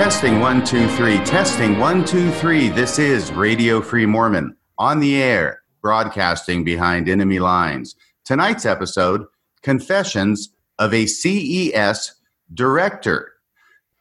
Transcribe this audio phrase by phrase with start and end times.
[0.00, 1.18] Testing one, two, three.
[1.26, 2.70] Testing one, two, three.
[2.70, 7.96] This is Radio Free Mormon on the air, broadcasting behind enemy lines.
[8.24, 9.26] Tonight's episode
[9.60, 12.14] Confessions of a CES
[12.54, 13.34] Director.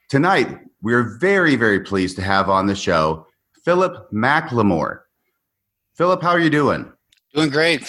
[0.07, 3.27] Tonight, we're very, very pleased to have on the show
[3.65, 5.01] Philip McLemore.
[5.95, 6.89] Philip, how are you doing?
[7.33, 7.81] Doing great.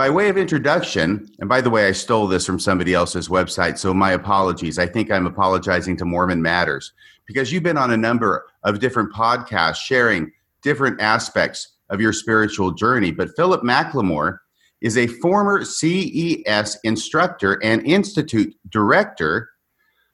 [0.00, 3.76] By way of introduction, and by the way, I stole this from somebody else's website,
[3.76, 4.78] so my apologies.
[4.78, 6.94] I think I'm apologizing to Mormon Matters
[7.26, 10.32] because you've been on a number of different podcasts sharing
[10.62, 13.10] different aspects of your spiritual journey.
[13.10, 14.38] But Philip McLemore
[14.80, 19.50] is a former CES instructor and institute director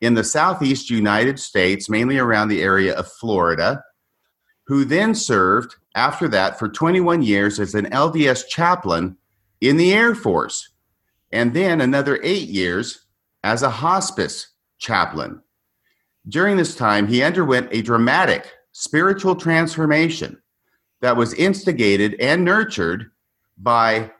[0.00, 3.84] in the Southeast United States, mainly around the area of Florida,
[4.66, 9.16] who then served after that for 21 years as an LDS chaplain
[9.60, 10.70] in the Air Force,
[11.32, 13.06] and then another eight years
[13.42, 15.42] as a hospice chaplain.
[16.28, 20.40] During this time, he underwent a dramatic spiritual transformation
[21.00, 23.10] that was instigated and nurtured
[23.58, 24.10] by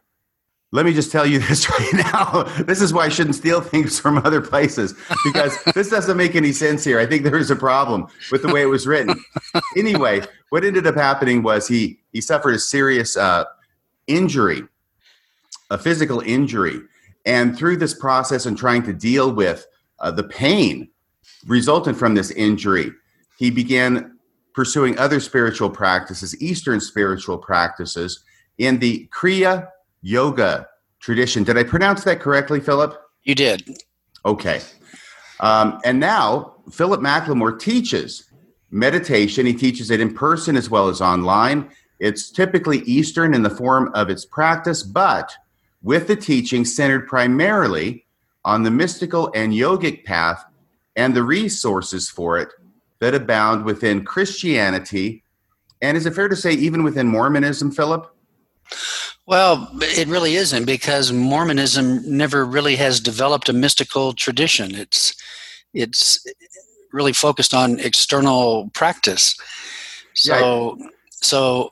[0.72, 2.42] let me just tell you this right now.
[2.64, 4.94] This is why I shouldn't steal things from other places
[5.24, 6.98] because this doesn't make any sense here.
[6.98, 9.14] I think there is a problem with the way it was written.
[9.76, 13.44] Anyway, what ended up happening was he he suffered a serious uh,
[14.06, 14.62] injury
[15.70, 16.80] a physical injury.
[17.24, 19.66] And through this process and trying to deal with
[19.98, 20.88] uh, the pain
[21.46, 22.92] resultant from this injury,
[23.38, 24.18] he began
[24.54, 28.24] pursuing other spiritual practices, Eastern spiritual practices,
[28.58, 29.68] in the Kriya
[30.02, 30.68] Yoga
[31.00, 31.44] tradition.
[31.44, 32.96] Did I pronounce that correctly, Philip?
[33.24, 33.76] You did.
[34.24, 34.60] Okay.
[35.40, 38.30] Um, and now Philip McLemore teaches
[38.70, 39.46] meditation.
[39.46, 41.70] He teaches it in person as well as online.
[41.98, 45.34] It's typically Eastern in the form of its practice, but
[45.86, 48.04] with the teaching centered primarily
[48.44, 50.44] on the mystical and yogic path
[50.96, 52.48] and the resources for it
[52.98, 55.22] that abound within Christianity.
[55.80, 58.12] And is it fair to say, even within Mormonism, Philip?
[59.26, 64.74] Well, it really isn't because Mormonism never really has developed a mystical tradition.
[64.74, 65.14] It's
[65.72, 66.26] it's
[66.92, 69.36] really focused on external practice.
[70.14, 70.86] So yeah.
[71.10, 71.70] so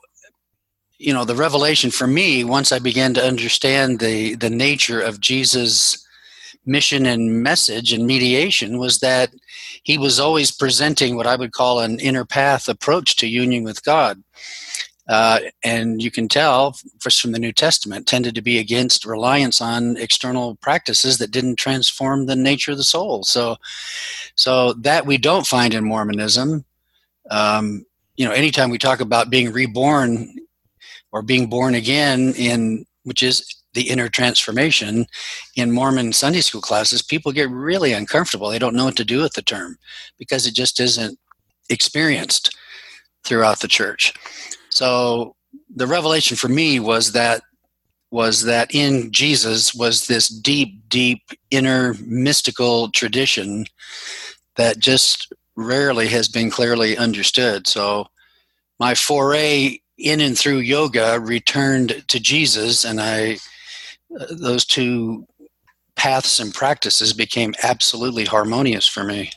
[0.97, 5.19] you know the revelation for me once i began to understand the the nature of
[5.19, 6.01] jesus
[6.65, 9.33] mission and message and mediation was that
[9.83, 13.83] he was always presenting what i would call an inner path approach to union with
[13.83, 14.21] god.
[15.07, 19.61] Uh, and you can tell just from the new testament tended to be against reliance
[19.61, 23.23] on external practices that didn't transform the nature of the soul.
[23.23, 23.55] So
[24.33, 26.65] so that we don't find in mormonism
[27.29, 27.85] um,
[28.15, 30.33] you know anytime we talk about being reborn
[31.15, 35.05] or being born again in which is the inner transformation
[35.55, 38.49] in Mormon Sunday school classes, people get really uncomfortable.
[38.49, 39.77] They don't know what to do with the term
[40.19, 41.17] because it just isn't
[41.69, 42.53] experienced
[43.23, 44.13] throughout the church.
[44.69, 45.37] So
[45.73, 47.41] the revelation for me was that
[48.11, 53.67] was that in Jesus was this deep, deep inner mystical tradition
[54.57, 57.67] that just rarely has been clearly understood.
[57.67, 58.07] So
[58.81, 63.37] my foray in and through yoga returned to Jesus, and I
[64.19, 65.25] uh, those two
[65.95, 69.31] paths and practices became absolutely harmonious for me.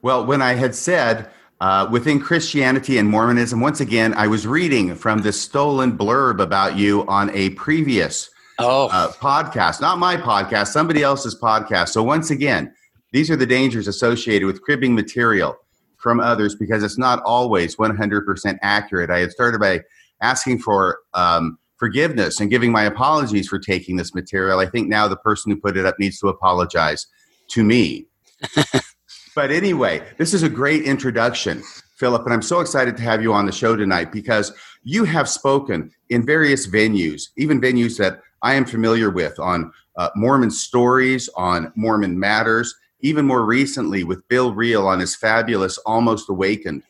[0.00, 4.94] Well, when I had said uh, within Christianity and Mormonism, once again, I was reading
[4.94, 8.88] from this stolen blurb about you on a previous oh.
[8.88, 11.90] uh, podcast, not my podcast, somebody else's podcast.
[11.90, 12.74] So, once again,
[13.12, 15.56] these are the dangers associated with cribbing material
[16.02, 19.10] from others because it's not always 100% accurate.
[19.10, 19.82] I had started by
[20.20, 24.58] asking for um, forgiveness and giving my apologies for taking this material.
[24.58, 27.06] I think now the person who put it up needs to apologize
[27.50, 28.06] to me.
[29.34, 31.62] but anyway, this is a great introduction,
[31.96, 34.52] Philip, and I'm so excited to have you on the show tonight because
[34.82, 40.10] you have spoken in various venues, even venues that I am familiar with on uh,
[40.16, 46.30] Mormon stories, on Mormon matters, even more recently with Bill Reel on his fabulous Almost
[46.30, 46.82] Awakened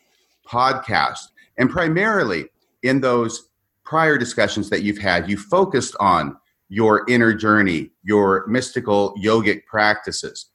[0.47, 1.29] podcast.
[1.59, 2.47] And primarily
[2.83, 3.49] in those
[3.85, 6.37] prior discussions that you've had, you focused on
[6.69, 10.47] your inner journey, your mystical yogic practices.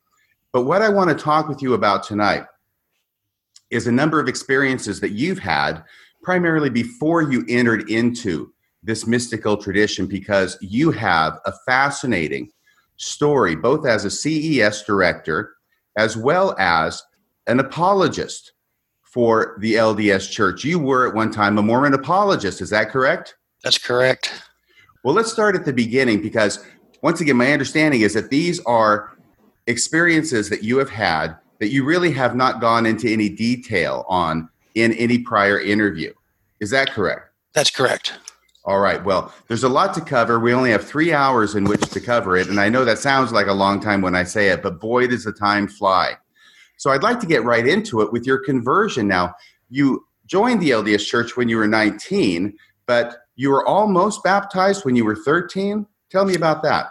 [0.54, 2.45] But what I want to talk with you about tonight
[3.69, 5.83] is a number of experiences that you've had
[6.24, 8.51] primarily before you entered into
[8.83, 12.50] this mystical tradition because you have a fascinating
[12.97, 15.53] story, both as a CES director
[15.97, 17.01] as well as
[17.47, 18.53] an apologist
[19.01, 20.63] for the LDS Church.
[20.63, 23.35] You were at one time a Mormon apologist, is that correct?
[23.63, 24.31] That's correct.
[25.03, 26.63] Well, let's start at the beginning because,
[27.01, 29.17] once again, my understanding is that these are
[29.65, 34.49] experiences that you have had that you really have not gone into any detail on
[34.75, 36.13] in any prior interview.
[36.59, 37.31] Is that correct?
[37.53, 38.13] That's correct.
[38.67, 39.01] All right.
[39.01, 40.41] Well, there's a lot to cover.
[40.41, 42.49] We only have three hours in which to cover it.
[42.49, 45.07] And I know that sounds like a long time when I say it, but boy,
[45.07, 46.17] does the time fly.
[46.75, 49.07] So I'd like to get right into it with your conversion.
[49.07, 49.35] Now,
[49.69, 54.97] you joined the LDS Church when you were 19, but you were almost baptized when
[54.97, 55.87] you were 13.
[56.11, 56.87] Tell me about that.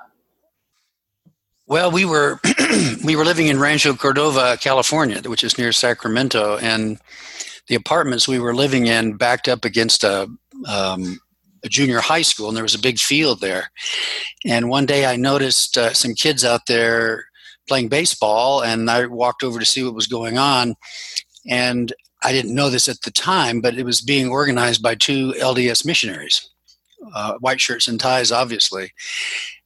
[1.66, 2.40] Well, we were
[3.04, 6.98] we were living in Rancho Cordova, California, which is near Sacramento, and
[7.68, 10.26] the apartments we were living in backed up against a
[10.66, 11.18] um,
[11.66, 13.70] a junior high school, and there was a big field there.
[14.44, 17.26] And one day I noticed uh, some kids out there
[17.68, 20.76] playing baseball, and I walked over to see what was going on.
[21.48, 21.92] And
[22.22, 25.84] I didn't know this at the time, but it was being organized by two LDS
[25.84, 26.48] missionaries,
[27.14, 28.92] uh, white shirts and ties, obviously.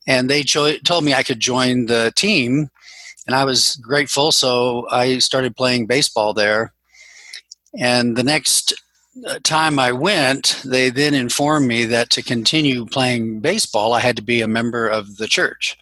[0.07, 2.69] And they cho- told me I could join the team,
[3.27, 4.33] and I was grateful.
[4.33, 6.73] So I started playing baseball there.
[7.79, 8.75] And the next
[9.43, 14.23] time I went, they then informed me that to continue playing baseball, I had to
[14.23, 15.77] be a member of the church.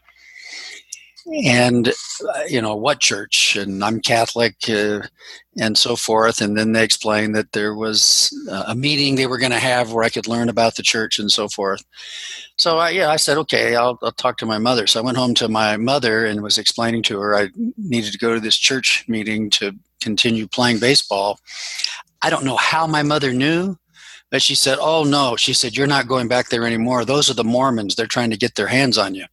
[1.44, 3.54] And, uh, you know, what church?
[3.54, 5.02] And I'm Catholic uh,
[5.58, 6.40] and so forth.
[6.40, 9.92] And then they explained that there was uh, a meeting they were going to have
[9.92, 11.84] where I could learn about the church and so forth.
[12.56, 14.86] So, I, yeah, I said, okay, I'll, I'll talk to my mother.
[14.86, 18.18] So I went home to my mother and was explaining to her I needed to
[18.18, 21.40] go to this church meeting to continue playing baseball.
[22.22, 23.76] I don't know how my mother knew,
[24.30, 25.36] but she said, Oh, no.
[25.36, 27.04] She said, You're not going back there anymore.
[27.04, 27.94] Those are the Mormons.
[27.94, 29.24] They're trying to get their hands on you.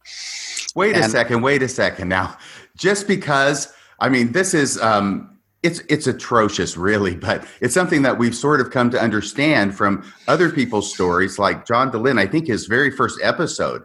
[0.74, 1.42] Wait and, a second.
[1.42, 2.08] Wait a second.
[2.08, 2.36] Now,
[2.76, 4.80] just because, I mean, this is.
[4.80, 9.74] Um, it's it's atrocious really but it's something that we've sort of come to understand
[9.74, 13.82] from other people's stories like john dehlin i think his very first episode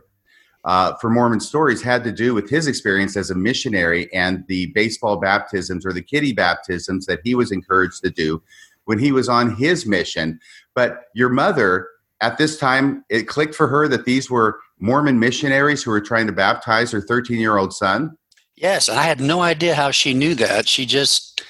[0.63, 4.67] uh, for mormon stories had to do with his experience as a missionary and the
[4.75, 8.41] baseball baptisms or the kiddie baptisms that he was encouraged to do
[8.85, 10.39] when he was on his mission.
[10.75, 11.87] But your mother,
[12.21, 16.27] at this time, it clicked for her that these were Mormon missionaries who were trying
[16.27, 18.17] to baptize her 13 year old son.
[18.55, 20.67] Yes, And I had no idea how she knew that.
[20.67, 21.41] She just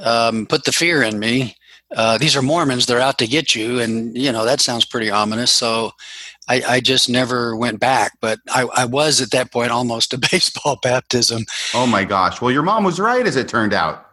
[0.00, 1.56] um, put the fear in me.
[1.94, 5.10] Uh, these are Mormons; they're out to get you, and you know that sounds pretty
[5.10, 5.50] ominous.
[5.50, 5.92] So,
[6.46, 8.12] I, I just never went back.
[8.20, 11.44] But I, I, was at that point almost a baseball baptism.
[11.74, 12.42] Oh my gosh!
[12.42, 14.07] Well, your mom was right, as it turned out.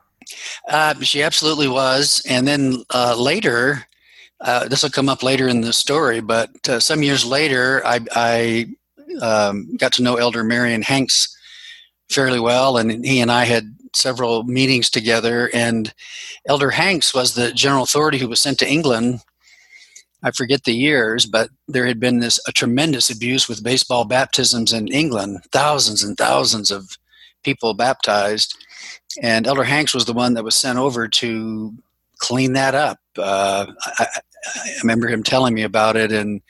[0.67, 2.21] Uh, she absolutely was.
[2.27, 3.85] And then uh, later,
[4.41, 7.99] uh, this will come up later in the story, but uh, some years later, I,
[8.11, 8.65] I
[9.21, 11.35] um, got to know Elder Marion Hanks
[12.09, 15.49] fairly well, and he and I had several meetings together.
[15.53, 15.93] And
[16.47, 19.21] Elder Hanks was the general authority who was sent to England.
[20.21, 24.73] I forget the years, but there had been this a tremendous abuse with baseball baptisms
[24.73, 26.97] in England, thousands and thousands of
[27.43, 28.55] people baptized
[29.21, 31.73] and Elder Hanks was the one that was sent over to
[32.17, 32.99] clean that up.
[33.17, 33.67] Uh,
[33.99, 34.07] I,
[34.45, 36.41] I, remember him telling me about it, and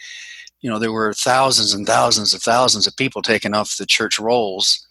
[0.62, 4.20] you know there were thousands and thousands of thousands of people taken off the church
[4.20, 4.86] rolls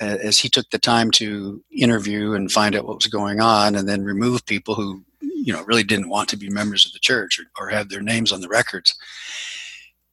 [0.00, 3.88] as he took the time to interview and find out what was going on, and
[3.88, 7.38] then remove people who you know really didn't want to be members of the church
[7.38, 8.94] or, or have their names on the records.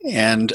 [0.08, 0.54] And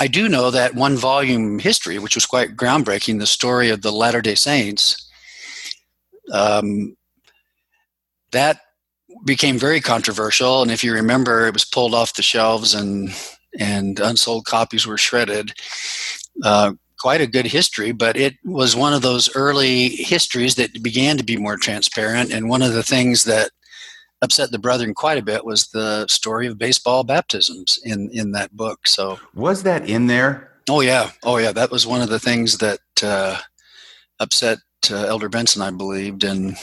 [0.00, 3.92] I do know that one volume history, which was quite groundbreaking, the story of the
[3.92, 5.08] Latter Day Saints
[6.30, 6.96] um,
[8.32, 8.60] that
[9.24, 13.14] became very controversial, and if you remember, it was pulled off the shelves and
[13.58, 15.52] and unsold copies were shredded.
[16.42, 21.16] Uh, quite a good history, but it was one of those early histories that began
[21.16, 22.32] to be more transparent.
[22.32, 23.50] And one of the things that
[24.22, 28.56] upset the brethren quite a bit was the story of baseball baptisms in in that
[28.56, 28.86] book.
[28.86, 30.52] So was that in there?
[30.70, 31.52] Oh yeah, oh yeah.
[31.52, 33.38] That was one of the things that uh,
[34.20, 34.58] upset
[34.90, 36.56] uh, Elder Benson, I believed, and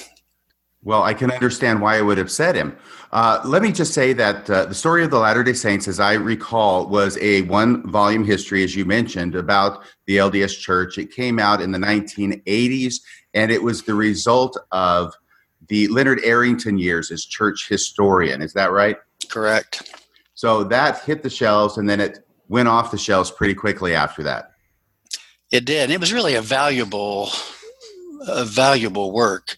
[0.81, 2.77] well, I can understand why it would upset him.
[3.11, 5.99] Uh, let me just say that uh, the story of the Latter day Saints, as
[5.99, 10.97] I recall, was a one volume history, as you mentioned, about the LDS Church.
[10.97, 12.95] It came out in the 1980s,
[13.33, 15.13] and it was the result of
[15.67, 18.41] the Leonard Arrington years as church historian.
[18.41, 18.97] Is that right?
[19.29, 19.93] Correct.
[20.33, 24.23] So that hit the shelves, and then it went off the shelves pretty quickly after
[24.23, 24.51] that.
[25.51, 25.89] It did.
[25.89, 27.31] It was really a valuable
[28.27, 29.57] a valuable work.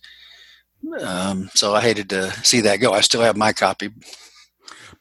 [1.01, 2.91] Um, so I hated to see that go.
[2.91, 3.89] I still have my copy.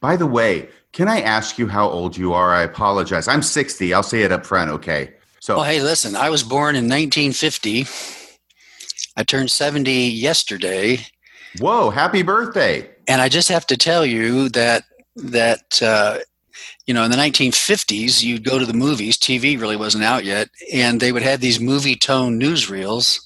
[0.01, 2.53] By the way, can I ask you how old you are?
[2.53, 3.29] I apologize.
[3.29, 3.95] I'm 60.
[3.95, 5.15] I'll say it up front, okay?
[5.41, 7.87] So, well, hey, listen, I was born in 1950.
[9.17, 11.07] I turned 70 yesterday.
[11.59, 12.89] Whoa, happy birthday.
[13.09, 14.85] And I just have to tell you that
[15.17, 16.19] that uh,
[16.87, 20.49] you know in the 1950s you'd go to the movies tv really wasn't out yet
[20.73, 23.21] and they would have these Movietone newsreels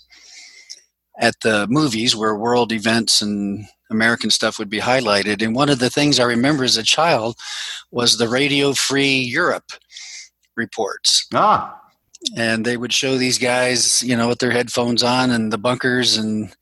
[1.19, 5.43] at the movies where world events and American stuff would be highlighted.
[5.43, 7.37] And one of the things I remember as a child
[7.91, 9.73] was the Radio Free Europe
[10.57, 11.27] reports.
[11.33, 11.81] Ah.
[12.37, 16.17] And they would show these guys, you know, with their headphones on and the bunkers
[16.17, 16.55] and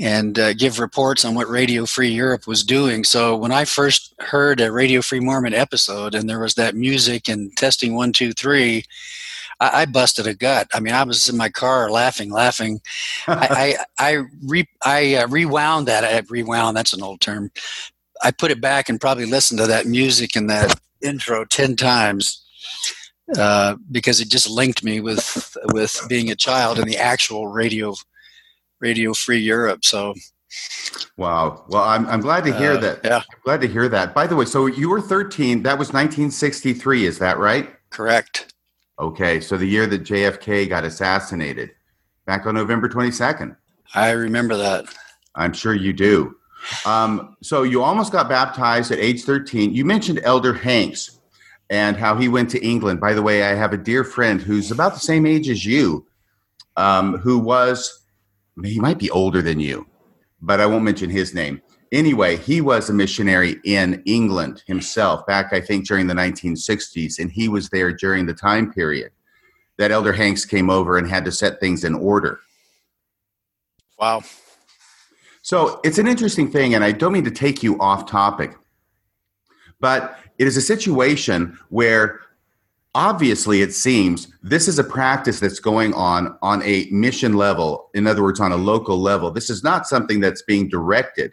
[0.00, 3.04] and uh, give reports on what Radio Free Europe was doing.
[3.04, 7.28] So when I first heard a Radio Free Mormon episode and there was that music
[7.28, 8.84] and testing one, two, three,
[9.60, 10.68] I, I busted a gut.
[10.74, 12.80] I mean, I was in my car laughing, laughing.
[13.26, 16.04] I I I, re, I uh, rewound that.
[16.04, 16.76] I rewound.
[16.76, 17.50] That's an old term.
[18.22, 22.44] I put it back and probably listened to that music and that intro ten times
[23.36, 27.94] uh, because it just linked me with with being a child and the actual radio
[28.82, 29.84] Radio Free Europe.
[29.84, 30.14] So.
[31.16, 31.64] Wow.
[31.68, 33.00] Well, I'm, I'm glad to hear uh, that.
[33.02, 33.18] Yeah.
[33.18, 34.12] I'm glad to hear that.
[34.12, 35.62] By the way, so you were 13.
[35.62, 37.06] That was 1963.
[37.06, 37.70] Is that right?
[37.88, 38.51] Correct.
[39.02, 39.40] Okay.
[39.40, 41.72] So the year that JFK got assassinated,
[42.24, 43.56] back on November 22nd.
[43.96, 44.84] I remember that.
[45.34, 46.36] I'm sure you do.
[46.86, 49.74] Um, so you almost got baptized at age 13.
[49.74, 51.18] You mentioned Elder Hanks
[51.68, 53.00] and how he went to England.
[53.00, 56.06] By the way, I have a dear friend who's about the same age as you,
[56.76, 58.04] um, who was
[58.62, 59.84] he might be older than you,
[60.40, 61.60] but I won't mention his name.
[61.92, 67.30] Anyway, he was a missionary in England himself back, I think, during the 1960s, and
[67.30, 69.12] he was there during the time period
[69.76, 72.40] that Elder Hanks came over and had to set things in order.
[73.98, 74.22] Wow.
[75.42, 78.56] So it's an interesting thing, and I don't mean to take you off topic,
[79.78, 82.20] but it is a situation where
[82.94, 88.06] obviously it seems this is a practice that's going on on a mission level in
[88.06, 91.32] other words on a local level this is not something that's being directed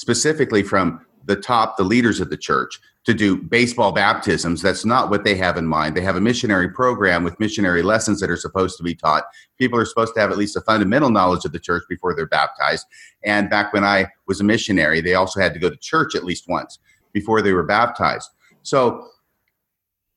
[0.00, 4.62] specifically from the top the leaders of the church to do baseball baptisms.
[4.62, 5.94] That's not what they have in mind.
[5.94, 9.24] They have a missionary program with missionary lessons that are supposed to be taught.
[9.58, 12.26] People are supposed to have at least a fundamental knowledge of the church before they're
[12.26, 12.86] baptized.
[13.22, 16.24] And back when i was a missionary they also had to go to church at
[16.24, 16.78] least once
[17.12, 18.30] before they were baptized.
[18.62, 19.06] So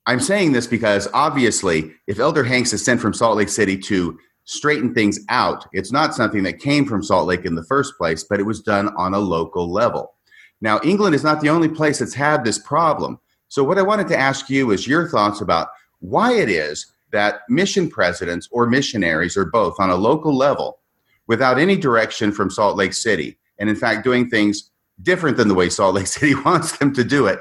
[0.06, 4.18] I'm saying this because obviously, if Elder Hanks is sent from Salt Lake City to
[4.46, 8.24] straighten things out, it's not something that came from Salt Lake in the first place,
[8.24, 10.14] but it was done on a local level.
[10.62, 13.20] Now, England is not the only place that's had this problem.
[13.48, 15.68] So, what I wanted to ask you is your thoughts about
[16.00, 20.80] why it is that mission presidents or missionaries or both on a local level,
[21.28, 24.72] without any direction from Salt Lake City, and in fact doing things
[25.02, 27.40] different than the way Salt Lake City wants them to do it,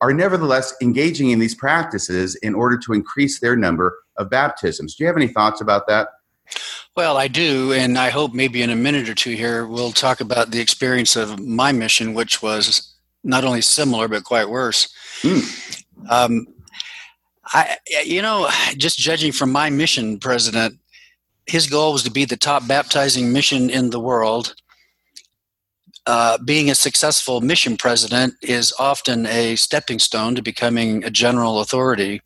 [0.00, 4.94] are nevertheless engaging in these practices in order to increase their number of baptisms.
[4.94, 6.08] Do you have any thoughts about that?
[6.96, 10.20] Well, I do, and I hope maybe in a minute or two here we'll talk
[10.20, 14.88] about the experience of my mission, which was not only similar but quite worse.
[15.22, 15.84] Mm.
[16.08, 16.46] Um,
[17.46, 20.78] I, you know, just judging from my mission president,
[21.46, 24.54] his goal was to be the top baptizing mission in the world
[26.06, 31.60] uh, being a successful mission president is often a stepping stone to becoming a general
[31.60, 32.20] authority.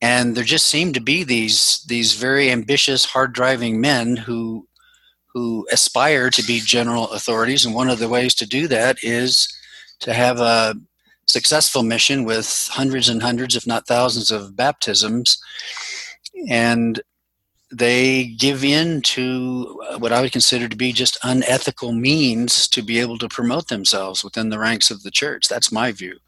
[0.00, 4.66] And there just seem to be these these very ambitious, hard driving men who
[5.34, 7.64] who aspire to be general authorities.
[7.64, 9.48] And one of the ways to do that is
[10.00, 10.74] to have a
[11.26, 15.38] successful mission with hundreds and hundreds, if not thousands, of baptisms.
[16.48, 17.00] And
[17.70, 22.98] they give in to what I would consider to be just unethical means to be
[22.98, 25.48] able to promote themselves within the ranks of the church.
[25.48, 26.18] That's my view.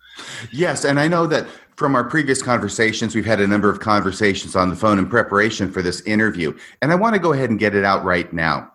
[0.52, 1.46] Yes, and I know that
[1.80, 5.72] from our previous conversations, we've had a number of conversations on the phone in preparation
[5.72, 6.54] for this interview.
[6.82, 8.70] And I want to go ahead and get it out right now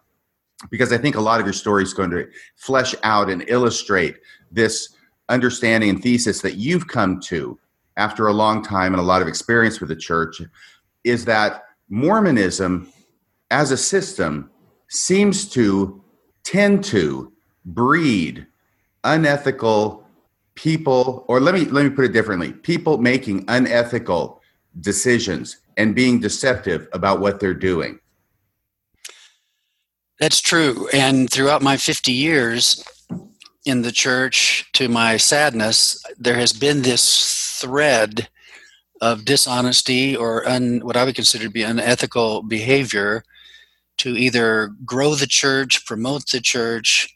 [0.71, 4.17] because I think a lot of your story is going to flesh out and illustrate
[4.51, 4.95] this
[5.29, 7.59] understanding and thesis that you've come to
[7.95, 10.41] after a long time and a lot of experience with the church
[11.03, 12.91] is that Mormonism
[13.51, 14.49] as a system
[14.87, 16.03] seems to
[16.43, 17.31] tend to
[17.65, 18.47] breed
[19.03, 20.04] unethical
[20.55, 24.41] people or let me let me put it differently people making unethical
[24.79, 27.99] decisions and being deceptive about what they're doing
[30.19, 32.83] that's true and throughout my 50 years
[33.65, 38.29] in the church to my sadness there has been this thread
[39.01, 43.23] of dishonesty or un, what I would consider to be unethical behavior
[43.97, 47.15] to either grow the church, promote the church,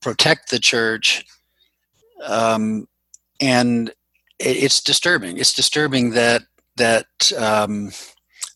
[0.00, 1.24] protect the church.
[2.26, 2.88] Um,
[3.40, 3.92] and
[4.38, 5.38] it's disturbing.
[5.38, 6.42] It's disturbing that
[6.76, 7.92] that um,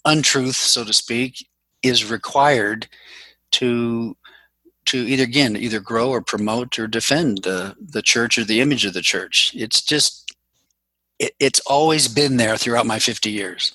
[0.04, 1.46] untruth, so to speak,
[1.82, 2.88] is required
[3.52, 4.16] to
[4.87, 8.84] to either again either grow or promote or defend the the church or the image
[8.84, 9.52] of the church.
[9.54, 10.34] It's just
[11.18, 13.72] it, it's always been there throughout my 50 years.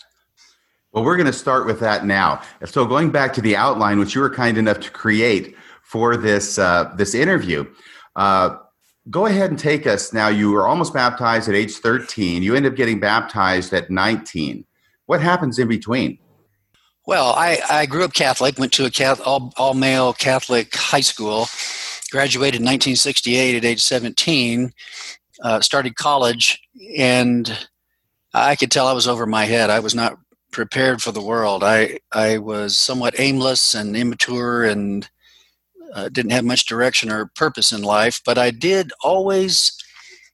[0.91, 2.41] Well, we're going to start with that now.
[2.65, 6.59] So, going back to the outline, which you were kind enough to create for this
[6.59, 7.65] uh, this interview,
[8.15, 8.57] uh,
[9.09, 10.27] go ahead and take us now.
[10.27, 12.43] You were almost baptized at age 13.
[12.43, 14.65] You end up getting baptized at 19.
[15.05, 16.19] What happens in between?
[17.05, 21.01] Well, I, I grew up Catholic, went to a Catholic, all, all male Catholic high
[21.01, 21.47] school,
[22.11, 24.71] graduated in 1968 at age 17,
[25.43, 26.61] uh, started college,
[26.97, 27.67] and
[28.33, 29.69] I could tell I was over my head.
[29.69, 30.17] I was not
[30.51, 31.63] prepared for the world.
[31.63, 35.09] I I was somewhat aimless and immature and
[35.93, 38.21] uh, didn't have much direction or purpose in life.
[38.25, 39.77] But I did always.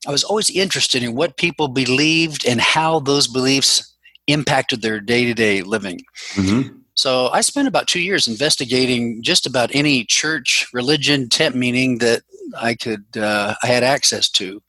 [0.07, 3.93] I was always interested in what people believed and how those beliefs
[4.27, 5.99] impacted their day to day living.
[6.35, 6.77] Mm-hmm.
[6.93, 12.21] So I spent about two years investigating just about any church, religion, tent meeting that
[12.57, 14.61] I could uh, I had access to,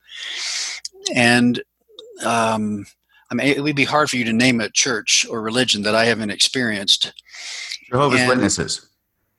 [1.15, 1.63] and
[2.25, 2.87] um,
[3.31, 5.95] I mean, it would be hard for you to name a church or religion that
[5.95, 7.13] I haven't experienced.
[7.91, 8.90] Jehovah's and, Witnesses.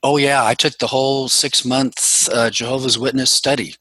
[0.03, 3.75] Oh yeah, I took the whole six month uh, Jehovah's Witness study.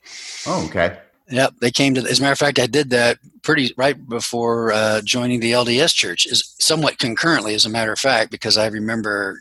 [0.46, 0.98] Oh okay.
[1.30, 2.00] Yep, they came to.
[2.00, 5.94] As a matter of fact, I did that pretty right before uh, joining the LDS
[5.94, 6.26] Church.
[6.26, 9.40] Is somewhat concurrently, as a matter of fact, because I remember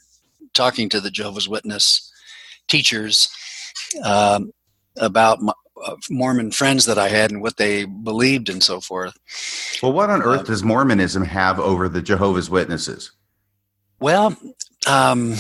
[0.54, 2.12] talking to the Jehovah's Witness
[2.68, 3.30] teachers
[4.04, 4.52] um,
[4.98, 5.54] about my,
[6.10, 9.18] Mormon friends that I had and what they believed and so forth.
[9.82, 13.12] Well, what on earth uh, does Mormonism have over the Jehovah's Witnesses?
[14.00, 14.38] Well,
[14.88, 15.36] um,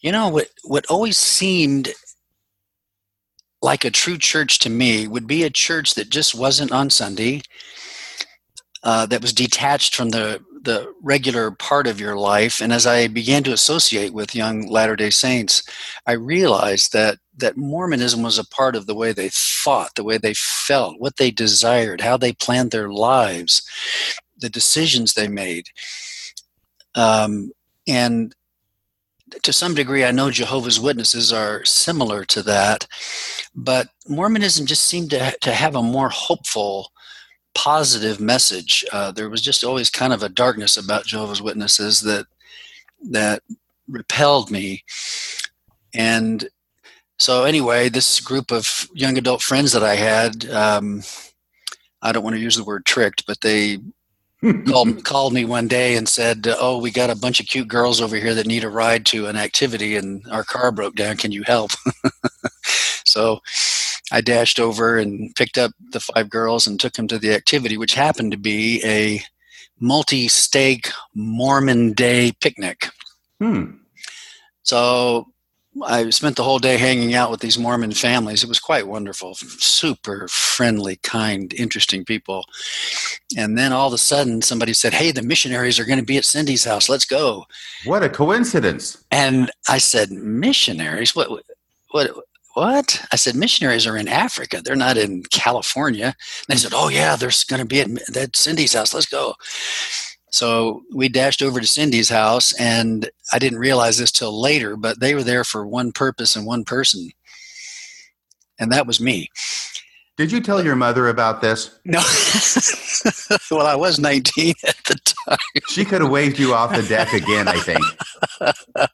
[0.00, 0.48] you know what?
[0.64, 1.92] What always seemed
[3.62, 7.42] like a true church to me would be a church that just wasn't on Sunday,
[8.82, 12.60] uh, that was detached from the the regular part of your life.
[12.60, 15.62] And as I began to associate with young Latter Day Saints,
[16.06, 20.18] I realized that that Mormonism was a part of the way they thought, the way
[20.18, 23.62] they felt, what they desired, how they planned their lives,
[24.38, 25.66] the decisions they made.
[26.94, 27.52] Um,
[27.86, 28.34] and
[29.42, 32.86] to some degree, I know Jehovah's Witnesses are similar to that,
[33.54, 36.90] but Mormonism just seemed to, to have a more hopeful,
[37.54, 38.84] positive message.
[38.92, 42.26] Uh, there was just always kind of a darkness about Jehovah's Witnesses that
[43.10, 43.42] that
[43.88, 44.82] repelled me.
[45.94, 46.48] And
[47.18, 51.02] so anyway, this group of young adult friends that I had, um,
[52.02, 53.78] I don't want to use the word tricked, but they
[54.66, 58.00] called called me one day and said, "Oh, we got a bunch of cute girls
[58.00, 61.16] over here that need a ride to an activity, and our car broke down.
[61.16, 61.72] Can you help?"
[63.04, 63.40] so
[64.12, 67.76] I dashed over and picked up the five girls and took them to the activity,
[67.76, 69.22] which happened to be a
[69.80, 72.88] multi-stake Mormon Day picnic.
[73.40, 73.72] Hmm.
[74.62, 75.26] So
[75.84, 78.42] I spent the whole day hanging out with these Mormon families.
[78.42, 82.44] It was quite wonderful, super friendly, kind, interesting people.
[83.36, 86.16] And then all of a sudden, somebody said, Hey, the missionaries are going to be
[86.16, 86.88] at Cindy's house.
[86.88, 87.46] Let's go.
[87.84, 89.04] What a coincidence.
[89.10, 91.14] And I said, Missionaries?
[91.14, 91.44] What?
[91.90, 92.10] What?
[92.54, 93.04] What?
[93.12, 94.62] I said, missionaries are in Africa.
[94.64, 96.06] They're not in California.
[96.06, 96.14] And
[96.48, 98.94] they said, Oh, yeah, there's going to be at, at Cindy's house.
[98.94, 99.34] Let's go.
[100.36, 105.00] So we dashed over to Cindy's house, and I didn't realize this till later, but
[105.00, 107.08] they were there for one purpose and one person,
[108.58, 109.30] and that was me.
[110.18, 111.78] Did you tell your mother about this?
[111.86, 112.00] No.
[113.50, 115.38] well, I was 19 at the time.
[115.68, 117.82] She could have waved you off the deck again, I think.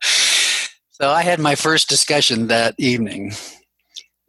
[0.93, 3.33] so I had my first discussion that evening.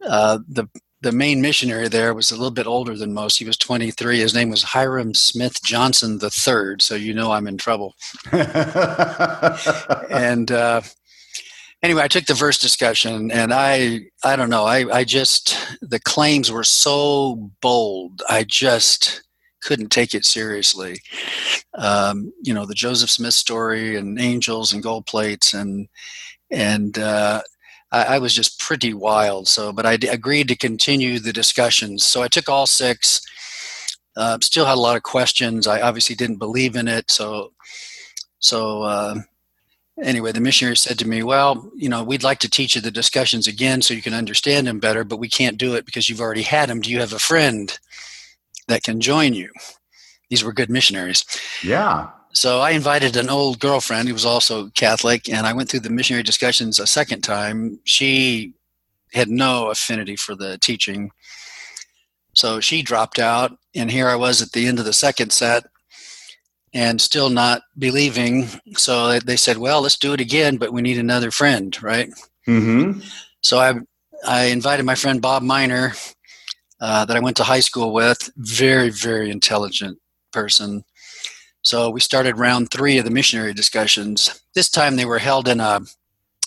[0.04, 0.66] Uh, the
[1.04, 3.38] the main missionary there was a little bit older than most.
[3.38, 4.18] He was 23.
[4.18, 6.76] His name was Hiram Smith Johnson III.
[6.80, 7.94] So you know I'm in trouble.
[8.32, 10.80] and uh,
[11.82, 14.64] anyway, I took the first discussion, and I I don't know.
[14.64, 18.22] I I just the claims were so bold.
[18.28, 19.22] I just
[19.62, 21.00] couldn't take it seriously.
[21.74, 25.86] Um, you know, the Joseph Smith story and angels and gold plates and
[26.50, 27.42] and uh,
[27.94, 29.46] I, I was just pretty wild.
[29.46, 32.04] So, but I d- agreed to continue the discussions.
[32.04, 33.20] So I took all six.
[34.16, 35.66] Uh, still had a lot of questions.
[35.66, 37.10] I obviously didn't believe in it.
[37.10, 37.52] So,
[38.38, 39.14] so uh,
[40.02, 42.90] anyway, the missionary said to me, "Well, you know, we'd like to teach you the
[42.90, 46.20] discussions again so you can understand them better, but we can't do it because you've
[46.20, 46.80] already had them.
[46.80, 47.76] Do you have a friend
[48.68, 49.50] that can join you?"
[50.30, 51.24] These were good missionaries.
[51.62, 52.08] Yeah.
[52.34, 55.90] So I invited an old girlfriend who was also Catholic, and I went through the
[55.90, 57.78] missionary discussions a second time.
[57.84, 58.54] She
[59.12, 61.12] had no affinity for the teaching.
[62.34, 65.66] So she dropped out, and here I was at the end of the second set
[66.72, 68.48] and still not believing.
[68.76, 72.10] So they said, Well, let's do it again, but we need another friend, right?
[72.48, 73.00] Mm-hmm.
[73.42, 73.74] So I,
[74.26, 75.92] I invited my friend Bob Miner,
[76.80, 79.98] uh, that I went to high school with, very, very intelligent
[80.32, 80.84] person
[81.64, 84.42] So we started round three of the missionary discussions.
[84.54, 85.80] This time they were held in a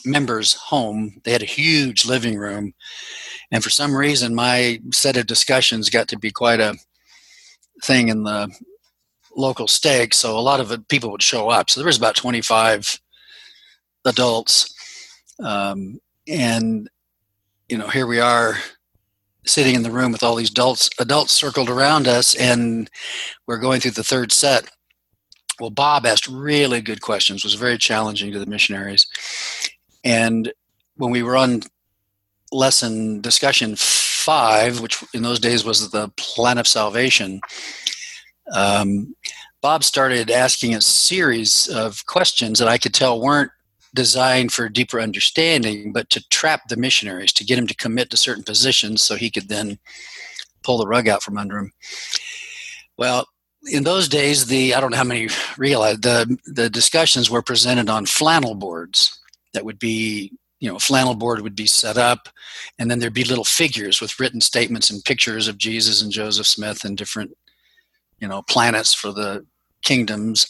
[0.05, 1.19] member's home.
[1.23, 2.75] They had a huge living room.
[3.51, 6.75] And for some reason, my set of discussions got to be quite a
[7.83, 8.55] thing in the
[9.35, 10.13] local stake.
[10.13, 11.71] So a lot of people would show up.
[11.71, 12.99] So there was about 25
[14.05, 14.71] adults.
[15.43, 16.89] Um, and,
[17.69, 18.57] you know, here we are
[19.47, 22.89] sitting in the room with all these adults adults circled around us and
[23.47, 24.69] we're going through the third set
[25.59, 29.07] well bob asked really good questions was very challenging to the missionaries
[30.03, 30.51] and
[30.95, 31.61] when we were on
[32.51, 37.41] lesson discussion five which in those days was the plan of salvation
[38.53, 39.13] um,
[39.61, 43.51] bob started asking a series of questions that i could tell weren't
[43.97, 48.15] designed for deeper understanding, but to trap the missionaries, to get them to commit to
[48.15, 49.79] certain positions so he could then
[50.63, 51.71] pull the rug out from under them.
[52.97, 53.27] Well,
[53.69, 57.89] in those days, the I don't know how many realized the the discussions were presented
[57.89, 59.19] on flannel boards
[59.53, 62.29] that would be you know a flannel board would be set up
[62.79, 66.47] and then there'd be little figures with written statements and pictures of jesus and joseph
[66.47, 67.31] smith and different
[68.19, 69.45] you know planets for the
[69.83, 70.47] kingdoms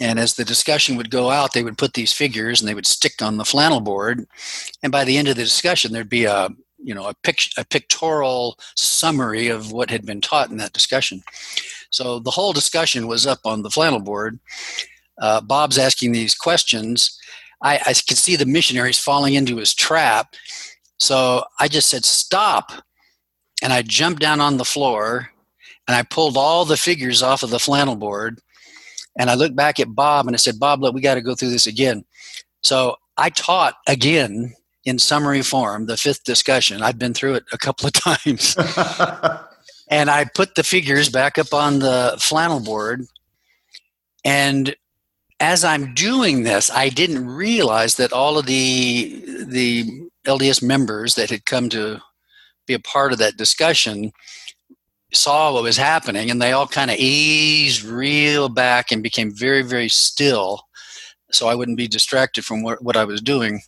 [0.00, 2.86] and as the discussion would go out, they would put these figures and they would
[2.86, 4.26] stick on the flannel board.
[4.82, 6.48] And by the end of the discussion, there'd be a
[6.82, 11.22] you know a, pict- a pictorial summary of what had been taught in that discussion.
[11.90, 14.38] So the whole discussion was up on the flannel board.
[15.20, 17.18] Uh, Bob's asking these questions.
[17.62, 20.34] I, I could see the missionaries falling into his trap.
[20.98, 22.72] So I just said, Stop.
[23.62, 25.30] And I jumped down on the floor
[25.86, 28.40] and I pulled all the figures off of the flannel board
[29.18, 31.34] and I looked back at Bob and I said, Bob, look, we got to go
[31.34, 32.04] through this again.
[32.62, 36.82] So I taught again in summary form the fifth discussion.
[36.82, 37.92] I've been through it a couple of
[38.24, 38.56] times.
[39.90, 43.04] and I put the figures back up on the flannel board.
[44.24, 44.74] And
[45.40, 49.84] as I'm doing this, I didn't realize that all of the the
[50.26, 52.00] LDS members that had come to
[52.66, 54.12] be a part of that discussion
[55.12, 59.62] saw what was happening and they all kind of eased real back and became very
[59.62, 60.62] very still
[61.32, 63.60] so i wouldn't be distracted from what, what i was doing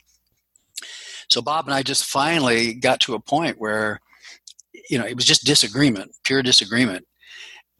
[1.28, 4.00] so bob and i just finally got to a point where
[4.88, 7.06] you know it was just disagreement pure disagreement.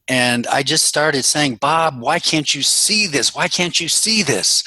[0.09, 3.35] And i just started saying bob why can't you see this?
[3.35, 4.65] Why can't you see this?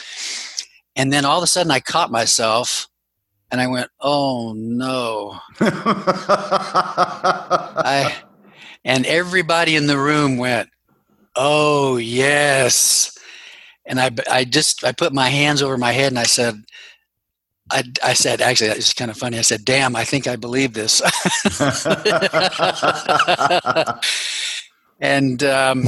[0.95, 2.87] And then all of a sudden i caught myself
[3.51, 5.39] and i went oh no.
[7.77, 8.15] I
[8.85, 10.69] and everybody in the room went,
[11.35, 13.17] "Oh yes!"
[13.85, 16.63] And I, I just, I put my hands over my head and I said,
[17.71, 19.39] I, I said, actually, it's kind of funny.
[19.39, 21.01] I said, "Damn, I think I believe this."
[24.99, 25.83] and um,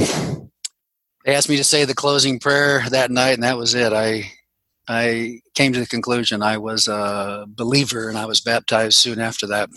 [1.24, 3.92] they asked me to say the closing prayer that night, and that was it.
[3.92, 4.30] I
[4.88, 9.46] I came to the conclusion I was a believer, and I was baptized soon after
[9.46, 9.70] that.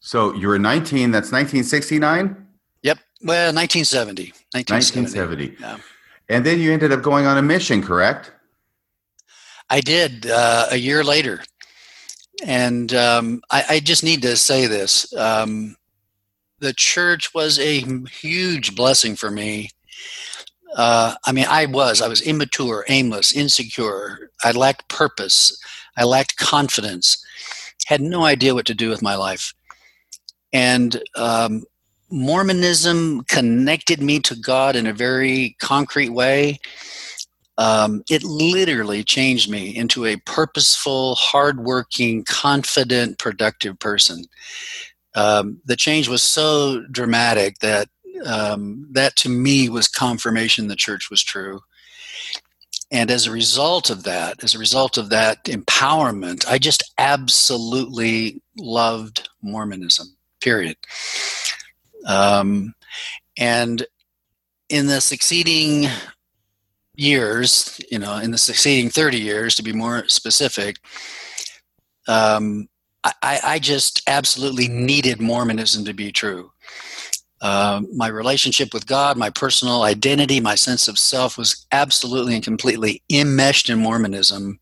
[0.00, 1.10] So you were 19.
[1.10, 2.46] That's 1969?
[2.82, 2.98] Yep.
[3.22, 4.32] Well, 1970.
[4.52, 5.52] 1970.
[5.52, 5.56] 1970.
[5.60, 5.78] Yeah.
[6.28, 8.30] And then you ended up going on a mission, correct?
[9.70, 11.42] I did uh, a year later.
[12.44, 15.12] And um, I, I, just need to say this.
[15.14, 15.76] Um,
[16.60, 19.70] the church was a huge blessing for me.
[20.76, 22.00] Uh, I mean, I was.
[22.00, 24.30] I was immature, aimless, insecure.
[24.44, 25.58] I lacked purpose.
[25.96, 27.24] I lacked confidence.
[27.86, 29.52] Had no idea what to do with my life.
[30.52, 31.64] And um,
[32.10, 36.58] Mormonism connected me to God in a very concrete way.
[37.58, 44.24] Um, it literally changed me into a purposeful, hardworking, confident, productive person.
[45.14, 47.88] Um, the change was so dramatic that
[48.24, 51.60] um, that to me was confirmation the church was true.
[52.90, 58.40] And as a result of that, as a result of that empowerment, I just absolutely
[58.56, 60.76] loved Mormonism period.
[62.06, 62.74] Um,
[63.36, 63.86] and
[64.68, 65.88] in the succeeding
[66.98, 70.76] years, you know, in the succeeding 30 years, to be more specific,
[72.08, 72.68] um,
[73.04, 76.50] I, I, just absolutely needed Mormonism to be true.
[77.40, 82.42] Uh, my relationship with God, my personal identity, my sense of self was absolutely and
[82.42, 84.58] completely enmeshed in Mormonism.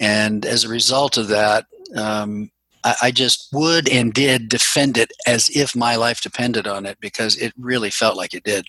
[0.00, 2.50] And as a result of that, um,
[2.84, 6.98] I, I just would and did defend it as if my life depended on it
[7.00, 8.66] because it really felt like it did.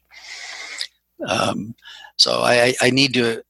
[1.27, 1.75] Um,
[2.19, 3.43] so I, I need to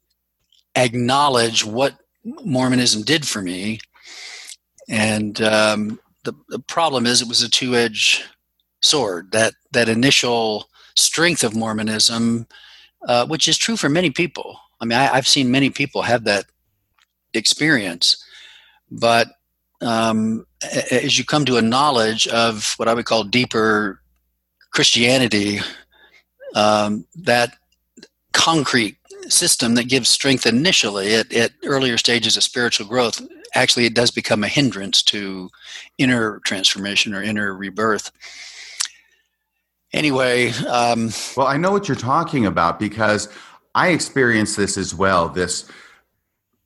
[0.76, 3.80] acknowledge what Mormonism did for me.
[4.88, 8.24] And um, the, the problem is, it was a two edged
[8.82, 9.32] sword.
[9.32, 12.48] That, that initial strength of Mormonism
[13.08, 14.60] uh, which is true for many people.
[14.82, 16.46] I mean, I, have seen many people have that
[17.34, 18.24] experience,
[18.92, 19.28] but
[19.82, 20.46] um,
[20.92, 24.02] as you come to a knowledge of what I would call deeper
[24.72, 25.60] Christianity,
[26.56, 27.54] um, that
[28.34, 33.22] concrete system that gives strength initially at, at earlier stages of spiritual growth
[33.56, 35.50] actually it does become a hindrance to
[35.98, 38.12] inner transformation or inner rebirth.
[39.92, 43.28] Anyway um, well i know what you're talking about because
[43.74, 45.70] i experienced this as well this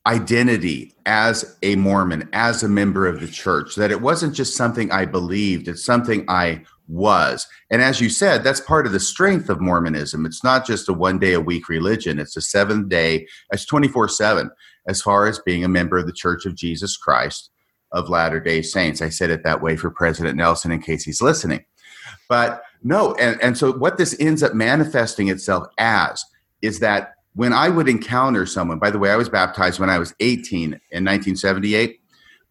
[0.05, 4.91] identity as a mormon as a member of the church that it wasn't just something
[4.91, 7.47] i believed it's something i was.
[7.69, 10.25] And as you said, that's part of the strength of Mormonism.
[10.25, 14.09] It's not just a one day a week religion, it's a seventh day, it's 24
[14.09, 14.49] 7
[14.87, 17.51] as far as being a member of the Church of Jesus Christ
[17.91, 19.01] of Latter day Saints.
[19.01, 21.63] I said it that way for President Nelson in case he's listening.
[22.27, 26.23] But no, and, and so what this ends up manifesting itself as
[26.61, 29.99] is that when I would encounter someone, by the way, I was baptized when I
[29.99, 31.99] was 18 in 1978,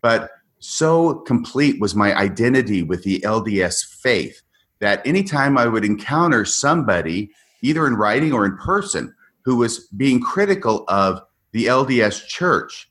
[0.01, 0.31] but
[0.63, 4.43] so complete was my identity with the LDS faith
[4.81, 7.31] that anytime I would encounter somebody,
[7.63, 11.21] either in writing or in person, who was being critical of
[11.51, 12.89] the LDS church,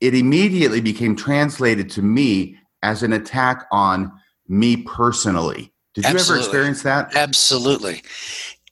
[0.00, 4.10] it immediately became translated to me as an attack on
[4.48, 5.72] me personally.
[5.92, 7.14] Did you ever experience that?
[7.14, 8.02] Absolutely.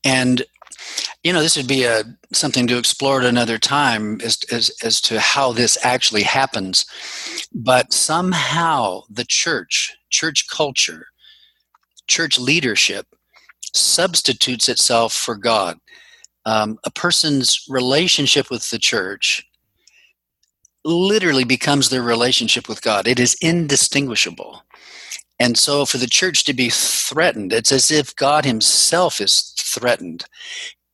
[0.02, 0.42] And
[1.22, 5.00] you know, this would be a something to explore at another time as, as, as
[5.02, 6.86] to how this actually happens.
[7.52, 11.06] But somehow the church, church culture,
[12.06, 13.06] church leadership
[13.72, 15.78] substitutes itself for God.
[16.46, 19.46] Um, a person's relationship with the church
[20.84, 23.08] literally becomes their relationship with God.
[23.08, 24.62] It is indistinguishable.
[25.40, 30.26] And so, for the church to be threatened, it's as if God Himself is threatened.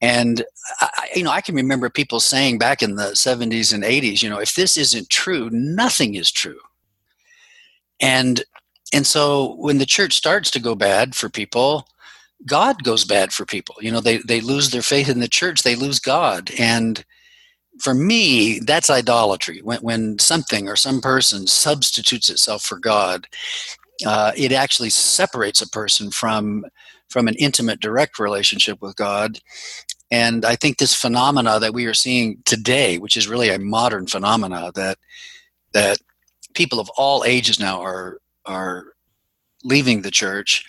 [0.00, 0.44] And
[0.80, 4.30] I, you know, I can remember people saying back in the 70s and 80s, you
[4.30, 6.58] know, if this isn't true, nothing is true.
[8.00, 8.42] And
[8.92, 11.86] and so when the church starts to go bad for people,
[12.46, 13.76] God goes bad for people.
[13.80, 16.50] You know, they they lose their faith in the church, they lose God.
[16.58, 17.04] And
[17.80, 19.60] for me, that's idolatry.
[19.62, 23.26] When when something or some person substitutes itself for God,
[24.06, 26.64] uh, it actually separates a person from
[27.08, 29.40] from an intimate, direct relationship with God.
[30.10, 34.06] And I think this phenomena that we are seeing today, which is really a modern
[34.06, 34.98] phenomena, that
[35.72, 35.98] that
[36.54, 38.86] people of all ages now are are
[39.62, 40.64] leaving the church.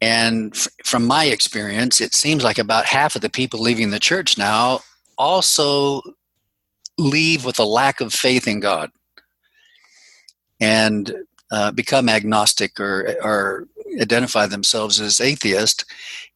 [0.00, 3.98] And f- from my experience, it seems like about half of the people leaving the
[3.98, 4.80] church now
[5.18, 6.02] also
[6.96, 8.90] leave with a lack of faith in God
[10.60, 11.12] and
[11.50, 13.68] uh, become agnostic or, or
[14.00, 15.84] identify themselves as atheist.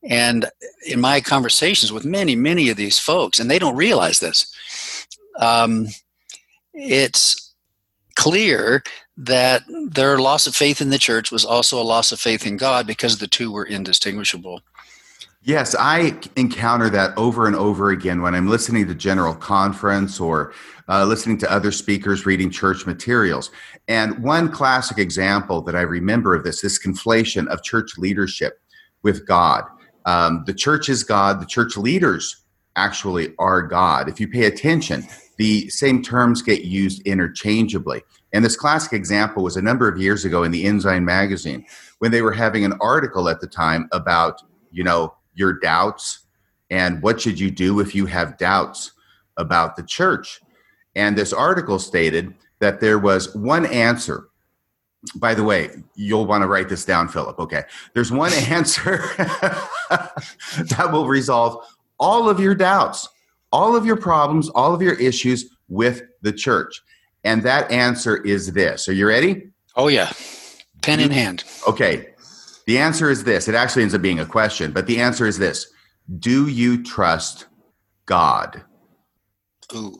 [0.03, 0.47] And
[0.87, 4.55] in my conversations with many, many of these folks, and they don't realize this,
[5.38, 5.88] um,
[6.75, 7.55] it's
[8.17, 8.83] clear
[9.17, 12.57] that their loss of faith in the church was also a loss of faith in
[12.57, 14.61] God because the two were indistinguishable.
[15.45, 20.53] Yes, I encounter that over and over again when I'm listening to General Conference or
[20.89, 23.51] uh, listening to other speakers reading church materials.
[23.89, 28.61] And one classic example that I remember of this, this conflation of church leadership
[29.03, 29.65] with God.
[30.05, 32.45] Um, the church is God, the church leaders
[32.77, 34.09] actually are God.
[34.09, 35.03] If you pay attention,
[35.39, 38.03] the same terms get used interchangeably.
[38.33, 41.67] And this classic example was a number of years ago in the Ensign magazine
[41.99, 46.21] when they were having an article at the time about, you know, your doubts
[46.71, 48.92] and what should you do if you have doubts
[49.37, 50.40] about the church.
[50.95, 54.29] And this article stated that there was one answer.
[55.16, 57.38] By the way, you'll want to write this down, Philip.
[57.38, 57.64] Okay.
[57.95, 58.99] There's one answer
[59.90, 61.66] that will resolve
[61.99, 63.09] all of your doubts,
[63.53, 66.81] all of your problems, all of your issues with the church.
[67.25, 68.88] And that answer is this.
[68.88, 69.51] Are you ready?
[69.77, 70.12] Oh, yeah.
[70.83, 71.45] Pen in hand.
[71.68, 72.12] Okay.
[72.73, 73.49] The answer is this.
[73.49, 75.75] It actually ends up being a question, but the answer is this
[76.21, 77.45] Do you trust
[78.07, 78.65] God?
[79.75, 79.99] Ooh.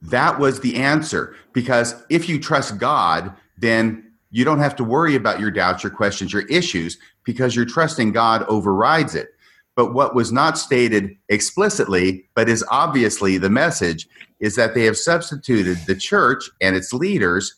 [0.00, 1.34] That was the answer.
[1.52, 5.90] Because if you trust God, then you don't have to worry about your doubts, your
[5.90, 9.30] questions, your issues, because you're trusting God overrides it.
[9.74, 14.06] But what was not stated explicitly, but is obviously the message,
[14.38, 17.52] is that they have substituted the church and its leaders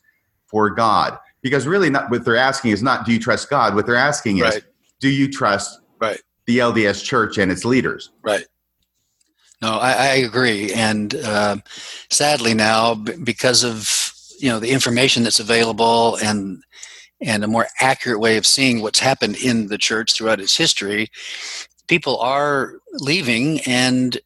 [0.46, 3.87] for God because really not what they're asking is not do you trust god what
[3.87, 4.55] they're asking right.
[4.55, 4.62] is
[5.01, 6.20] do you trust right.
[6.46, 8.46] the lds church and its leaders right
[9.62, 11.57] no i, I agree and uh,
[12.11, 16.62] sadly now because of you know the information that's available and
[17.22, 21.09] and a more accurate way of seeing what's happened in the church throughout its history
[21.87, 24.18] people are leaving and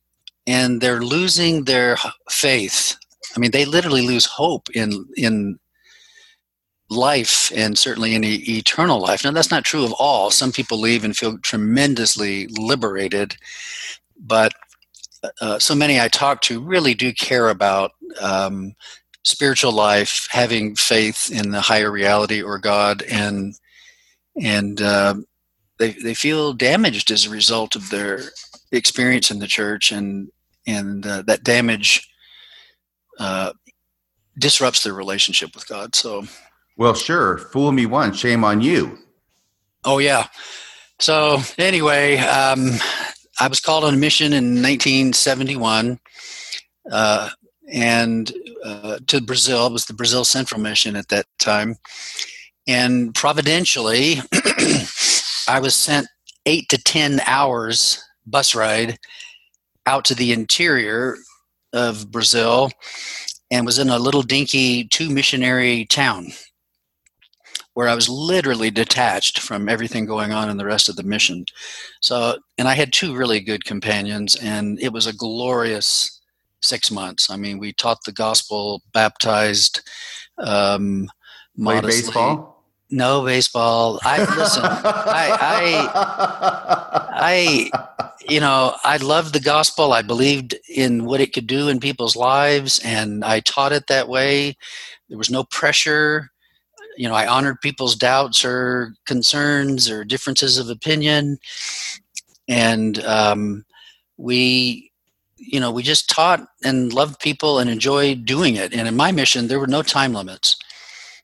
[0.47, 1.97] and they're losing their
[2.29, 2.97] faith.
[3.37, 5.59] I mean, they literally lose hope in in
[6.91, 9.25] life and certainly in e- eternal life.
[9.25, 10.31] Now, that's not true of all.
[10.31, 13.37] Some people leave and feel tremendously liberated,
[14.19, 14.53] but
[15.41, 18.75] uh, so many I talk to really do care about um,
[19.25, 23.55] spiritual life, having faith in the higher reality or God, and
[24.41, 25.15] and uh,
[25.79, 28.21] they they feel damaged as a result of their
[28.73, 30.31] experience in the church, and
[30.67, 32.09] and uh, that damage
[33.19, 33.53] uh,
[34.39, 35.95] disrupts their relationship with God.
[35.95, 36.25] So,
[36.81, 38.97] well, sure, fool me once, shame on you.
[39.85, 40.29] Oh yeah.
[40.99, 42.71] So anyway, um,
[43.39, 46.01] I was called on a mission in 1971,
[46.91, 47.29] uh,
[47.71, 48.33] and
[48.65, 49.67] uh, to Brazil.
[49.67, 51.77] It was the Brazil Central Mission at that time,
[52.67, 54.15] and providentially,
[55.47, 56.07] I was sent
[56.47, 58.99] eight to ten hours bus ride
[59.85, 61.19] out to the interior
[61.75, 62.71] of Brazil,
[63.51, 66.33] and was in a little dinky two missionary town
[67.75, 71.45] where I was literally detached from everything going on in the rest of the mission.
[72.01, 76.21] So, and I had two really good companions, and it was a glorious
[76.63, 77.31] six months.
[77.31, 79.83] I mean, we taught the gospel, baptized,
[80.39, 81.09] um,
[81.63, 82.65] Play baseball.
[82.91, 84.01] No baseball.
[84.03, 84.65] I listen.
[84.65, 85.89] I, I,
[87.13, 87.71] I,
[88.29, 89.93] you know, I loved the gospel.
[89.93, 94.09] I believed in what it could do in people's lives, and I taught it that
[94.09, 94.57] way.
[95.09, 96.30] There was no pressure
[97.01, 101.39] you know, I honored people's doubts or concerns or differences of opinion,
[102.47, 103.65] and um,
[104.19, 104.93] we,
[105.39, 108.75] you know, we just taught and loved people and enjoyed doing it.
[108.75, 110.59] And in my mission, there were no time limits.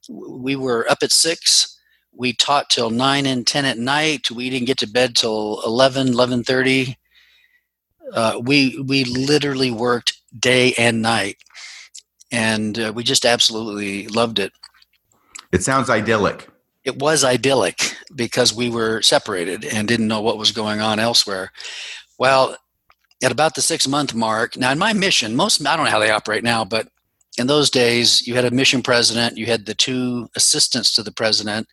[0.09, 1.79] We were up at six.
[2.11, 4.31] We taught till nine and ten at night.
[4.31, 6.97] We didn't get to bed till 11, 11.30.
[8.15, 11.37] Uh, we we literally worked day and night,
[12.33, 14.53] and uh, we just absolutely loved it.
[15.53, 16.49] It sounds idyllic.
[16.85, 21.51] It was idyllic because we were separated and didn't know what was going on elsewhere.
[22.19, 22.57] Well,
[23.23, 25.99] at about the six month mark, now in my mission, most, I don't know how
[25.99, 26.89] they operate now, but
[27.39, 31.13] in those days, you had a mission president, you had the two assistants to the
[31.13, 31.67] president,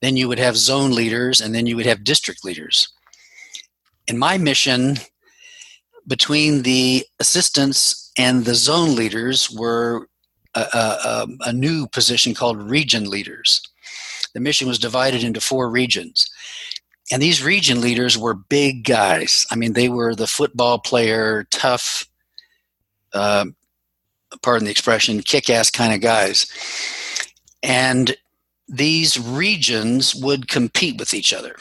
[0.00, 2.88] then you would have zone leaders, and then you would have district leaders.
[4.08, 4.96] In my mission,
[6.06, 10.08] between the assistants and the zone leaders were
[10.54, 13.62] a, a, a new position called region leaders.
[14.34, 16.28] The mission was divided into four regions.
[17.12, 19.46] And these region leaders were big guys.
[19.50, 22.08] I mean, they were the football player, tough,
[23.12, 23.46] uh,
[24.42, 26.46] pardon the expression, kick ass kind of guys.
[27.62, 28.16] And
[28.68, 31.56] these regions would compete with each other.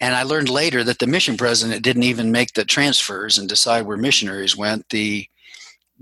[0.00, 3.86] And I learned later that the mission president didn't even make the transfers and decide
[3.86, 4.88] where missionaries went.
[4.90, 5.26] The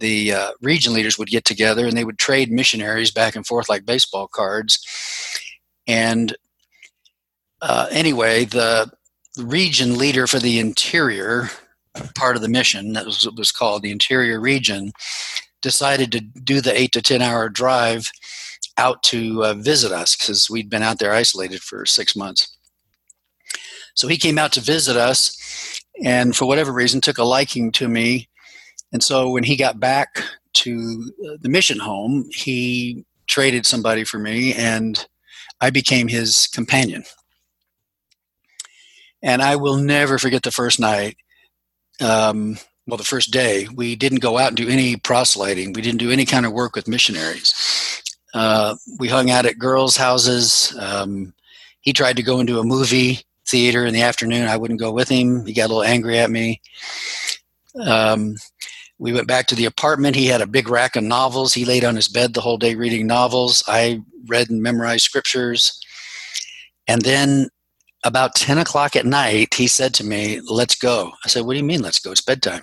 [0.00, 3.68] the uh, region leaders would get together and they would trade missionaries back and forth
[3.68, 4.80] like baseball cards.
[5.86, 6.36] And
[7.62, 8.90] uh, anyway, the
[9.38, 11.50] region leader for the interior
[12.14, 14.92] part of the mission, that was what was called the interior region,
[15.62, 18.10] decided to do the eight to 10 hour drive
[18.78, 22.56] out to uh, visit us because we'd been out there isolated for six months.
[23.94, 27.88] So he came out to visit us and for whatever reason took a liking to
[27.88, 28.29] me
[28.92, 30.22] and so when he got back
[30.52, 35.06] to the mission home, he traded somebody for me and
[35.60, 37.04] I became his companion.
[39.22, 41.16] And I will never forget the first night.
[42.00, 45.72] Um, well, the first day, we didn't go out and do any proselyting.
[45.72, 47.54] We didn't do any kind of work with missionaries.
[48.32, 50.74] Uh, we hung out at girls' houses.
[50.80, 51.34] Um,
[51.82, 54.48] he tried to go into a movie theater in the afternoon.
[54.48, 55.44] I wouldn't go with him.
[55.44, 56.60] He got a little angry at me.
[57.84, 58.36] Um,
[59.00, 60.14] we went back to the apartment.
[60.14, 61.54] He had a big rack of novels.
[61.54, 63.64] He laid on his bed the whole day reading novels.
[63.66, 65.80] I read and memorized scriptures.
[66.86, 67.48] And then
[68.04, 71.12] about 10 o'clock at night, he said to me, Let's go.
[71.24, 72.12] I said, What do you mean, let's go?
[72.12, 72.62] It's bedtime.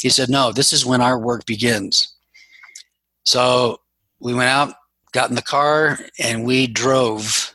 [0.00, 2.14] He said, No, this is when our work begins.
[3.24, 3.78] So
[4.20, 4.74] we went out,
[5.12, 7.54] got in the car, and we drove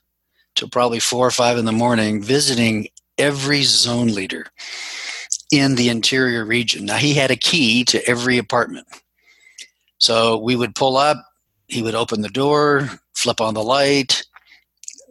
[0.53, 4.45] till probably four or five in the morning, visiting every zone leader
[5.52, 6.86] in the interior region.
[6.86, 8.88] Now, he had a key to every apartment.
[9.98, 11.18] So we would pull up,
[11.68, 14.24] he would open the door, flip on the light,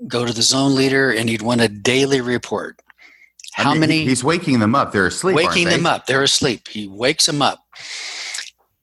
[0.06, 2.80] go to the zone leader, and he'd want a daily report.
[3.54, 4.04] How many?
[4.04, 4.92] He's waking them up.
[4.92, 5.34] They're asleep.
[5.34, 6.06] Waking them up.
[6.06, 6.68] They're asleep.
[6.68, 7.58] He wakes them up.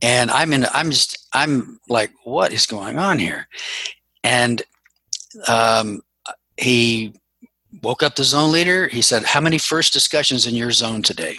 [0.02, 3.48] And I'm in, I'm just, I'm like, what is going on here?
[4.24, 4.62] And
[5.48, 6.02] um,
[6.58, 7.14] he
[7.84, 8.88] woke up the zone leader.
[8.88, 11.38] He said, How many first discussions in your zone today?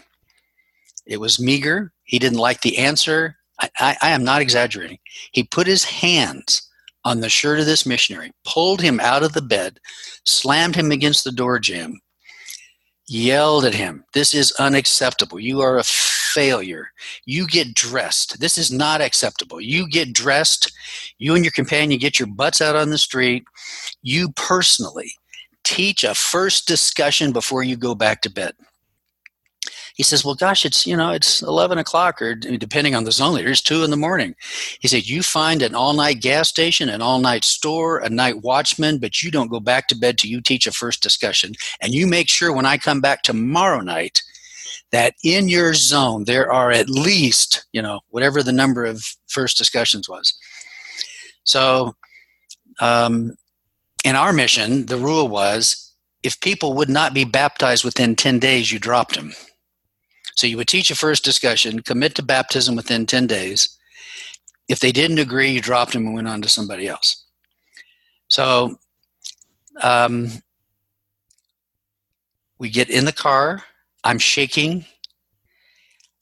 [1.06, 1.92] It was meager.
[2.04, 3.36] He didn't like the answer.
[3.60, 4.98] I, I, I am not exaggerating.
[5.32, 6.70] He put his hands
[7.04, 9.78] on the shirt of this missionary, pulled him out of the bed,
[10.24, 12.00] slammed him against the door jamb,
[13.06, 15.40] yelled at him, This is unacceptable.
[15.40, 16.88] You are a failure.
[17.26, 18.40] You get dressed.
[18.40, 19.60] This is not acceptable.
[19.60, 20.72] You get dressed.
[21.18, 23.44] You and your companion get your butts out on the street.
[24.02, 25.12] You personally
[25.64, 28.54] teach a first discussion before you go back to bed
[29.94, 33.34] he says, well, gosh, it's, you know, it's 11 o'clock or depending on the zone
[33.34, 34.34] leader, it's two in the morning.
[34.80, 38.42] He said, you find an all night gas station, an all night store, a night
[38.42, 41.54] watchman, but you don't go back to bed till you teach a first discussion.
[41.80, 44.20] And you make sure when I come back tomorrow night
[44.90, 49.56] that in your zone there are at least, you know, whatever the number of first
[49.56, 50.36] discussions was.
[51.44, 51.94] So,
[52.80, 53.34] um,
[54.04, 55.92] in our mission, the rule was
[56.22, 59.32] if people would not be baptized within 10 days, you dropped them.
[60.36, 63.76] So you would teach a first discussion, commit to baptism within 10 days.
[64.68, 67.24] If they didn't agree, you dropped them and went on to somebody else.
[68.28, 68.78] So
[69.82, 70.30] um,
[72.58, 73.62] we get in the car.
[74.02, 74.84] I'm shaking.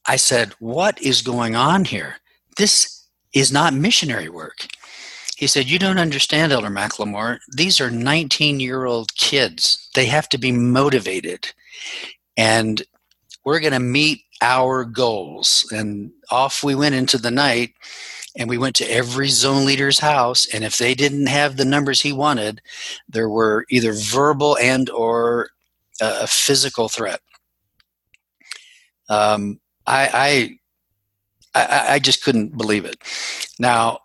[0.07, 2.17] I said, What is going on here?
[2.57, 4.67] This is not missionary work.
[5.43, 7.41] He said, You don't understand, Elder McLemore.
[7.53, 9.89] These are 19 year old kids.
[9.97, 11.53] They have to be motivated.
[12.37, 12.81] And
[13.45, 15.67] we're going to meet our goals.
[15.73, 17.71] And off we went into the night
[18.39, 22.01] and we went to every zone leader's house and if they didn't have the numbers
[22.01, 22.63] he wanted
[23.09, 25.51] there were either verbal and or
[26.01, 27.21] a physical threat
[29.11, 30.57] um, I,
[31.55, 32.97] I i just couldn't believe it
[33.59, 33.99] now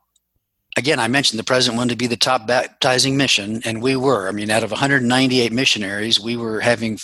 [0.77, 4.29] again i mentioned the president wanted to be the top baptizing mission and we were
[4.29, 6.97] i mean out of 198 missionaries we were having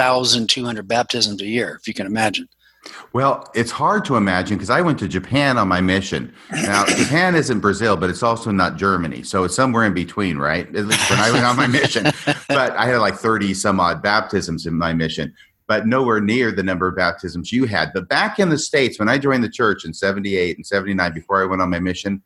[0.00, 2.48] 5,200 baptisms a year, if you can imagine.
[3.12, 6.32] Well, it's hard to imagine because I went to Japan on my mission.
[6.50, 9.22] Now, Japan isn't Brazil, but it's also not Germany.
[9.24, 10.66] So it's somewhere in between, right?
[10.74, 12.04] At least when I went on my mission.
[12.48, 15.34] But I had like 30 some odd baptisms in my mission,
[15.66, 17.92] but nowhere near the number of baptisms you had.
[17.92, 21.42] But back in the States, when I joined the church in 78 and 79, before
[21.42, 22.22] I went on my mission,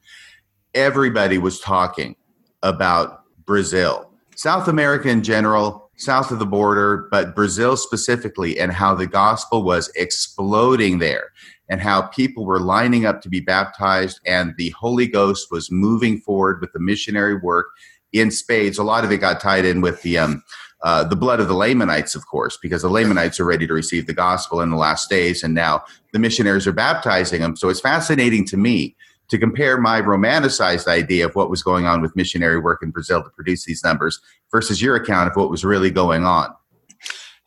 [0.74, 2.16] everybody was talking
[2.62, 4.10] about Brazil.
[4.36, 9.62] South America in general, south of the border, but Brazil specifically, and how the gospel
[9.62, 11.30] was exploding there,
[11.68, 16.20] and how people were lining up to be baptized, and the Holy Ghost was moving
[16.20, 17.68] forward with the missionary work
[18.12, 18.78] in spades.
[18.78, 20.42] A lot of it got tied in with the um,
[20.82, 24.06] uh, the blood of the Lamanites, of course, because the Lamanites are ready to receive
[24.06, 27.56] the gospel in the last days, and now the missionaries are baptizing them.
[27.56, 28.94] So it's fascinating to me
[29.34, 33.20] to compare my romanticized idea of what was going on with missionary work in Brazil
[33.20, 34.20] to produce these numbers
[34.52, 36.54] versus your account of what was really going on.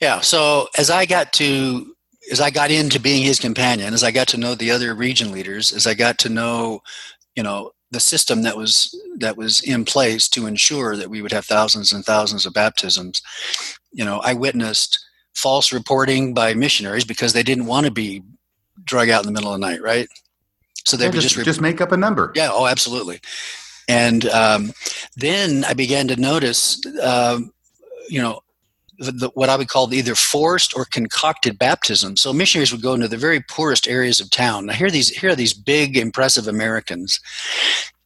[0.02, 0.20] Yeah.
[0.20, 1.96] So as I got to
[2.30, 5.32] as I got into being his companion, as I got to know the other region
[5.32, 6.82] leaders, as I got to know,
[7.38, 11.32] you know, the system that was that was in place to ensure that we would
[11.32, 13.22] have thousands and thousands of baptisms,
[13.94, 15.00] you know, I witnessed
[15.36, 18.24] false reporting by missionaries because they didn't want to be
[18.84, 20.10] drug out in the middle of the night, right?
[20.88, 22.32] So they yeah, would just just, just make up a number.
[22.34, 22.50] Yeah.
[22.50, 23.20] Oh, absolutely.
[23.90, 24.72] And um,
[25.18, 27.52] then I began to notice, um,
[28.10, 28.40] you know,
[28.98, 32.16] the, the, what I would call either forced or concocted baptism.
[32.16, 34.66] So missionaries would go into the very poorest areas of town.
[34.66, 37.20] Now here are these here are these big, impressive Americans,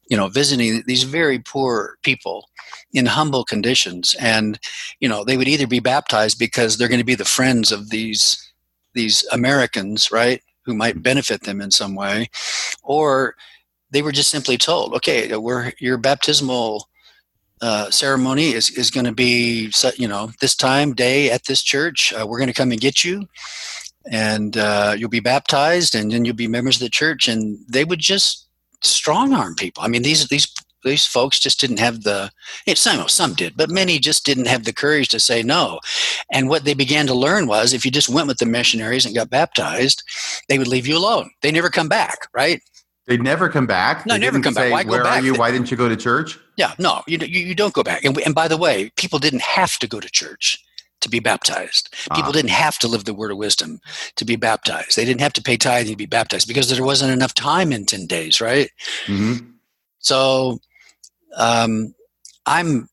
[0.10, 2.50] you know, visiting these very poor people
[2.94, 4.60] in humble conditions, and
[5.00, 7.92] you know they would either be baptized because they're going to be the friends of
[7.92, 8.52] these
[8.94, 10.42] these Americans, right?
[10.66, 12.30] Who might benefit them in some way,
[12.84, 13.36] or
[13.92, 16.88] they were just simply told, okay, we're, your baptismal
[17.62, 22.14] uh, ceremony is, is going to be, you know, this time, day at this church.
[22.14, 23.28] Uh, we're going to come and get you,
[24.12, 27.28] and uh, you'll be baptized, and then you'll be members of the church.
[27.28, 28.48] And they would just
[28.82, 29.84] strong arm people.
[29.84, 30.52] I mean, these these
[30.84, 32.32] these folks just didn't have the
[32.76, 35.80] some some did but many just didn't have the courage to say no
[36.32, 39.16] and what they began to learn was if you just went with the missionaries and
[39.16, 40.04] got baptized
[40.50, 42.62] they would leave you alone they never come back right
[43.08, 44.06] they never come back.
[44.06, 44.72] No, they never come say, back.
[44.72, 45.22] Why Where go back?
[45.22, 45.34] are you?
[45.34, 46.40] Why didn't you go to church?
[46.56, 48.06] Yeah, no, you, you, you don't go back.
[48.06, 50.64] And, and by the way, people didn't have to go to church
[51.02, 51.94] to be baptized.
[52.14, 53.82] People uh didn't have to live the word of wisdom
[54.16, 54.96] to be baptized.
[54.96, 57.86] They didn't have to pay tithing to be baptized because there wasn't enough time in
[57.86, 58.70] 10 days, right?
[59.08, 59.48] Mm-hmm.
[60.00, 60.60] So
[61.38, 61.94] um,
[62.46, 62.90] I'm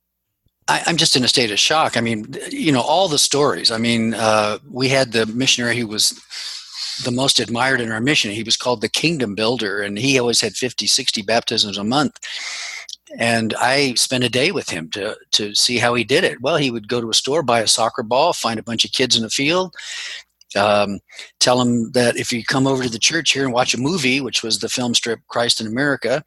[0.69, 1.97] I, am just in a state of shock.
[1.97, 3.71] I mean, you know, all the stories.
[3.71, 6.21] I mean, uh, we had the missionary who was
[7.05, 8.31] the most admired in our mission.
[8.31, 12.19] He was called the Kingdom Builder, and he always had 50, 60 baptisms a month.
[13.19, 16.43] and I spent a day with him to to see how he did it.
[16.43, 18.93] Well, he would go to a store, buy a soccer ball, find a bunch of
[18.93, 19.75] kids in the field,
[20.57, 21.01] um,
[21.41, 24.21] tell them that if you come over to the church here and watch a movie,
[24.21, 26.25] which was the film strip Christ in America,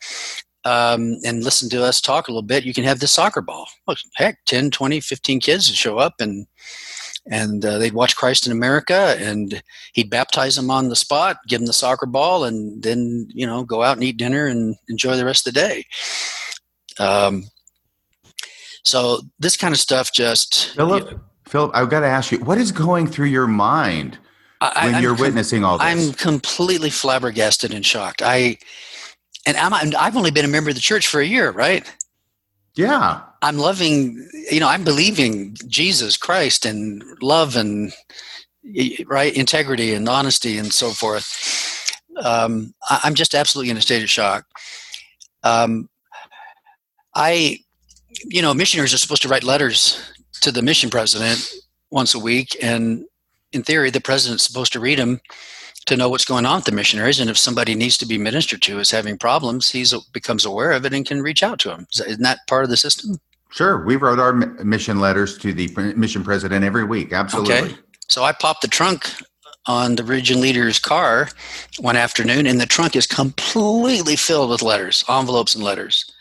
[0.64, 3.68] um, and listen to us talk a little bit, you can have this soccer ball.
[3.88, 6.48] Well, heck, 10, 20, 15 kids would show up and
[7.30, 9.62] and uh, they'd watch Christ in America, and
[9.94, 13.64] he'd baptize them on the spot, give them the soccer ball, and then you know
[13.64, 15.86] go out and eat dinner and enjoy the rest of the day.
[17.00, 17.46] Um,
[18.84, 21.06] so this kind of stuff just Philip.
[21.06, 24.18] You know, Philip, I've got to ask you, what is going through your mind
[24.62, 25.86] I, when I'm you're com- witnessing all this?
[25.86, 28.22] I'm completely flabbergasted and shocked.
[28.24, 28.58] I
[29.46, 31.90] and I'm, I've only been a member of the church for a year, right?
[32.76, 33.22] Yeah.
[33.42, 37.92] I'm loving, you know, I'm believing Jesus Christ and love and
[39.08, 41.92] right integrity and honesty and so forth.
[42.18, 44.46] Um, I'm just absolutely in a state of shock.
[45.44, 45.90] Um,
[47.16, 47.60] I,
[48.26, 50.02] you know, missionaries are supposed to write letters
[50.42, 51.52] to the mission president
[51.90, 53.06] once a week, and
[53.52, 55.20] in theory, the president's supposed to read them
[55.86, 57.20] to know what's going on with the missionaries.
[57.20, 60.86] And if somebody needs to be ministered to is having problems, he becomes aware of
[60.86, 61.88] it and can reach out to them.
[61.92, 63.20] Isn't that part of the system?
[63.50, 63.84] Sure.
[63.84, 67.12] We wrote our mission letters to the mission president every week.
[67.12, 67.54] Absolutely.
[67.54, 67.76] Okay.
[68.08, 69.10] So I popped the trunk
[69.68, 71.30] on the region leader's car
[71.80, 76.12] one afternoon, and the trunk is completely filled with letters, envelopes, and letters.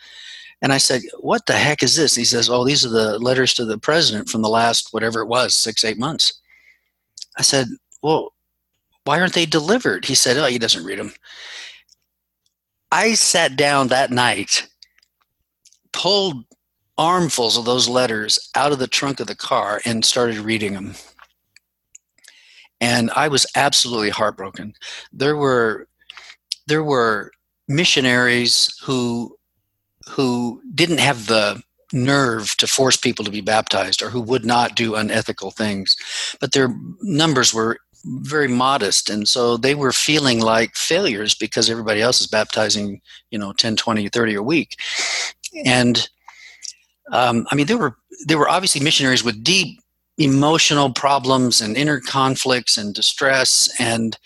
[0.63, 2.15] And I said, What the heck is this?
[2.15, 5.29] He says, Oh, these are the letters to the president from the last, whatever it
[5.29, 6.41] was, six, eight months.
[7.39, 7.69] I said,
[8.03, 8.35] Well,
[9.11, 10.05] why aren't they delivered?
[10.05, 11.13] He said, Oh, he doesn't read them.
[12.93, 14.69] I sat down that night,
[15.93, 16.45] pulled
[16.97, 20.95] armfuls of those letters out of the trunk of the car, and started reading them.
[22.81, 24.75] And I was absolutely heartbroken.
[25.13, 25.89] There were
[26.69, 27.33] there were
[27.67, 29.37] missionaries who
[30.09, 31.61] who didn't have the
[31.93, 35.97] nerve to force people to be baptized or who would not do unethical things
[36.41, 42.01] but their numbers were very modest and so they were feeling like failures because everybody
[42.01, 44.77] else is baptizing you know 10 20 30 a week.
[45.65, 46.09] And
[47.13, 47.97] um, i mean there were
[48.27, 49.81] there were obviously missionaries with deep
[50.19, 53.71] emotional problems and inner conflicts and distress.
[53.79, 54.19] And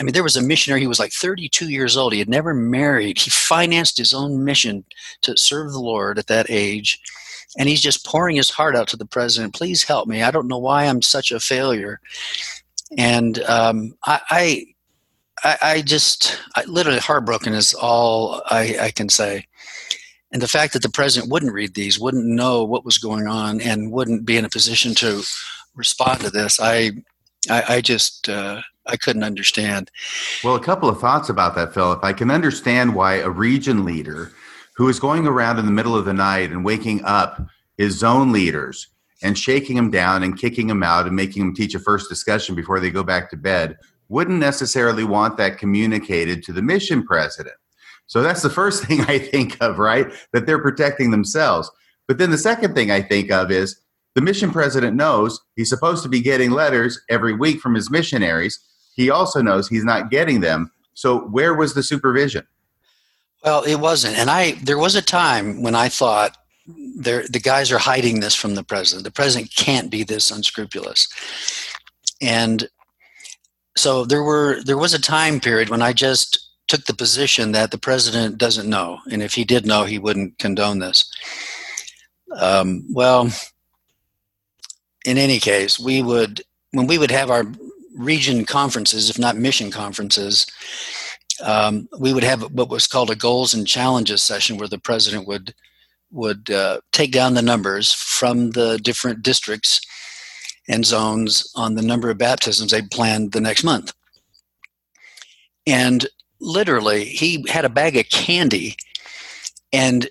[0.00, 2.12] i mean there was a missionary he was like 32 years old.
[2.12, 3.18] He had never married.
[3.18, 4.84] He financed his own mission
[5.22, 6.98] to serve the lord at that age.
[7.58, 10.22] And he's just pouring his heart out to the president please help me.
[10.22, 12.00] I don't know why i'm such a failure
[12.96, 14.66] and um, I,
[15.42, 19.46] I, I just I, literally heartbroken is all I, I can say.
[20.32, 23.60] And the fact that the president wouldn't read these, wouldn't know what was going on,
[23.60, 25.22] and wouldn't be in a position to
[25.74, 26.92] respond to this, I,
[27.48, 29.90] I, I just uh, I couldn't understand.
[30.42, 32.04] Well, a couple of thoughts about that, Philip.
[32.04, 34.32] I can understand why a region leader
[34.74, 37.40] who is going around in the middle of the night and waking up
[37.78, 38.88] his zone leaders
[39.22, 42.54] and shaking them down and kicking them out and making them teach a first discussion
[42.54, 43.76] before they go back to bed
[44.08, 47.56] wouldn't necessarily want that communicated to the mission president.
[48.06, 50.06] So that's the first thing I think of, right?
[50.32, 51.70] That they're protecting themselves.
[52.06, 53.80] But then the second thing I think of is
[54.14, 58.58] the mission president knows he's supposed to be getting letters every week from his missionaries.
[58.94, 60.70] He also knows he's not getting them.
[60.94, 62.46] So where was the supervision?
[63.44, 64.16] Well, it wasn't.
[64.16, 66.36] And I there was a time when I thought
[66.66, 69.04] the guys are hiding this from the president.
[69.04, 71.08] The president can't be this unscrupulous.
[72.20, 72.68] And
[73.76, 77.70] so there were there was a time period when I just took the position that
[77.70, 81.08] the president doesn't know, and if he did know, he wouldn't condone this.
[82.36, 83.30] Um, well,
[85.04, 86.42] in any case, we would
[86.72, 87.44] when we would have our
[87.94, 90.46] region conferences, if not mission conferences,
[91.42, 95.28] um, we would have what was called a goals and challenges session, where the president
[95.28, 95.54] would
[96.10, 99.80] would uh, take down the numbers from the different districts
[100.68, 103.92] and zones on the number of baptisms they planned the next month.
[105.66, 106.06] And
[106.40, 108.76] literally, he had a bag of candy,
[109.72, 110.08] and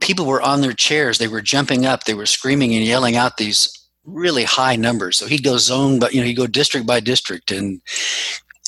[0.00, 1.18] people were on their chairs.
[1.18, 2.04] They were jumping up.
[2.04, 3.72] They were screaming and yelling out these
[4.04, 5.16] really high numbers.
[5.16, 7.80] So he'd go zone, but you know, he'd go district by district, and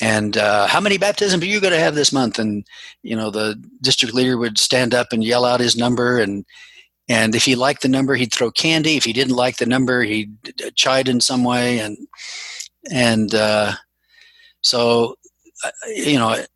[0.01, 2.39] and uh, how many baptisms are you going to have this month?
[2.39, 2.65] And
[3.03, 6.19] you know the district leader would stand up and yell out his number.
[6.19, 6.45] And
[7.07, 8.95] and if he liked the number he'd throw candy.
[8.95, 10.35] If he didn't like the number he'd
[10.75, 11.79] chide in some way.
[11.79, 11.97] And
[12.91, 13.73] and uh,
[14.61, 15.15] so
[15.63, 16.47] uh, you know it,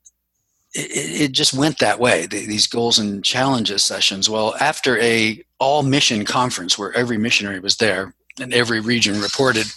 [0.76, 4.30] it, just went that way these goals and challenges sessions.
[4.30, 9.68] Well after a all mission conference where every missionary was there and every region reported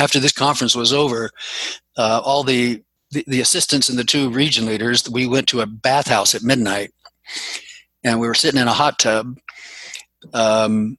[0.00, 1.30] after this conference was over
[1.96, 5.66] uh, all the, the, the assistants and the two region leaders, we went to a
[5.66, 6.90] bathhouse at midnight,
[8.02, 9.38] and we were sitting in a hot tub,
[10.32, 10.96] um,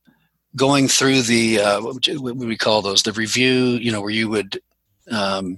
[0.56, 3.04] going through the uh, what, would we call those?
[3.04, 4.62] The review, you know, where you would
[5.10, 5.58] um,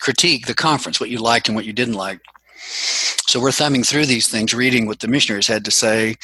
[0.00, 2.20] critique the conference, what you liked and what you didn't like.
[3.26, 6.14] So we're thumbing through these things, reading what the missionaries had to say.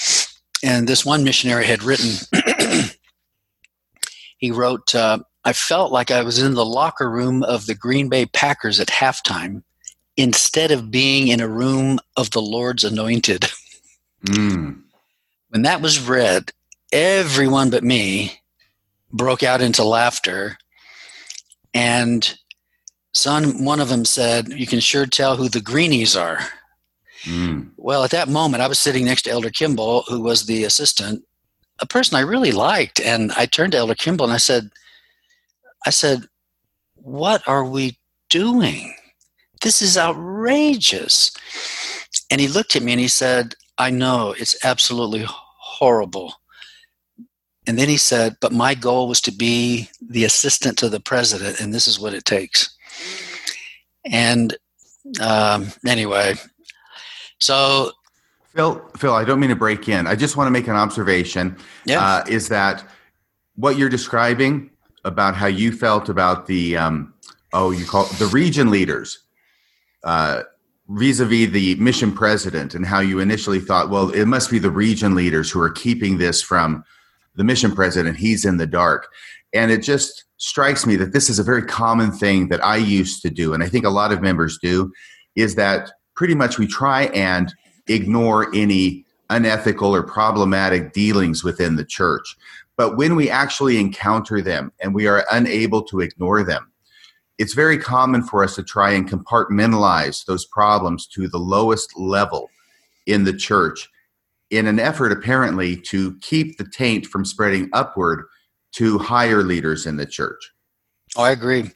[0.62, 2.10] And this one missionary had written,
[4.38, 8.08] he wrote, uh, I felt like I was in the locker room of the Green
[8.08, 9.62] Bay Packers at halftime
[10.16, 13.46] instead of being in a room of the Lord's anointed.
[14.26, 14.82] Mm.
[15.48, 16.52] When that was read,
[16.92, 18.40] everyone but me
[19.12, 20.58] broke out into laughter.
[21.72, 22.38] And
[23.12, 26.40] son, one of them said, You can sure tell who the greenies are.
[27.24, 27.70] Mm.
[27.76, 31.24] Well, at that moment, I was sitting next to Elder Kimball, who was the assistant,
[31.80, 33.00] a person I really liked.
[33.00, 34.70] And I turned to Elder Kimball and I said,
[35.86, 36.26] I said,
[36.94, 38.94] What are we doing?
[39.62, 41.32] This is outrageous.
[42.30, 46.34] And he looked at me and he said, I know it's absolutely horrible.
[47.66, 51.60] And then he said, But my goal was to be the assistant to the president,
[51.60, 52.76] and this is what it takes.
[54.04, 54.56] And
[55.20, 56.34] um, anyway,
[57.38, 57.92] so.
[58.54, 60.06] Phil, Phil, I don't mean to break in.
[60.06, 61.56] I just want to make an observation.
[61.84, 62.04] Yeah.
[62.04, 62.84] Uh, is that
[63.54, 64.69] what you're describing
[65.04, 67.14] about how you felt about the, um,
[67.52, 69.20] oh, you call the region leaders
[70.04, 70.42] uh,
[70.88, 75.14] vis-a-vis the mission president and how you initially thought well it must be the region
[75.14, 76.82] leaders who are keeping this from
[77.36, 78.16] the mission president.
[78.16, 79.08] He's in the dark.
[79.54, 83.20] And it just strikes me that this is a very common thing that i used
[83.20, 84.90] to do and i think a lot of members do
[85.36, 87.54] is that pretty much we try and
[87.88, 92.36] ignore any unethical or problematic dealings within the church
[92.80, 96.72] but when we actually encounter them and we are unable to ignore them
[97.36, 102.48] it's very common for us to try and compartmentalize those problems to the lowest level
[103.04, 103.90] in the church
[104.48, 108.24] in an effort apparently to keep the taint from spreading upward
[108.72, 110.40] to higher leaders in the church.
[111.16, 111.70] Oh, I agree.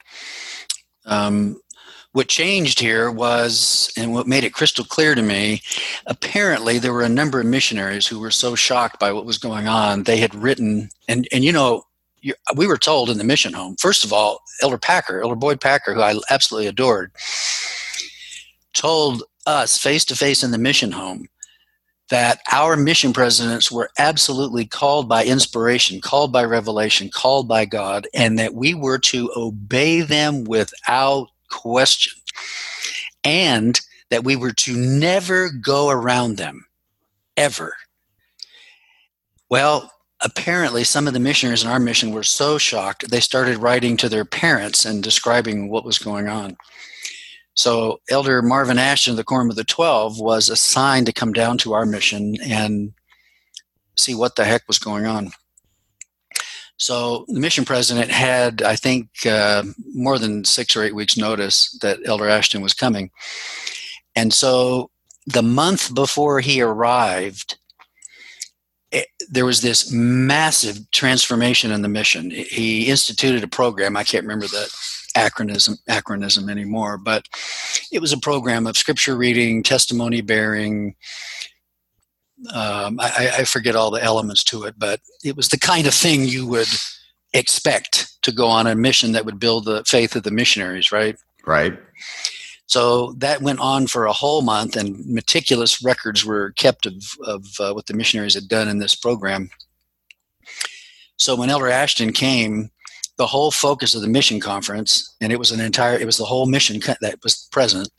[1.05, 1.61] Um,
[2.15, 5.61] what changed here was, and what made it crystal clear to me,
[6.05, 9.67] apparently there were a number of missionaries who were so shocked by what was going
[9.67, 11.83] on, they had written, and, and you know,
[12.55, 15.93] we were told in the mission home, first of all, Elder Packer, Elder Boyd Packer,
[15.93, 17.11] who I absolutely adored,
[18.71, 21.27] told us face to face in the mission home
[22.09, 28.07] that our mission presidents were absolutely called by inspiration, called by revelation, called by God,
[28.13, 32.13] and that we were to obey them without question,
[33.23, 33.79] and
[34.09, 36.65] that we were to never go around them,
[37.37, 37.75] ever.
[39.49, 39.91] Well,
[40.21, 44.09] apparently some of the missionaries in our mission were so shocked they started writing to
[44.09, 46.55] their parents and describing what was going on
[47.53, 51.57] so elder marvin ashton of the quorum of the 12 was assigned to come down
[51.57, 52.93] to our mission and
[53.97, 55.31] see what the heck was going on
[56.77, 59.63] so the mission president had i think uh,
[59.93, 63.09] more than six or eight weeks notice that elder ashton was coming
[64.15, 64.89] and so
[65.27, 67.57] the month before he arrived
[68.91, 72.31] it, there was this massive transformation in the mission.
[72.31, 73.97] He instituted a program.
[73.97, 74.71] I can't remember the
[75.15, 77.27] acronym acronym anymore, but
[77.91, 80.95] it was a program of scripture reading, testimony bearing.
[82.53, 85.93] Um, I, I forget all the elements to it, but it was the kind of
[85.93, 86.67] thing you would
[87.33, 91.17] expect to go on a mission that would build the faith of the missionaries, right?
[91.45, 91.77] Right.
[92.67, 97.45] So that went on for a whole month, and meticulous records were kept of, of
[97.59, 99.49] uh, what the missionaries had done in this program.
[101.17, 102.71] So when Elder Ashton came,
[103.17, 106.25] the whole focus of the mission conference, and it was an entire, it was the
[106.25, 107.89] whole mission that was present,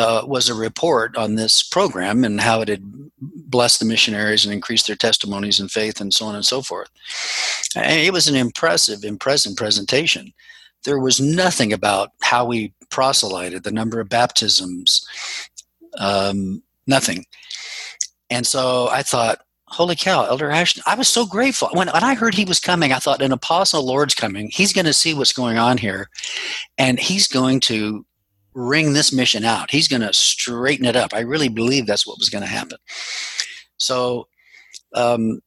[0.00, 2.82] uh, was a report on this program and how it had
[3.20, 6.88] blessed the missionaries and increased their testimonies and faith and so on and so forth.
[7.76, 10.32] And it was an impressive, impressive presentation.
[10.84, 15.04] There was nothing about how we proselyted, the number of baptisms,
[15.98, 17.26] um, nothing.
[18.30, 21.68] And so I thought, holy cow, Elder Ashton, I was so grateful.
[21.74, 24.48] When, when I heard he was coming, I thought, an apostle Lord's coming.
[24.50, 26.08] He's going to see what's going on here,
[26.78, 28.06] and he's going to
[28.54, 29.70] ring this mission out.
[29.70, 31.14] He's going to straighten it up.
[31.14, 32.78] I really believe that's what was going to happen.
[33.76, 34.28] So,
[34.94, 35.40] um,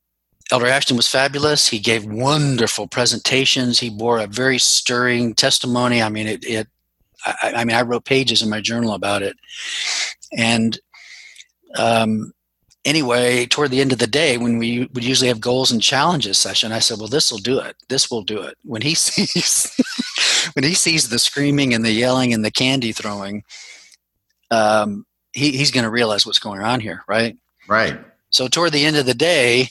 [0.51, 1.67] Elder Ashton was fabulous.
[1.67, 3.79] He gave wonderful presentations.
[3.79, 6.01] He bore a very stirring testimony.
[6.01, 6.67] I mean, it, it
[7.25, 9.35] I, I mean, I wrote pages in my journal about it.
[10.37, 10.77] And
[11.77, 12.33] um,
[12.85, 16.37] anyway, toward the end of the day, when we would usually have goals and challenges
[16.37, 17.75] session, I said, "Well, this will do it.
[17.89, 19.71] This will do it." When he sees,
[20.53, 23.43] when he sees the screaming and the yelling and the candy throwing,
[24.51, 27.37] um, he, he's going to realize what's going on here, right?
[27.67, 27.99] Right.
[28.29, 29.67] So toward the end of the day,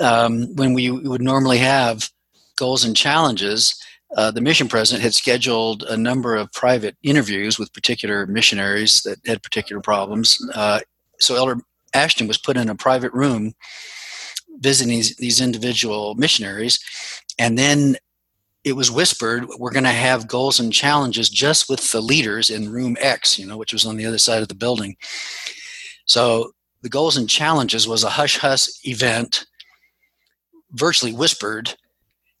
[0.00, 2.10] um, when we would normally have
[2.56, 3.80] goals and challenges,
[4.16, 9.18] uh, the mission president had scheduled a number of private interviews with particular missionaries that
[9.26, 10.38] had particular problems.
[10.54, 10.80] Uh,
[11.18, 11.58] so Elder
[11.94, 13.54] Ashton was put in a private room
[14.58, 16.80] visiting these, these individual missionaries,
[17.38, 17.96] and then
[18.64, 22.72] it was whispered we're going to have goals and challenges just with the leaders in
[22.72, 24.96] room X, you know, which was on the other side of the building.
[26.06, 29.46] So the goals and challenges was a hush hush event,
[30.72, 31.74] virtually whispered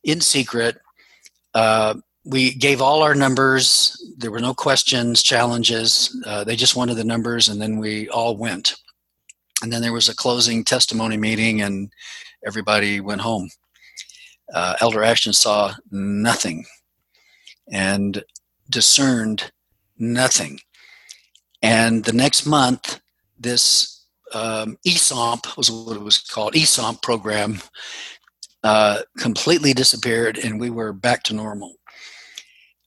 [0.02, 0.78] in secret.
[1.54, 1.94] Uh,
[2.24, 3.96] we gave all our numbers.
[4.18, 6.16] There were no questions, challenges.
[6.26, 8.74] Uh, they just wanted the numbers, and then we all went.
[9.62, 11.90] And then there was a closing testimony meeting, and
[12.46, 13.50] everybody went home.
[14.52, 16.64] Uh, Elder Ashton saw nothing
[17.72, 18.22] and
[18.70, 19.50] discerned
[19.98, 20.60] nothing.
[21.62, 23.00] And the next month,
[23.38, 24.04] this
[24.34, 27.60] um, ESOMP was what it was called, ESOMP program,
[28.62, 31.74] uh, completely disappeared, and we were back to normal.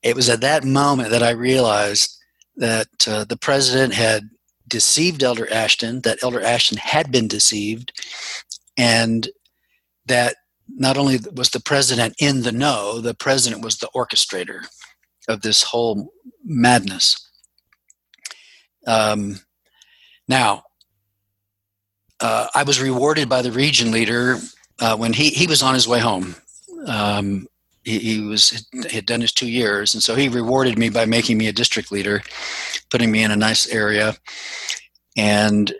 [0.04, 2.18] It was at that moment that I realized
[2.58, 4.30] that uh, the president had
[4.70, 7.92] deceived Elder Ashton, that Elder Ashton had been deceived,
[8.78, 9.28] and
[10.06, 10.36] that
[10.68, 14.68] not only was the president in the know, the president was the orchestrator
[15.28, 16.12] of this whole
[16.44, 17.30] madness.
[18.88, 19.40] Um,
[20.28, 20.64] now,
[22.20, 24.38] uh, I was rewarded by the region leader
[24.80, 26.36] uh, when he, he was on his way home.
[26.86, 27.48] Um,
[27.90, 31.38] he, he was had done his two years, and so he rewarded me by making
[31.38, 32.22] me a district leader,
[32.90, 34.16] putting me in a nice area,
[35.18, 35.74] and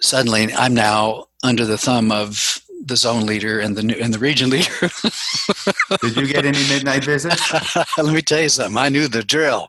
[0.00, 4.48] suddenly I'm now under the thumb of the zone leader and the and the region
[4.48, 4.72] leader.
[6.00, 7.52] Did you get any midnight visits?
[7.98, 8.78] Let me tell you something.
[8.78, 9.68] I knew the drill,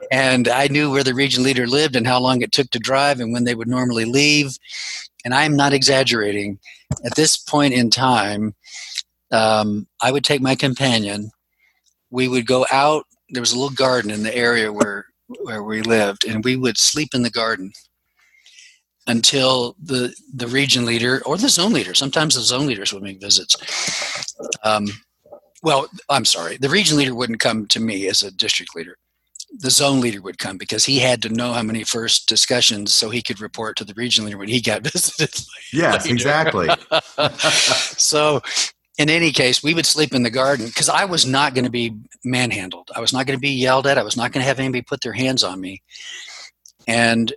[0.10, 3.20] and I knew where the region leader lived and how long it took to drive
[3.20, 4.56] and when they would normally leave.
[5.24, 6.58] And I'm not exaggerating.
[7.04, 8.54] At this point in time,
[9.34, 11.30] um, I would take my companion.
[12.10, 13.04] We would go out.
[13.30, 15.06] There was a little garden in the area where
[15.42, 17.72] where we lived, and we would sleep in the garden
[19.06, 21.94] until the the region leader or the zone leader.
[21.94, 23.56] Sometimes the zone leaders would make visits.
[24.62, 24.88] Um,
[25.62, 28.96] well, I'm sorry, the region leader wouldn't come to me as a district leader.
[29.60, 33.08] The zone leader would come because he had to know how many first discussions so
[33.08, 35.30] he could report to the region leader when he got visited.
[35.72, 36.68] Yes, exactly.
[37.96, 38.42] so,
[38.98, 41.70] in any case, we would sleep in the garden because I was not going to
[41.70, 42.90] be manhandled.
[42.94, 43.98] I was not going to be yelled at.
[43.98, 45.82] I was not going to have anybody put their hands on me.
[46.86, 47.32] And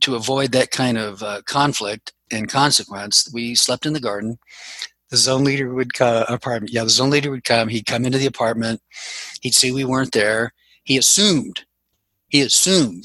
[0.00, 4.38] to avoid that kind of uh, conflict and consequence, we slept in the garden.
[5.10, 7.68] The zone leader would come, apartment, yeah, the zone leader would come.
[7.68, 8.80] He'd come into the apartment.
[9.40, 10.52] He'd see we weren't there.
[10.84, 11.64] He assumed,
[12.28, 13.04] he assumed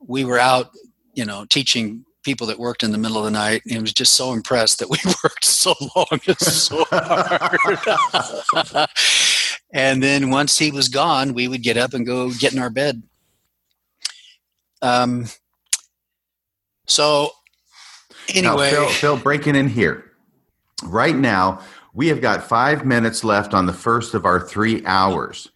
[0.00, 0.70] we were out,
[1.14, 3.62] you know, teaching people that worked in the middle of the night.
[3.68, 8.88] And was just so impressed that we worked so long and so hard.
[9.72, 12.70] and then once he was gone, we would get up and go get in our
[12.70, 13.02] bed.
[14.80, 15.26] Um,
[16.86, 17.30] so,
[18.32, 20.12] anyway, now, Phil, Phil, breaking in here.
[20.84, 21.60] Right now,
[21.92, 25.50] we have got five minutes left on the first of our three hours.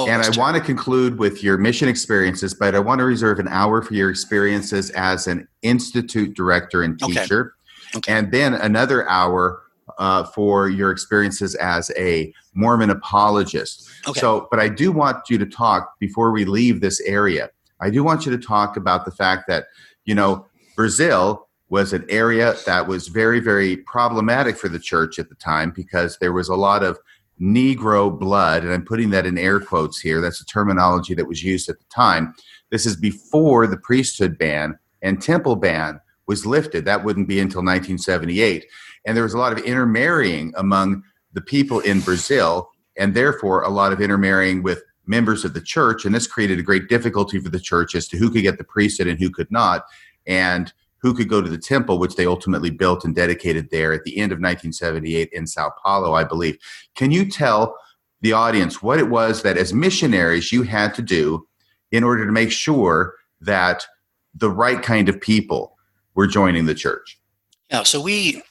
[0.00, 3.38] Oh, and I want to conclude with your mission experiences, but I want to reserve
[3.38, 7.54] an hour for your experiences as an institute director and teacher,
[7.88, 7.98] okay.
[7.98, 8.12] Okay.
[8.12, 9.62] and then another hour
[9.98, 13.88] uh, for your experiences as a Mormon apologist.
[14.06, 14.20] Okay.
[14.20, 17.50] So, but I do want you to talk before we leave this area.
[17.80, 19.66] I do want you to talk about the fact that
[20.04, 20.46] you know
[20.76, 25.70] Brazil was an area that was very, very problematic for the church at the time
[25.70, 26.98] because there was a lot of
[27.40, 30.20] Negro blood, and I'm putting that in air quotes here.
[30.20, 32.34] That's a terminology that was used at the time.
[32.70, 36.84] This is before the priesthood ban and temple ban was lifted.
[36.84, 38.66] That wouldn't be until 1978.
[39.06, 43.70] And there was a lot of intermarrying among the people in Brazil, and therefore a
[43.70, 46.04] lot of intermarrying with members of the church.
[46.04, 48.64] And this created a great difficulty for the church as to who could get the
[48.64, 49.84] priesthood and who could not
[50.26, 54.04] and who could go to the temple, which they ultimately built and dedicated there at
[54.04, 56.58] the end of 1978 in Sao Paulo, I believe.
[56.94, 57.76] Can you tell
[58.20, 61.46] the audience what it was that as missionaries you had to do
[61.90, 63.86] in order to make sure that
[64.34, 65.76] the right kind of people
[66.14, 67.18] were joining the church?
[67.70, 68.42] Yeah, so we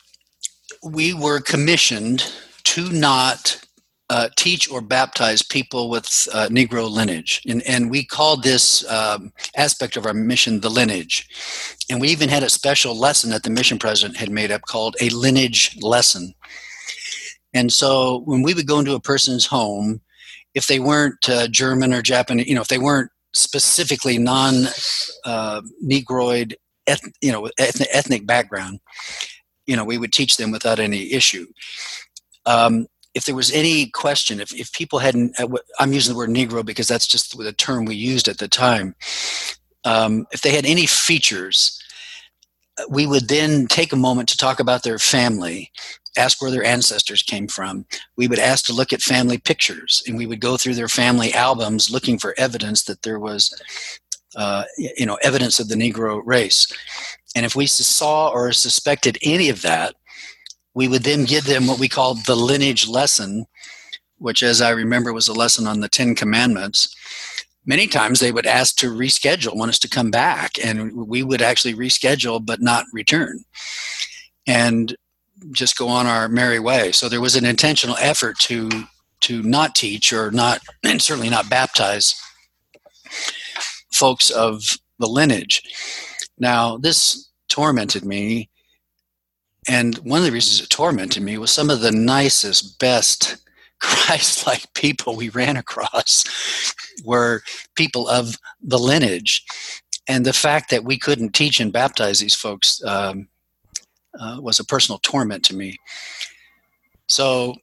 [0.84, 2.32] we were commissioned
[2.64, 3.62] to not
[4.10, 7.41] uh, teach or baptize people with uh, Negro lineage.
[7.47, 11.28] And, and we called this um, aspect of our mission the lineage.
[11.89, 14.95] And we even had a special lesson that the mission president had made up called
[14.99, 16.34] a lineage lesson.
[17.53, 20.01] And so when we would go into a person's home,
[20.55, 24.66] if they weren't uh, German or Japanese, you know, if they weren't specifically non
[25.26, 26.57] uh, Negroid
[26.88, 28.80] eth- you know ethnic, ethnic background,
[29.68, 31.45] you know, we would teach them without any issue.
[32.45, 32.88] Um,
[33.20, 36.65] if there was any question, if, if people hadn't, uh, I'm using the word Negro
[36.65, 38.95] because that's just the term we used at the time.
[39.84, 41.84] Um, if they had any features,
[42.78, 45.70] uh, we would then take a moment to talk about their family,
[46.17, 47.86] ask where their ancestors came from.
[48.15, 51.34] We would ask to look at family pictures, and we would go through their family
[51.34, 53.53] albums looking for evidence that there was,
[54.38, 56.74] uh, you know, evidence of the Negro race.
[57.36, 59.95] And if we saw or suspected any of that,
[60.74, 63.45] we would then give them what we called the lineage lesson,
[64.17, 66.95] which, as I remember, was a lesson on the Ten Commandments.
[67.65, 71.41] Many times they would ask to reschedule, want us to come back, and we would
[71.41, 73.43] actually reschedule but not return
[74.47, 74.95] and
[75.51, 76.91] just go on our merry way.
[76.91, 78.70] So there was an intentional effort to
[79.22, 82.15] to not teach or not, and certainly not baptize
[83.91, 84.63] folks of
[84.97, 85.61] the lineage.
[86.38, 88.49] Now, this tormented me
[89.68, 93.38] and one of the reasons it tormented me was some of the nicest, best
[93.80, 96.26] Christ like people we ran across
[97.05, 97.41] were
[97.76, 99.43] people of the lineage.
[100.07, 103.30] And the fact that we couldn't teach and baptize these folks um,
[104.20, 105.78] uh, was a personal torment to me.
[107.07, 107.55] So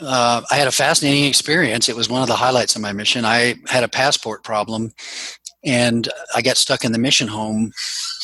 [0.00, 1.88] uh, I had a fascinating experience.
[1.88, 3.24] It was one of the highlights of my mission.
[3.24, 4.92] I had a passport problem
[5.64, 7.72] and I got stuck in the mission home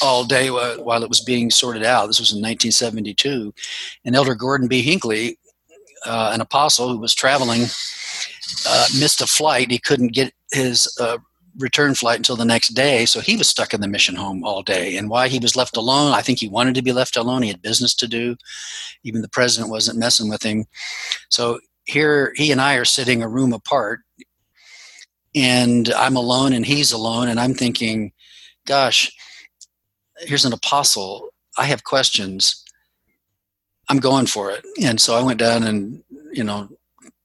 [0.02, 2.06] all day while it was being sorted out.
[2.06, 3.52] This was in 1972,
[4.04, 4.82] and Elder Gordon B.
[4.82, 5.38] Hinckley,
[6.06, 7.62] uh, an apostle who was traveling,
[8.68, 9.70] uh, missed a flight.
[9.70, 11.18] He couldn't get his uh,
[11.58, 14.62] return flight until the next day, so he was stuck in the mission home all
[14.62, 14.96] day.
[14.96, 17.42] And why he was left alone, I think he wanted to be left alone.
[17.42, 18.36] He had business to do.
[19.04, 20.66] Even the president wasn't messing with him.
[21.28, 24.00] So here, he and I are sitting a room apart
[25.34, 28.12] and I'm alone and he's alone and I'm thinking,
[28.66, 29.12] gosh,
[30.18, 31.30] here's an apostle.
[31.56, 32.64] I have questions.
[33.88, 34.64] I'm going for it.
[34.82, 36.02] And so I went down and,
[36.32, 36.68] you know,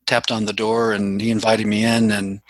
[0.06, 2.42] tapped on the door and he invited me in and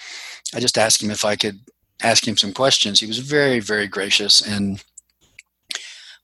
[0.53, 1.60] I just asked him if I could
[2.01, 2.99] ask him some questions.
[2.99, 4.84] He was very, very gracious and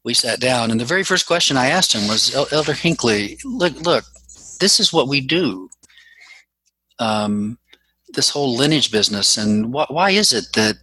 [0.04, 3.80] we sat down and the very first question I asked him was Elder Hinckley, look,
[3.82, 4.04] look,
[4.60, 5.70] this is what we do.
[7.00, 7.58] Um,
[8.14, 10.78] this whole lineage business and wh- why is it that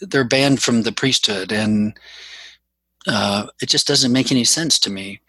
[0.00, 1.52] they're banned from the priesthood?
[1.52, 1.98] And
[3.06, 5.20] uh, it just doesn't make any sense to me.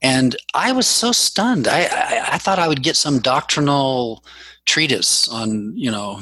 [0.00, 1.66] And i was so stunned.
[1.66, 4.24] I, I, I thought i would get some doctrinal
[4.64, 6.20] treatise on you know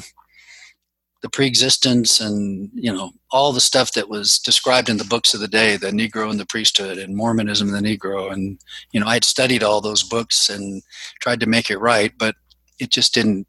[1.22, 5.40] the preexistence and you know all the stuff that was described in the books of
[5.40, 8.32] the day the negro and the priesthood and mormonism and the negro.
[8.32, 8.58] And
[8.92, 10.82] you know i had studied all those books and
[11.20, 12.36] tried to make it right but
[12.78, 13.46] it just didn't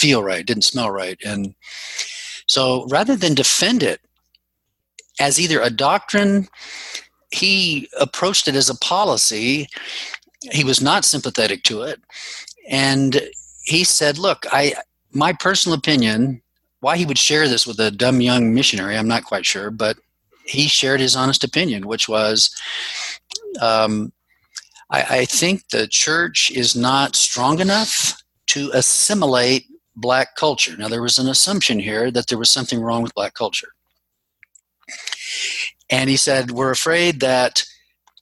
[0.00, 1.18] feel right, didn't smell right.
[1.24, 1.54] And
[2.46, 4.00] so rather than defend it
[5.20, 6.48] as either a doctrine,
[7.30, 9.68] he approached it as a policy.
[10.50, 12.00] He was not sympathetic to it.
[12.68, 13.20] And
[13.64, 14.74] he said, Look, I
[15.12, 16.40] my personal opinion,
[16.80, 19.98] why he would share this with a dumb young missionary, I'm not quite sure, but
[20.44, 22.50] he shared his honest opinion, which was
[23.60, 24.12] um,
[24.90, 29.66] I, I think the church is not strong enough to assimilate
[30.00, 30.76] black culture.
[30.76, 33.68] Now, there was an assumption here that there was something wrong with black culture.
[35.90, 37.64] And he said, We're afraid that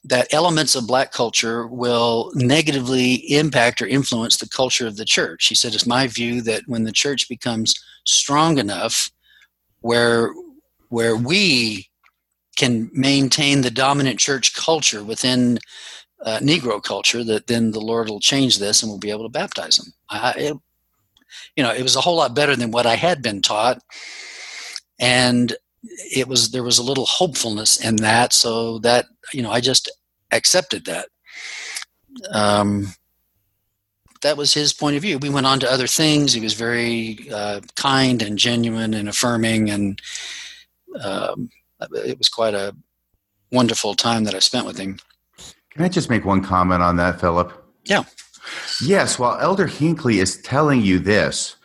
[0.05, 5.47] that elements of black culture will negatively impact or influence the culture of the church.
[5.47, 7.75] He said, It's my view that when the church becomes
[8.05, 9.11] strong enough
[9.81, 10.33] where
[10.89, 11.89] where we
[12.57, 15.59] can maintain the dominant church culture within
[16.25, 19.29] uh, Negro culture, that then the Lord will change this and we'll be able to
[19.29, 19.93] baptize them.
[20.11, 20.53] I,
[21.57, 23.83] you know, it was a whole lot better than what I had been taught.
[24.99, 29.61] And it was there was a little hopefulness in that, so that you know I
[29.61, 29.91] just
[30.33, 31.09] accepted that.
[32.33, 32.95] Um,
[34.23, 35.19] that was his point of view.
[35.19, 36.33] We went on to other things.
[36.33, 40.01] He was very uh, kind and genuine and affirming, and
[41.03, 41.51] um,
[41.93, 42.75] it was quite a
[43.53, 44.99] wonderful time that I spent with him.
[45.71, 47.53] Can I just make one comment on that, Philip?
[47.85, 48.05] Yeah.
[48.83, 51.57] Yes, while Elder Hinckley is telling you this,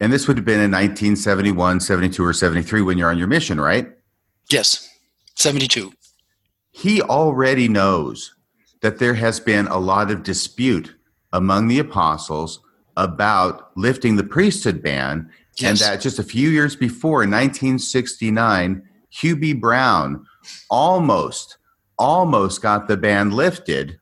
[0.00, 3.60] and this would have been in 1971, 72, or 73 when you're on your mission,
[3.60, 3.88] right?
[4.50, 4.88] Yes,
[5.34, 5.92] 72.
[6.70, 8.34] He already knows
[8.80, 10.94] that there has been a lot of dispute
[11.32, 12.60] among the apostles
[12.96, 15.70] about lifting the priesthood ban, yes.
[15.70, 19.52] and that just a few years before, in 1969, Hugh B.
[19.52, 20.24] Brown
[20.70, 21.58] almost,
[21.98, 23.98] almost got the ban lifted,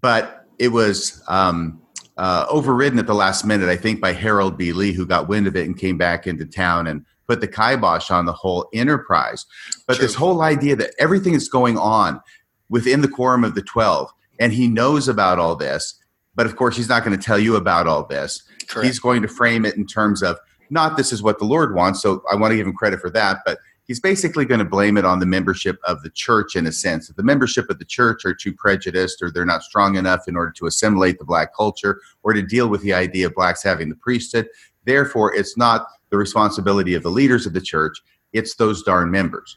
[0.00, 1.80] but it was um,
[2.16, 4.72] uh, overridden at the last minute, I think, by Harold B.
[4.72, 8.10] Lee, who got wind of it and came back into town and put the kibosh
[8.10, 9.46] on the whole enterprise.
[9.86, 10.06] But True.
[10.06, 12.20] this whole idea that everything is going on
[12.68, 15.98] within the quorum of the 12, and he knows about all this,
[16.34, 18.42] but of course, he's not going to tell you about all this.
[18.66, 18.86] Correct.
[18.86, 20.38] He's going to frame it in terms of
[20.70, 22.00] not this is what the Lord wants.
[22.00, 23.40] So I want to give him credit for that.
[23.44, 26.72] But he's basically going to blame it on the membership of the church in a
[26.72, 27.10] sense.
[27.10, 30.36] If the membership of the church are too prejudiced or they're not strong enough in
[30.36, 33.88] order to assimilate the black culture or to deal with the idea of blacks having
[33.88, 34.48] the priesthood,
[34.84, 38.00] therefore, it's not the responsibility of the leaders of the church,
[38.32, 39.56] it's those darn members.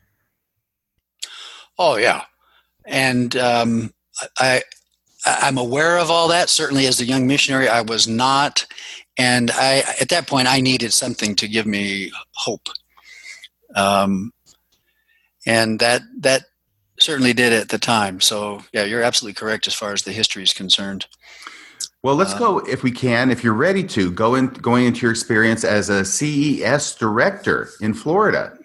[1.77, 2.23] Oh, yeah.
[2.85, 3.93] And um,
[4.39, 4.61] I,
[5.25, 6.49] I'm aware of all that.
[6.49, 8.65] Certainly, as a young missionary, I was not,
[9.17, 12.69] and I at that point I needed something to give me hope.
[13.75, 14.31] Um,
[15.45, 16.45] and that that
[16.99, 18.21] certainly did at the time.
[18.21, 21.05] So yeah, you're absolutely correct as far as the history is concerned.
[22.03, 25.01] Well, let's uh, go if we can, if you're ready to go in going into
[25.01, 28.57] your experience as a CES director in Florida.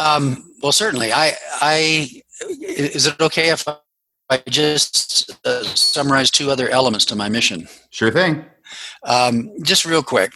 [0.00, 1.12] Um, well, certainly.
[1.12, 2.22] I I
[2.60, 3.66] is it okay if
[4.30, 7.68] I just uh, summarize two other elements to my mission.
[7.90, 8.44] Sure thing.
[9.04, 10.32] Um, just real quick.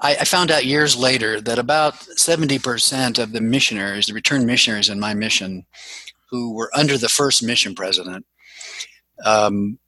[0.00, 4.88] I, I, found out years later that about 70% of the missionaries, the returned missionaries
[4.88, 5.66] in my mission,
[6.30, 8.26] who were under the first mission president,
[9.24, 9.78] um,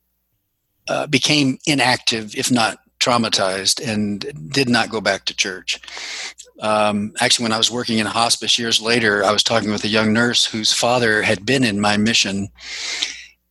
[0.88, 5.80] uh, became inactive, if not traumatized, and did not go back to church.
[6.61, 9.84] Um, actually, when I was working in a hospice years later, I was talking with
[9.84, 12.48] a young nurse whose father had been in my mission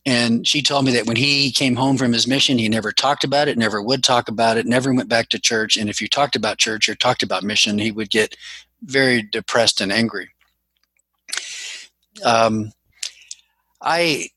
[0.06, 3.24] and she told me that when he came home from his mission, he never talked
[3.24, 5.76] about it, never would talk about it, never went back to church.
[5.76, 8.36] And if you talked about church or talked about mission, he would get
[8.82, 10.30] very depressed and angry.
[12.24, 12.70] Um,
[13.82, 14.30] I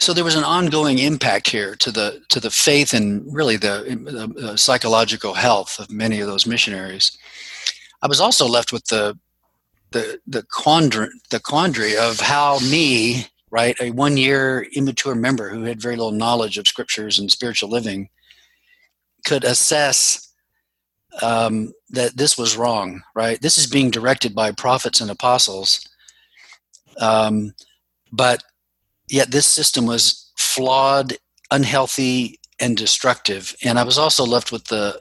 [0.00, 4.32] so there was an ongoing impact here to the to the faith and really the,
[4.34, 7.16] the psychological health of many of those missionaries.
[8.02, 9.16] I was also left with the
[9.92, 13.76] the the quandary the quandary of how me right?
[13.80, 18.08] A one year immature member who had very little knowledge of scriptures and spiritual living
[19.26, 20.32] could assess
[21.20, 23.40] um, that this was wrong, right?
[23.40, 25.86] This is being directed by prophets and apostles.
[26.98, 27.52] Um,
[28.10, 28.42] but
[29.08, 31.18] yet this system was flawed,
[31.50, 33.54] unhealthy, and destructive.
[33.62, 35.00] And I was also left with the,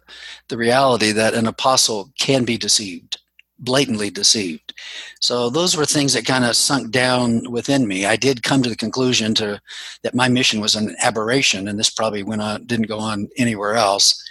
[0.49, 3.17] the reality that an apostle can be deceived
[3.61, 4.70] blatantly deceived.
[5.19, 8.05] So those were things that kind of sunk down within me.
[8.05, 9.61] I did come to the conclusion to
[10.03, 13.75] that my mission was an aberration, and this probably went on didn't go on anywhere
[13.75, 14.21] else.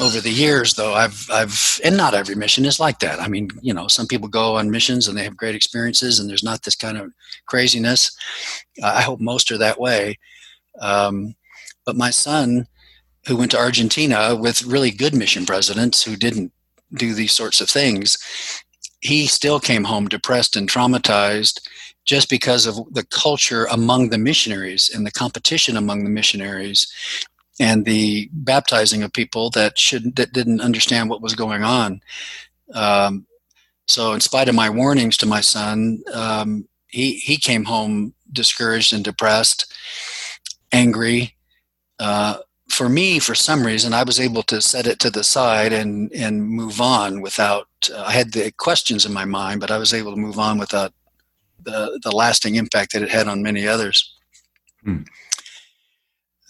[0.00, 3.20] Over the years, though, I've I've and not every mission is like that.
[3.20, 6.28] I mean, you know, some people go on missions and they have great experiences, and
[6.28, 7.12] there's not this kind of
[7.46, 8.16] craziness.
[8.82, 10.18] I hope most are that way.
[10.80, 11.34] Um,
[11.86, 12.66] but my son,
[13.26, 16.52] who went to Argentina with really good mission presidents who didn't
[16.94, 18.18] do these sorts of things,
[19.04, 21.60] he still came home depressed and traumatized
[22.06, 26.90] just because of the culture among the missionaries and the competition among the missionaries
[27.60, 32.00] and the baptizing of people that should that didn't understand what was going on.
[32.72, 33.26] Um,
[33.86, 38.94] so, in spite of my warnings to my son, um, he he came home discouraged
[38.94, 39.72] and depressed,
[40.72, 41.36] angry,
[41.98, 42.38] uh,
[42.74, 46.12] for me, for some reason, I was able to set it to the side and
[46.12, 47.68] and move on without.
[47.92, 50.58] Uh, I had the questions in my mind, but I was able to move on
[50.58, 50.92] without
[51.62, 54.12] the the lasting impact that it had on many others.
[54.82, 55.02] Hmm.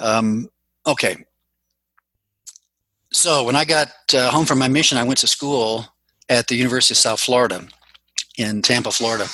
[0.01, 0.49] Um,
[0.87, 1.17] okay.
[3.13, 5.87] So when I got uh, home from my mission, I went to school
[6.29, 7.69] at the University of South Florida
[8.37, 9.27] in Tampa, Florida,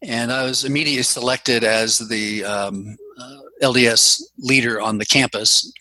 [0.00, 5.72] and I was immediately selected as the um, uh, LDS leader on the campus,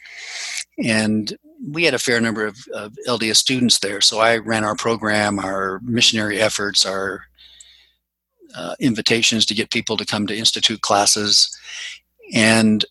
[0.83, 4.01] and we had a fair number of, of, LDS students there.
[4.01, 7.23] So I ran our program, our missionary efforts, our
[8.55, 11.49] uh, invitations to get people to come to institute classes,
[12.33, 12.85] and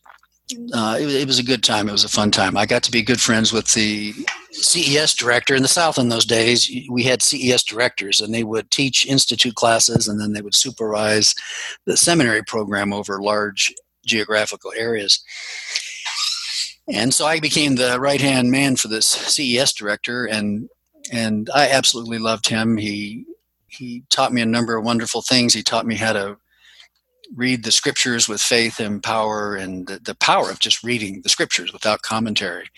[0.72, 1.88] uh, it, it, was a good time.
[1.88, 2.56] It was a fun time.
[2.56, 4.14] I got to be good friends with the
[4.52, 6.70] CES director in the South in those days.
[6.90, 11.34] We had CES directors, and they would teach institute classes, and then they would supervise
[11.84, 13.74] the seminary program over large
[14.08, 15.22] geographical areas.
[16.88, 20.68] And so I became the right hand man for this CES director, and
[21.12, 22.78] and I absolutely loved him.
[22.78, 23.26] He
[23.66, 25.52] he taught me a number of wonderful things.
[25.52, 26.38] He taught me how to
[27.36, 31.28] read the scriptures with faith and power, and the, the power of just reading the
[31.28, 32.70] scriptures without commentary.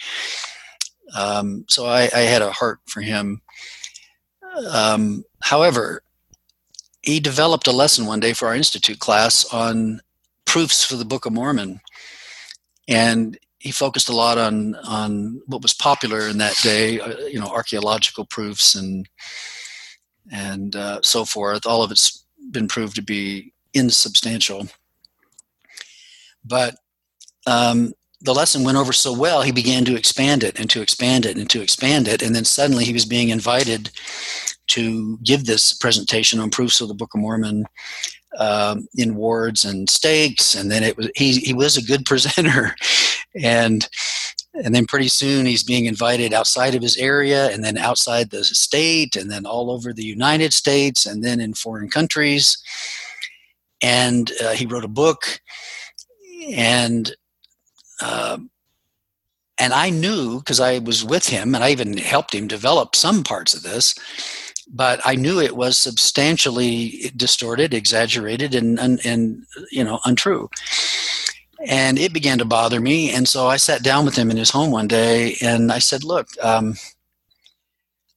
[1.15, 3.43] Um, so I, I, had a heart for him.
[4.73, 6.03] Um, however,
[7.03, 10.01] he developed a lesson one day for our institute class on
[10.51, 11.81] proofs for the Book of Mormon.
[12.89, 17.39] And he focused a lot on on what was popular in that day, uh, you
[17.39, 19.09] know, archaeological proofs and
[20.33, 21.67] and uh, so forth.
[21.67, 24.67] All of it's been proved to be insubstantial.
[26.45, 26.75] But
[27.47, 31.27] um, the lesson went over so well, he began to expand it and to expand
[31.27, 32.23] it and to expand it.
[32.23, 33.91] And then suddenly he was being invited
[34.69, 37.67] to give this presentation on proofs of the Book of Mormon
[38.39, 40.55] um, in wards and stakes.
[40.55, 42.75] And then it was he he was a good presenter,
[43.35, 43.89] and
[44.55, 48.45] and then pretty soon he's being invited outside of his area and then outside the
[48.45, 52.59] state and then all over the United States and then in foreign countries.
[53.83, 55.41] And uh, he wrote a book
[56.53, 57.15] and
[58.03, 58.39] uh,
[59.59, 63.23] and I knew because I was with him and I even helped him develop some
[63.23, 63.95] parts of this,
[64.73, 70.49] but I knew it was substantially distorted, exaggerated, and and, and you know untrue.
[71.67, 74.51] And it began to bother me, and so I sat down with him in his
[74.51, 76.75] home one day, and I said, "Look, um,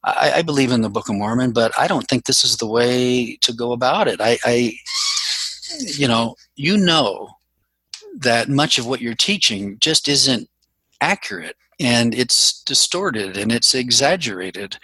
[0.04, 2.68] I, I, believe in the Book of Mormon, but I don't think this is the
[2.68, 4.20] way to go about it.
[4.20, 4.74] I, I
[5.98, 7.30] you know, you know
[8.20, 10.50] that much of what you're teaching just isn't
[11.02, 14.78] accurate and it's distorted and it's exaggerated.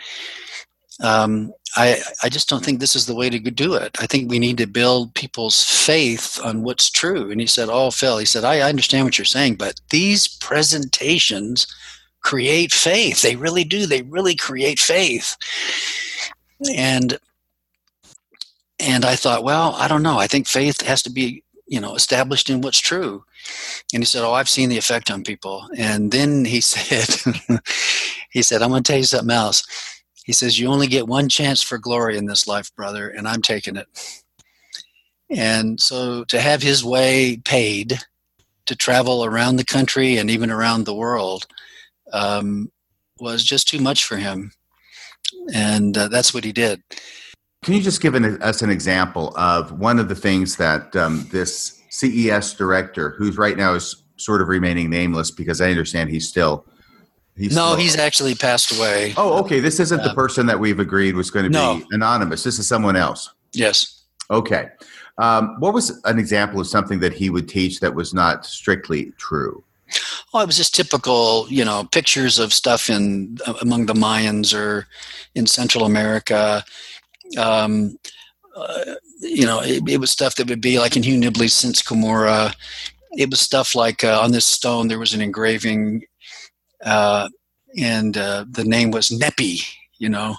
[1.01, 3.95] Um, I, I just don't think this is the way to do it.
[4.01, 7.31] I think we need to build people's faith on what's true.
[7.31, 10.27] And he said, Oh, Phil, he said, I I understand what you're saying, but these
[10.27, 11.67] presentations
[12.21, 13.21] create faith.
[13.21, 13.85] They really do.
[13.85, 15.37] They really create faith.
[16.75, 17.17] And
[18.79, 20.17] and I thought, well, I don't know.
[20.17, 23.23] I think faith has to be you know established in what's true
[23.93, 27.07] and he said oh i've seen the effect on people and then he said
[28.31, 29.63] he said i'm going to tell you something else
[30.29, 33.41] he says you only get one chance for glory in this life brother and i'm
[33.41, 33.87] taking it
[35.31, 37.97] and so to have his way paid
[38.67, 41.47] to travel around the country and even around the world
[42.13, 42.71] um,
[43.19, 44.51] was just too much for him
[45.51, 46.79] and uh, that's what he did
[47.63, 51.27] can you just give an, us an example of one of the things that um,
[51.31, 56.29] this CES director, who's right now is sort of remaining nameless because I understand he's
[56.29, 56.65] still.
[57.39, 59.13] He's no, still, he's actually passed away.
[59.17, 59.59] Oh, okay.
[59.59, 61.77] This isn't the person that we've agreed was going to no.
[61.77, 62.43] be anonymous.
[62.43, 63.31] This is someone else.
[63.53, 64.03] Yes.
[64.29, 64.69] Okay.
[65.17, 69.11] Um, what was an example of something that he would teach that was not strictly
[69.17, 69.63] true?
[70.33, 74.85] Oh, it was just typical, you know, pictures of stuff in among the Mayans or
[75.33, 76.63] in Central America
[77.37, 77.97] um,
[78.55, 81.81] uh, you know, it, it, was stuff that would be like in Hugh Nibley's Since
[81.81, 82.55] Cumorah.
[83.17, 86.03] It was stuff like uh, on this stone there was an engraving,
[86.83, 87.29] uh,
[87.77, 89.61] and uh, the name was Nepi.
[89.97, 90.35] You know,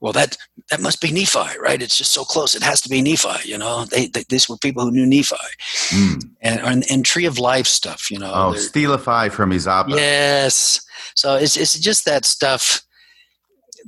[0.00, 0.36] well that
[0.70, 1.80] that must be Nephi, right?
[1.82, 2.54] It's just so close.
[2.54, 3.48] It has to be Nephi.
[3.48, 5.36] You know, they, they these were people who knew Nephi,
[5.88, 6.22] mm.
[6.40, 8.10] and, and, and Tree of Life stuff.
[8.10, 9.90] You know, oh, Stela Five from Izapa.
[9.90, 10.80] Yes,
[11.14, 12.82] so it's it's just that stuff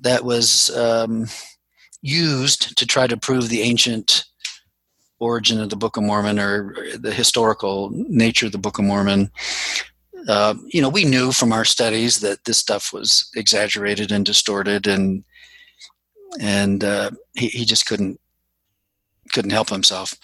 [0.01, 0.71] that was.
[0.71, 1.27] Um,
[2.01, 4.25] used to try to prove the ancient
[5.19, 9.31] origin of the Book of Mormon or the historical nature of the Book of Mormon.
[10.29, 14.87] Uh, you know, we knew from our studies that this stuff was exaggerated and distorted,
[14.87, 15.25] and
[16.39, 18.21] and uh, he, he just couldn't
[19.33, 20.15] couldn't help himself.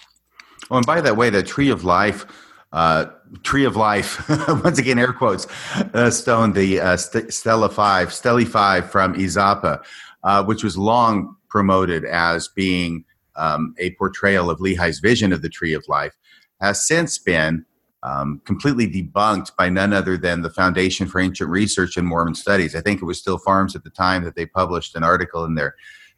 [0.69, 2.25] Oh, and by that way, the Tree of Life,
[2.71, 3.05] uh,
[3.41, 4.29] Tree of Life,
[4.63, 9.83] once again, air quotes, uh, stone, the uh, Stela Five, Stelly Five from Izapa,
[10.23, 13.05] uh, which was long promoted as being
[13.35, 16.13] um, a portrayal of Lehi's vision of the tree of life,
[16.61, 17.65] has since been
[18.05, 22.75] um, completely debunked by none other than the Foundation for Ancient Research and Mormon Studies.
[22.75, 25.55] I think it was Still FARMS at the time that they published an article in
[25.55, 25.75] their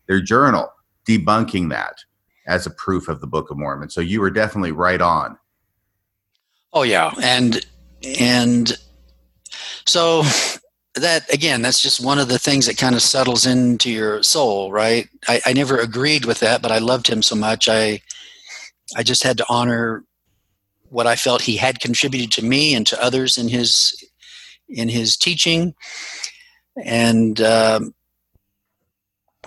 [0.07, 0.69] their journal
[1.07, 1.95] debunking that
[2.45, 3.89] as a proof of the Book of Mormon.
[3.89, 5.37] So you were definitely right on.
[6.73, 7.65] Oh yeah, and
[8.03, 8.77] and
[9.85, 10.23] so
[10.95, 14.71] that again that's just one of the things that kind of settles into your soul
[14.71, 18.01] right I, I, never agreed with that but i loved him so much i
[18.95, 20.03] i just had to honor
[20.89, 24.03] what i felt he had contributed to me and to others in his
[24.69, 25.73] in his teaching
[26.83, 27.93] and um,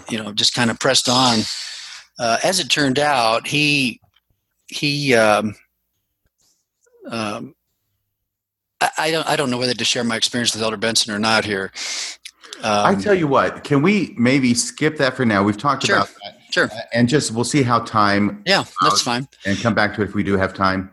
[0.09, 1.41] you know just kind of pressed on
[2.19, 4.01] uh, as it turned out he
[4.69, 5.55] he um,
[7.11, 7.55] um,
[8.81, 11.45] I, don't I don't know whether to share my experience with Elder Benson or not
[11.45, 11.73] here.
[12.63, 15.43] Um, I tell you what, can we maybe skip that for now?
[15.43, 16.39] We've talked sure, about that.
[16.53, 16.71] Sure.
[16.93, 18.43] And just we'll see how time.
[18.47, 19.29] Yeah, that's fine.
[19.45, 20.91] And come back to it if we do have time.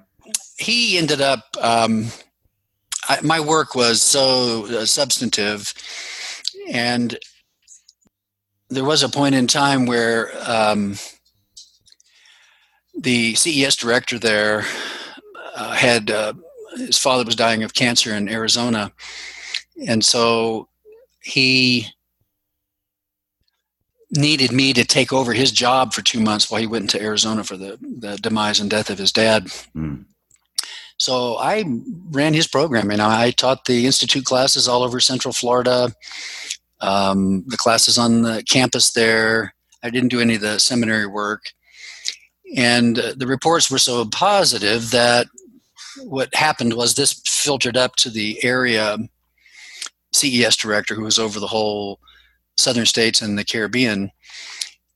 [0.57, 1.43] He ended up.
[1.61, 2.07] Um,
[3.09, 5.73] I, my work was so uh, substantive,
[6.71, 7.17] and
[8.69, 10.95] there was a point in time where um,
[12.97, 14.65] the CES director there
[15.55, 16.11] uh, had.
[16.11, 16.34] Uh,
[16.75, 18.91] his father was dying of cancer in Arizona,
[19.88, 20.67] and so
[21.21, 21.88] he
[24.11, 27.43] needed me to take over his job for two months while he went into Arizona
[27.43, 29.45] for the, the demise and death of his dad.
[29.75, 30.05] Mm.
[30.97, 31.63] So I
[32.09, 35.91] ran his program, and I taught the institute classes all over Central Florida,
[36.81, 39.53] um, the classes on the campus there.
[39.83, 41.51] I didn't do any of the seminary work,
[42.55, 45.27] and uh, the reports were so positive that
[46.03, 48.97] what happened was this filtered up to the area
[50.13, 51.99] CES director who was over the whole
[52.57, 54.11] southern states and the Caribbean.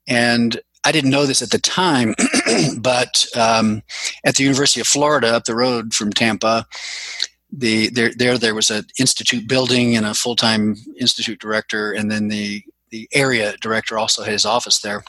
[0.08, 2.16] And I didn't know this at the time,
[2.80, 3.84] but um,
[4.26, 6.66] at the University of Florida, up the road from Tampa,
[7.52, 12.10] the there there there was an institute building and a full time institute director, and
[12.10, 15.04] then the the area director also had his office there.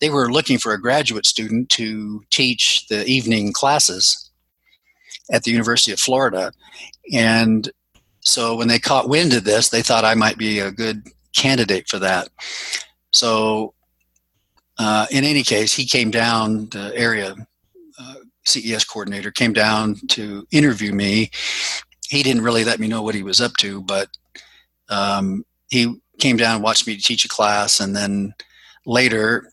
[0.00, 4.30] They were looking for a graduate student to teach the evening classes
[5.32, 6.52] at the University of Florida,
[7.12, 7.70] and
[8.20, 11.02] so when they caught wind of this, they thought I might be a good
[11.34, 12.28] candidate for that.
[13.10, 13.74] So
[14.80, 17.34] uh, in any case, he came down, the area
[17.98, 18.14] uh,
[18.46, 21.30] CES coordinator came down to interview me.
[22.08, 24.08] He didn't really let me know what he was up to, but
[24.88, 28.32] um, he came down and watched me teach a class, and then
[28.86, 29.50] later,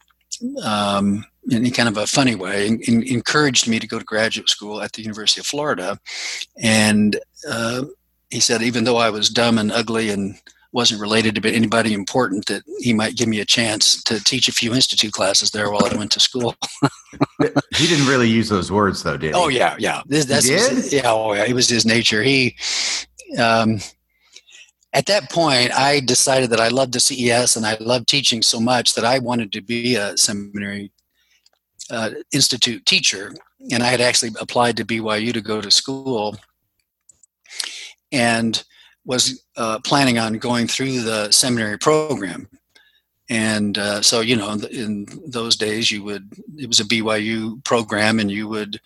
[0.64, 4.82] um, in kind of a funny way, in, encouraged me to go to graduate school
[4.82, 6.00] at the University of Florida.
[6.64, 7.84] And uh,
[8.30, 10.40] he said, even though I was dumb and ugly and
[10.78, 14.52] wasn't related to anybody important, that he might give me a chance to teach a
[14.52, 16.54] few institute classes there while I went to school.
[17.42, 19.34] he didn't really use those words, though, did he?
[19.34, 20.04] Oh yeah, yeah.
[20.06, 20.94] This, that's he did?
[20.94, 21.46] yeah, oh yeah.
[21.46, 22.22] It was his nature.
[22.22, 22.56] He.
[23.40, 23.80] Um,
[24.94, 28.60] at that point, I decided that I loved the CES and I loved teaching so
[28.60, 30.92] much that I wanted to be a seminary
[31.90, 33.34] uh, institute teacher.
[33.72, 36.38] And I had actually applied to BYU to go to school
[38.12, 38.64] and
[39.08, 42.48] was uh, planning on going through the seminary program.
[43.30, 48.20] And uh, so, you know, in those days, you would, it was a BYU program,
[48.20, 48.80] and you would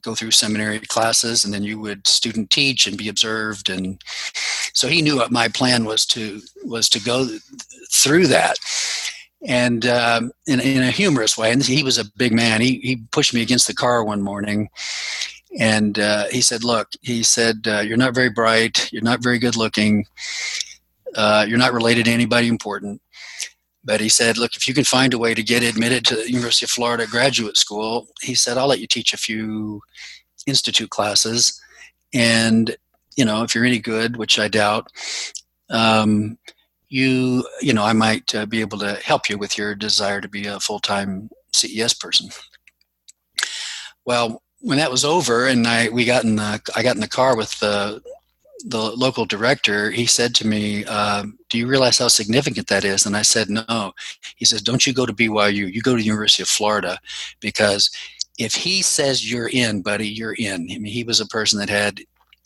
[0.00, 3.68] go through seminary classes, and then you would student teach and be observed.
[3.68, 4.00] And
[4.72, 7.28] so he knew what my plan was to was to go
[7.92, 8.56] through that
[9.46, 11.52] and um, in, in, a humorous way.
[11.52, 12.60] And he was a big man.
[12.60, 14.70] He, he pushed me against the car one morning
[15.58, 18.92] and uh, he said, "Look," he said, uh, "You're not very bright.
[18.92, 20.06] You're not very good looking.
[21.14, 23.00] Uh, you're not related to anybody important."
[23.84, 26.30] But he said, "Look, if you can find a way to get admitted to the
[26.30, 29.80] University of Florida graduate school," he said, "I'll let you teach a few
[30.46, 31.60] institute classes,
[32.12, 32.76] and
[33.16, 34.88] you know, if you're any good, which I doubt."
[35.70, 36.38] Um,
[36.94, 40.28] you you know i might uh, be able to help you with your desire to
[40.28, 42.28] be a full-time ces person
[44.04, 47.08] well when that was over and I we got in the I got in the
[47.08, 48.02] car with the
[48.66, 53.04] the local director, he said to me, uh, "Do you realize how significant that is?"
[53.04, 53.92] And I said, "No."
[54.36, 55.72] He says, "Don't you go to BYU?
[55.72, 56.98] You go to the University of Florida,
[57.40, 57.90] because
[58.38, 61.68] if he says you're in, buddy, you're in." I mean, he was a person that
[61.68, 62.00] had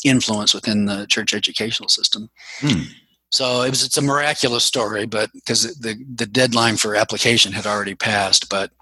[0.04, 2.30] influence within the church educational system.
[2.58, 2.82] Hmm.
[3.30, 7.66] So it was it's a miraculous story, but because the the deadline for application had
[7.66, 8.72] already passed, but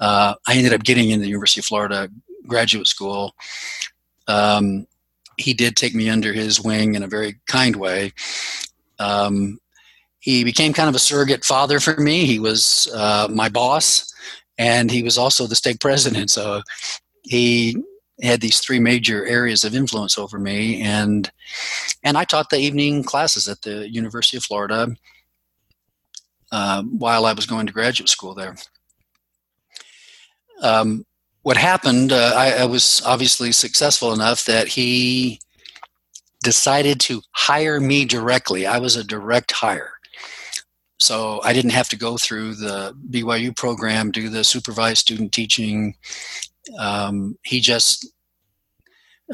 [0.00, 2.10] uh, I ended up getting in the University of Florida
[2.48, 3.34] graduate school,
[4.26, 4.86] um,
[5.36, 8.12] he did take me under his wing in a very kind way.
[8.98, 9.58] Um,
[10.20, 12.26] he became kind of a surrogate father for me.
[12.26, 14.12] He was uh, my boss,
[14.58, 16.30] and he was also the state president.
[16.30, 16.62] So
[17.22, 17.76] he
[18.20, 21.30] had these three major areas of influence over me, and
[22.02, 24.88] and I taught the evening classes at the University of Florida
[26.50, 28.56] uh, while I was going to graduate school there.
[30.62, 31.04] Um,
[31.42, 35.40] what happened, uh, I, I was obviously successful enough that he
[36.42, 38.66] decided to hire me directly.
[38.66, 39.92] I was a direct hire.
[41.00, 45.94] So I didn't have to go through the BYU program, do the supervised student teaching.
[46.78, 48.06] Um, he just,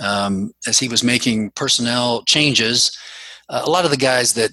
[0.01, 2.97] um, as he was making personnel changes,
[3.49, 4.51] uh, a lot of the guys that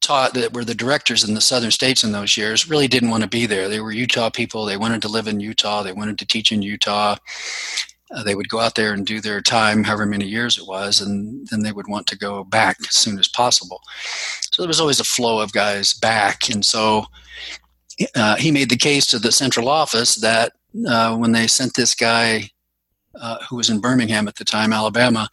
[0.00, 3.22] taught that were the directors in the southern states in those years really didn't want
[3.22, 3.68] to be there.
[3.68, 4.64] They were Utah people.
[4.64, 5.82] They wanted to live in Utah.
[5.82, 7.16] They wanted to teach in Utah.
[8.10, 11.00] Uh, they would go out there and do their time, however many years it was,
[11.00, 13.82] and then they would want to go back as soon as possible.
[14.50, 16.48] So there was always a flow of guys back.
[16.48, 17.04] And so
[18.14, 20.52] uh, he made the case to the central office that
[20.88, 22.50] uh, when they sent this guy
[23.20, 25.28] uh, who was in Birmingham at the time, Alabama,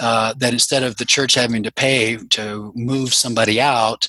[0.00, 4.08] uh, that instead of the church having to pay to move somebody out,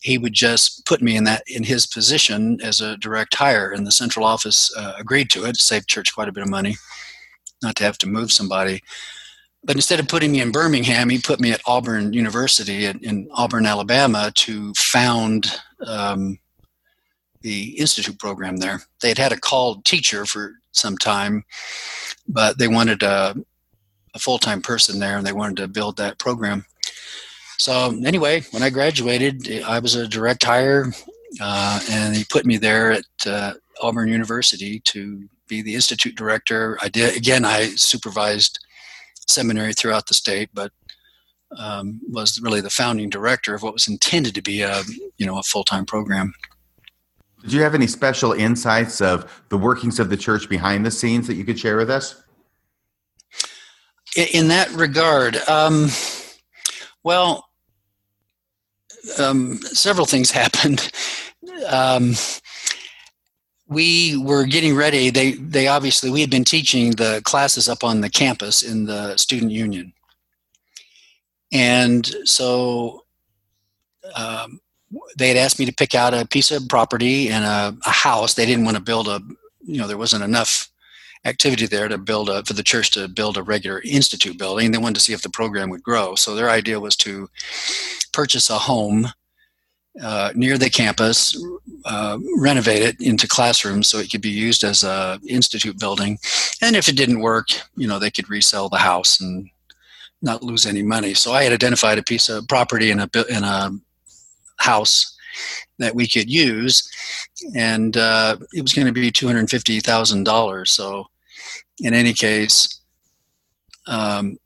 [0.00, 3.86] he would just put me in that in his position as a direct hire, and
[3.86, 5.56] the central office uh, agreed to it.
[5.56, 6.76] Saved church quite a bit of money.
[7.62, 8.82] not to have to move somebody.
[9.64, 13.28] But instead of putting me in Birmingham, he put me at Auburn University in, in
[13.32, 15.46] Auburn, Alabama, to found
[15.84, 16.38] um,
[17.40, 18.82] the institute program there.
[19.00, 21.44] They had had a called teacher for some time,
[22.28, 23.34] but they wanted a,
[24.16, 26.64] a full time person there, and they wanted to build that program.
[27.58, 30.92] So anyway, when I graduated, I was a direct hire,
[31.40, 36.78] uh, and he put me there at uh, Auburn University to be the institute director.
[36.82, 37.44] I did again.
[37.44, 38.58] I supervised
[39.28, 40.72] seminary throughout the state, but
[41.56, 44.82] um, was really the founding director of what was intended to be a
[45.18, 46.34] you know a full time program.
[47.42, 51.26] Did you have any special insights of the workings of the church behind the scenes
[51.28, 52.22] that you could share with us?
[54.16, 55.88] In that regard, um,
[57.04, 57.46] well,
[59.18, 60.90] um, several things happened.
[61.68, 62.14] Um,
[63.68, 65.10] we were getting ready.
[65.10, 69.16] They they obviously we had been teaching the classes up on the campus in the
[69.16, 69.92] student union,
[71.52, 73.04] and so
[74.14, 74.60] um,
[75.18, 78.34] they had asked me to pick out a piece of property and a, a, house.
[78.34, 79.20] They didn't want to build a
[79.62, 80.68] you know there wasn't enough
[81.26, 84.70] activity there to build a for the church to build a regular institute building.
[84.70, 86.14] They wanted to see if the program would grow.
[86.14, 87.28] So their idea was to
[88.12, 89.08] purchase a home
[90.02, 91.18] uh, near the campus,
[91.84, 96.18] uh, renovate it into classrooms so it could be used as a institute building.
[96.60, 97.46] And if it didn't work,
[97.76, 99.48] you know, they could resell the house and
[100.22, 101.14] not lose any money.
[101.14, 103.70] So I had identified a piece of property in a in a
[104.58, 105.16] house
[105.78, 106.90] that we could use,
[107.54, 110.72] and uh, it was going to be two hundred fifty thousand dollars.
[110.72, 111.06] So,
[111.80, 112.80] in any case,
[113.86, 114.36] um,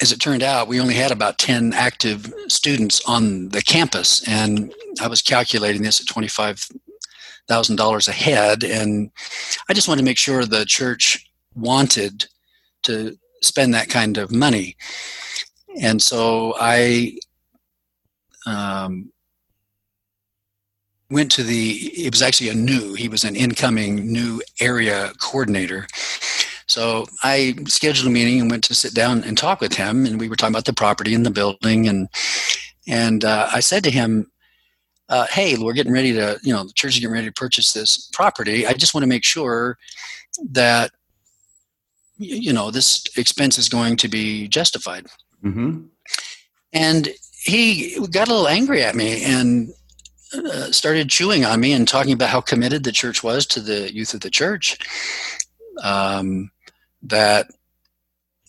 [0.00, 4.26] as it turned out, we only had about 10 active students on the campus.
[4.28, 8.64] And I was calculating this at $25,000 a head.
[8.64, 9.12] And
[9.68, 12.26] I just wanted to make sure the church wanted
[12.82, 14.76] to spend that kind of money.
[15.80, 17.18] And so I
[18.46, 19.12] um,
[21.10, 25.86] went to the, it was actually a new, he was an incoming new area coordinator
[26.66, 30.18] so I scheduled a meeting and went to sit down and talk with him, and
[30.18, 32.08] we were talking about the property and the building, and
[32.86, 34.30] and uh, I said to him,
[35.08, 37.72] uh, "Hey, we're getting ready to, you know, the church is getting ready to purchase
[37.72, 38.66] this property.
[38.66, 39.76] I just want to make sure
[40.50, 40.90] that,
[42.16, 45.06] you know, this expense is going to be justified."
[45.44, 45.82] Mm-hmm.
[46.72, 47.08] And
[47.42, 49.72] he got a little angry at me and
[50.72, 54.14] started chewing on me and talking about how committed the church was to the youth
[54.14, 54.78] of the church.
[55.82, 56.50] Um,
[57.02, 57.48] that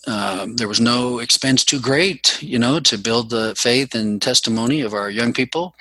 [0.08, 4.82] um, there was no expense too great, you know, to build the faith and testimony
[4.82, 5.76] of our young people,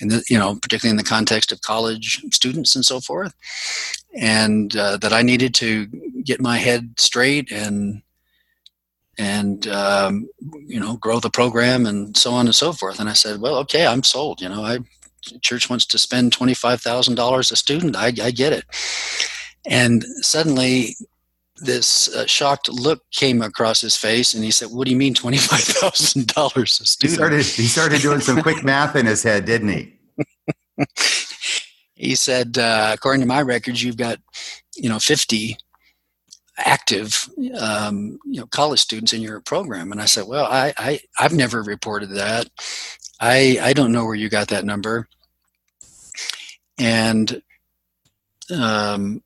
[0.00, 3.34] and you know, particularly in the context of college students and so forth,
[4.14, 5.86] and uh, that I needed to
[6.24, 8.02] get my head straight and
[9.18, 10.28] and um,
[10.66, 13.00] you know grow the program and so on and so forth.
[13.00, 14.40] And I said, well, okay, I'm sold.
[14.40, 14.78] You know, I
[15.40, 17.96] church wants to spend twenty five thousand dollars a student.
[17.96, 18.64] I, I get it.
[19.64, 20.96] And suddenly
[21.62, 25.14] this uh, shocked look came across his face, and he said, "What do you mean
[25.14, 27.44] twenty five thousand dollars a student?" He started.
[27.44, 29.98] He started doing some quick math in his head, didn't he?
[31.94, 34.18] he said, uh, "According to my records, you've got,
[34.76, 35.56] you know, fifty
[36.58, 37.28] active,
[37.58, 41.34] um, you know, college students in your program." And I said, "Well, I, I I've
[41.34, 42.48] never reported that.
[43.22, 45.08] I I don't know where you got that number."
[46.78, 47.42] And
[48.50, 49.22] um,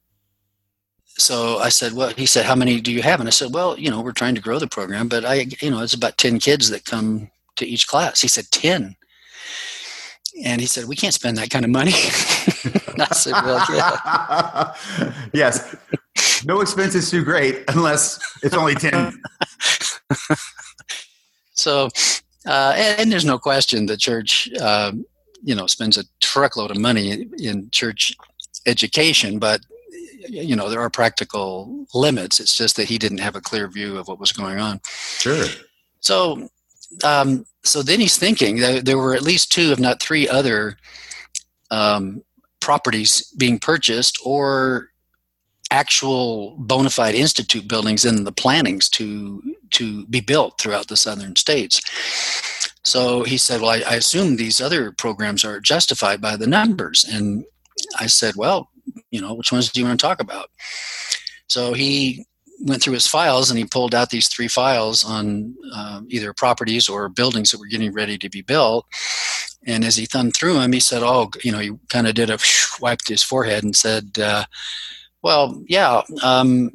[1.18, 3.20] so I said, well, he said, how many do you have?
[3.20, 5.70] And I said, well, you know, we're trying to grow the program, but I, you
[5.70, 8.20] know, it's about 10 kids that come to each class.
[8.20, 8.94] He said, 10.
[10.44, 11.92] And he said, we can't spend that kind of money.
[11.94, 15.12] I said, well, yeah.
[15.32, 15.74] yes.
[16.44, 19.18] No expense is too great unless it's only 10.
[21.54, 21.88] so,
[22.46, 24.92] uh, and, and, there's no question the church, uh,
[25.42, 28.14] you know, spends a truckload of money in church
[28.66, 29.60] education, but
[30.28, 32.40] you know there are practical limits.
[32.40, 34.80] It's just that he didn't have a clear view of what was going on.
[35.18, 35.46] Sure.
[36.00, 36.48] So
[37.04, 40.76] um, so then he's thinking there were at least two if not three other
[41.70, 42.22] um,
[42.60, 44.88] properties being purchased or
[45.70, 51.34] actual bona fide institute buildings in the plannings to to be built throughout the southern
[51.34, 51.80] states
[52.84, 57.04] so he said well I, I assume these other programs are justified by the numbers
[57.04, 57.44] and
[57.98, 58.70] i said well
[59.10, 60.50] you know, which ones do you want to talk about?
[61.48, 62.24] So he
[62.60, 66.88] went through his files and he pulled out these three files on uh, either properties
[66.88, 68.86] or buildings that were getting ready to be built.
[69.66, 72.30] And as he thumbed through them, he said, "Oh, you know," he kind of did
[72.30, 72.38] a
[72.80, 74.44] wiped his forehead and said, uh,
[75.26, 76.70] "Well, yeah, um,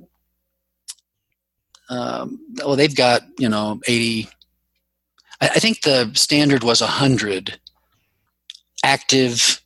[1.89, 4.27] um, well, they've got you know eighty.
[5.39, 7.59] I, I think the standard was hundred
[8.83, 9.61] active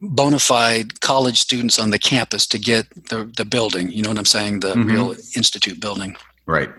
[0.00, 3.90] bona fide college students on the campus to get the, the building.
[3.92, 4.60] You know what I'm saying?
[4.60, 4.86] The Mhm.
[4.86, 6.16] real institute building.
[6.46, 6.70] Right.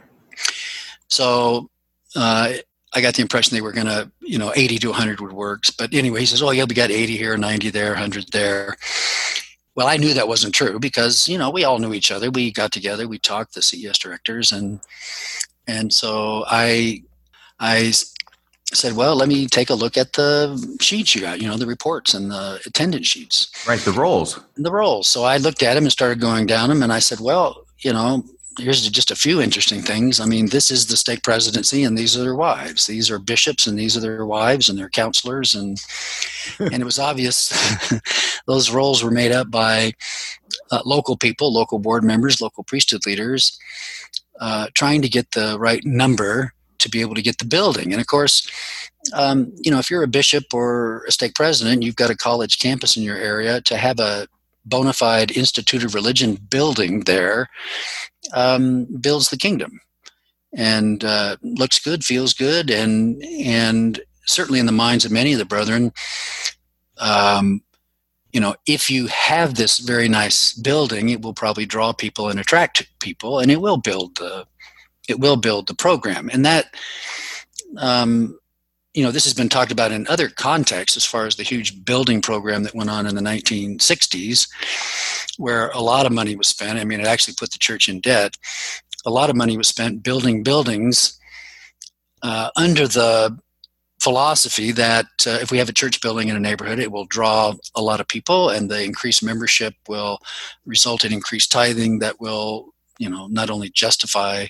[1.07, 1.69] So
[2.15, 2.53] uh,
[2.93, 5.63] I got the impression they were going to, you know, 80 to 100 would work.
[5.77, 8.75] But anyway, he says, oh, yeah, we got 80 here, 90 there, 100 there.
[9.75, 12.29] Well, I knew that wasn't true because, you know, we all knew each other.
[12.29, 14.51] We got together, we talked, the CES directors.
[14.51, 14.79] And,
[15.67, 17.03] and so I
[17.59, 17.91] I
[18.73, 21.65] said, well, let me take a look at the sheets you got, you know, the
[21.67, 23.79] reports and the attendance sheets Right.
[23.79, 24.39] The rolls.
[24.55, 25.07] the rolls.
[25.07, 27.93] So I looked at them and started going down them, and I said, "Well, you
[27.93, 28.23] know,
[28.57, 30.19] here's just a few interesting things.
[30.19, 32.85] I mean, this is the stake presidency, and these are their wives.
[32.85, 35.81] These are bishops, and these are their wives and their counselors, and
[36.59, 37.53] and it was obvious
[38.47, 39.93] those rolls were made up by
[40.71, 43.57] uh, local people, local board members, local priesthood leaders,
[44.39, 47.91] uh, trying to get the right number to be able to get the building.
[47.93, 48.49] And of course,
[49.13, 52.59] um, you know, if you're a bishop or a stake president, you've got a college
[52.59, 54.27] campus in your area to have a
[54.65, 57.49] bona fide institute of religion building there
[58.33, 59.79] um, builds the kingdom
[60.55, 65.39] and uh, looks good, feels good, and and certainly in the minds of many of
[65.39, 65.91] the brethren,
[66.99, 67.61] um,
[68.31, 72.39] you know, if you have this very nice building, it will probably draw people and
[72.39, 74.45] attract people, and it will build the
[75.09, 76.73] it will build the program, and that.
[77.77, 78.37] Um,
[78.93, 81.83] you know, this has been talked about in other contexts as far as the huge
[81.83, 84.47] building program that went on in the 1960s,
[85.37, 86.79] where a lot of money was spent.
[86.79, 88.37] I mean, it actually put the church in debt.
[89.05, 91.19] A lot of money was spent building buildings
[92.21, 93.37] uh, under the
[93.99, 97.53] philosophy that uh, if we have a church building in a neighborhood, it will draw
[97.75, 100.19] a lot of people, and the increased membership will
[100.65, 104.45] result in increased tithing that will, you know, not only justify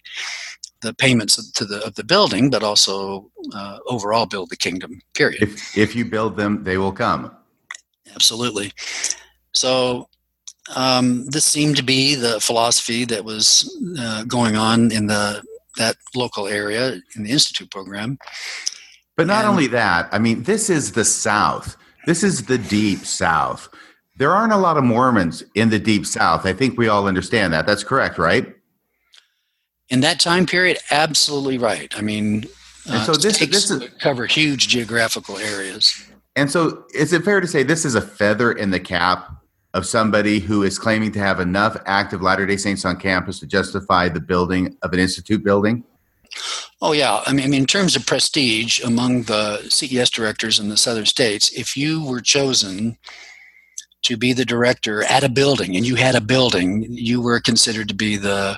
[0.84, 5.01] the payments to the of the building, but also uh, overall build the kingdom.
[5.15, 5.41] Period.
[5.41, 7.31] If if you build them, they will come.
[8.15, 8.72] Absolutely.
[9.53, 10.07] So
[10.76, 13.45] um, this seemed to be the philosophy that was
[13.99, 15.41] uh, going on in the
[15.77, 18.18] that local area in the institute program.
[19.15, 21.76] But not And- only that, I mean, this is the South.
[22.05, 23.69] This is the deep South.
[24.18, 26.45] There aren't a lot of Mormons in the deep South.
[26.45, 27.65] I think we all understand that.
[27.65, 28.45] That's correct, right?
[29.93, 31.93] In that time period, absolutely right.
[31.95, 32.45] I mean,
[32.89, 35.93] uh, so this- this is- cover huge geographical areas.
[36.35, 39.29] And so, is it fair to say this is a feather in the cap
[39.75, 43.45] of somebody who is claiming to have enough active Latter day Saints on campus to
[43.45, 45.83] justify the building of an institute building?
[46.81, 51.05] Oh yeah, I mean, in terms of prestige among the CES directors in the southern
[51.05, 52.97] states, if you were chosen
[54.01, 57.89] to be the director at a building and you had a building, you were considered
[57.89, 58.57] to be the,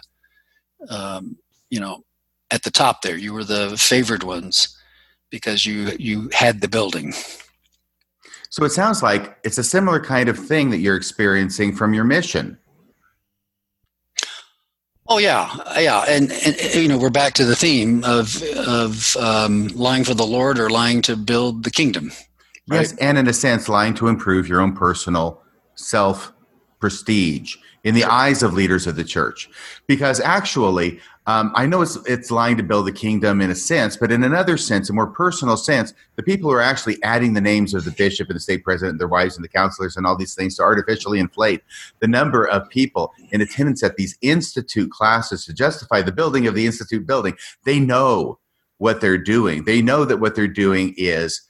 [0.89, 1.37] um,
[1.69, 2.03] you know,
[2.51, 3.17] at the top there.
[3.17, 4.77] You were the favored ones
[5.29, 7.13] because you you had the building.
[8.49, 12.05] So, it sounds like it's a similar kind of thing that you're experiencing from your
[12.05, 12.57] mission.
[15.07, 19.67] Oh yeah, yeah, and, and you know we're back to the theme of of um,
[19.67, 22.11] lying for the Lord or lying to build the kingdom.
[22.71, 25.41] Yes, and in a sense, lying to improve your own personal
[25.75, 26.33] self
[26.79, 29.49] prestige in the eyes of leaders of the church.
[29.87, 33.95] Because actually, um, I know it's it's lying to build the kingdom in a sense,
[33.95, 37.41] but in another sense, a more personal sense, the people who are actually adding the
[37.41, 40.05] names of the bishop and the stake president, and their wives, and the counselors, and
[40.05, 41.61] all these things to artificially inflate
[41.99, 46.55] the number of people in attendance at these institute classes to justify the building of
[46.55, 47.35] the institute building.
[47.63, 48.39] They know
[48.77, 49.63] what they're doing.
[49.63, 51.41] They know that what they're doing is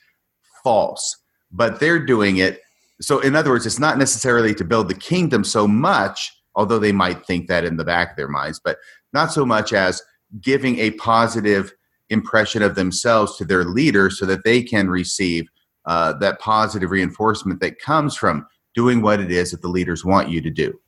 [0.63, 1.17] false,
[1.51, 2.61] but they're doing it.
[3.01, 6.91] So, in other words, it's not necessarily to build the kingdom so much, although they
[6.91, 8.77] might think that in the back of their minds, but
[9.13, 10.01] not so much as
[10.41, 11.73] giving a positive
[12.09, 15.47] impression of themselves to their leader so that they can receive
[15.85, 20.29] uh, that positive reinforcement that comes from doing what it is that the leaders want
[20.29, 20.79] you to do.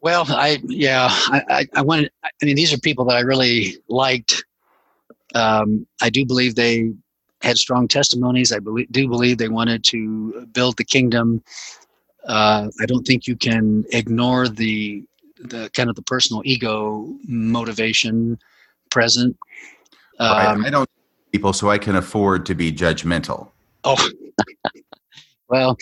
[0.00, 2.10] Well, I yeah, I, I, I wanted.
[2.22, 4.44] I mean, these are people that I really liked.
[5.34, 6.92] Um, I do believe they
[7.40, 8.52] had strong testimonies.
[8.52, 11.42] I believe, do believe they wanted to build the kingdom.
[12.26, 15.04] Uh, I don't think you can ignore the
[15.40, 18.38] the kind of the personal ego motivation
[18.90, 19.36] present.
[20.18, 20.46] Right?
[20.46, 20.88] Um, I don't
[21.32, 23.50] people so I can afford to be judgmental.
[23.84, 24.08] Oh,
[25.48, 25.76] well,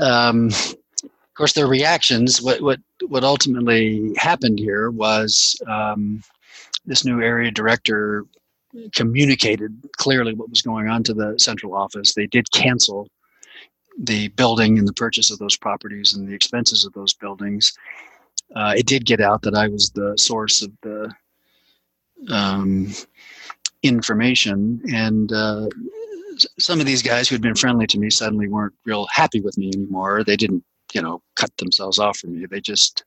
[0.00, 2.42] um, of course, their reactions.
[2.42, 6.22] What what what ultimately happened here was um,
[6.84, 8.26] this new area director
[8.94, 12.14] communicated clearly what was going on to the central office.
[12.14, 13.08] They did cancel
[13.98, 17.72] the building and the purchase of those properties and the expenses of those buildings.
[18.56, 21.12] uh, it did get out that I was the source of the
[22.30, 22.92] um,
[23.82, 25.68] information, and uh,
[26.58, 29.56] some of these guys who had been friendly to me suddenly weren't real happy with
[29.56, 30.24] me anymore.
[30.24, 32.46] They didn't, you know, cut themselves off from me.
[32.46, 33.04] They just,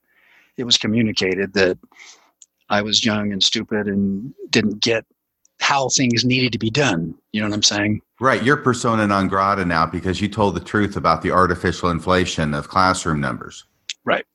[0.56, 1.78] it was communicated that
[2.70, 5.04] I was young and stupid and didn't get
[5.60, 7.14] how things needed to be done.
[7.32, 8.00] You know what I'm saying?
[8.20, 8.42] Right.
[8.42, 12.68] You're persona non grata now because you told the truth about the artificial inflation of
[12.68, 13.64] classroom numbers.
[14.04, 14.26] Right.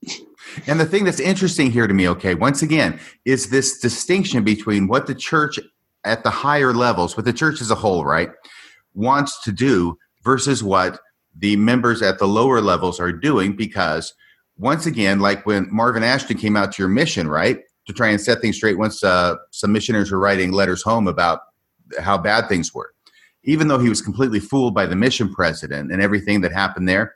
[0.66, 4.88] And the thing that's interesting here to me, okay, once again, is this distinction between
[4.88, 5.60] what the church
[6.06, 8.30] at the higher levels, what the church as a whole, right,
[8.96, 11.00] wants to do versus what
[11.38, 13.56] the members at the lower levels are doing.
[13.56, 14.14] Because
[14.58, 17.60] once again, like when Marvin Ashton came out to your mission, right,
[17.90, 21.40] to try and set things straight once uh, some missionaries were writing letters home about
[22.00, 22.94] how bad things were.
[23.44, 27.16] Even though he was completely fooled by the mission president and everything that happened there,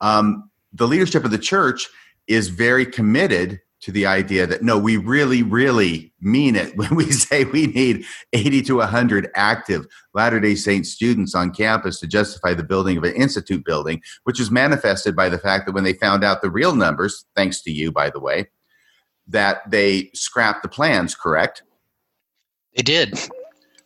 [0.00, 1.88] um, the leadership of the church
[2.26, 7.12] is very committed to the idea that no, we really, really mean it when we
[7.12, 8.02] say we need
[8.32, 13.04] 80 to 100 active Latter day Saint students on campus to justify the building of
[13.04, 16.50] an institute building, which is manifested by the fact that when they found out the
[16.50, 18.48] real numbers, thanks to you, by the way,
[19.28, 21.62] that they scrapped the plans, correct?
[22.76, 23.18] They did.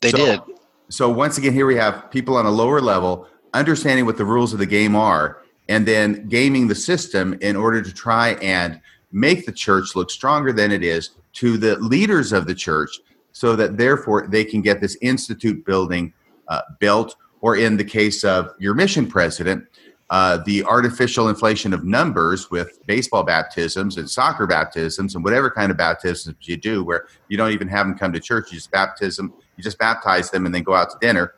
[0.01, 0.41] They so, did.
[0.89, 4.53] So, once again, here we have people on a lower level understanding what the rules
[4.53, 8.81] of the game are and then gaming the system in order to try and
[9.13, 13.01] make the church look stronger than it is to the leaders of the church
[13.33, 16.13] so that therefore they can get this institute building
[16.49, 19.65] uh, built or in the case of your mission president
[20.11, 25.71] uh, the artificial inflation of numbers with baseball baptisms and soccer baptisms and whatever kind
[25.71, 28.71] of baptisms you do where you don't even have them come to church you just
[28.71, 31.35] baptism you just baptize them and then go out to dinner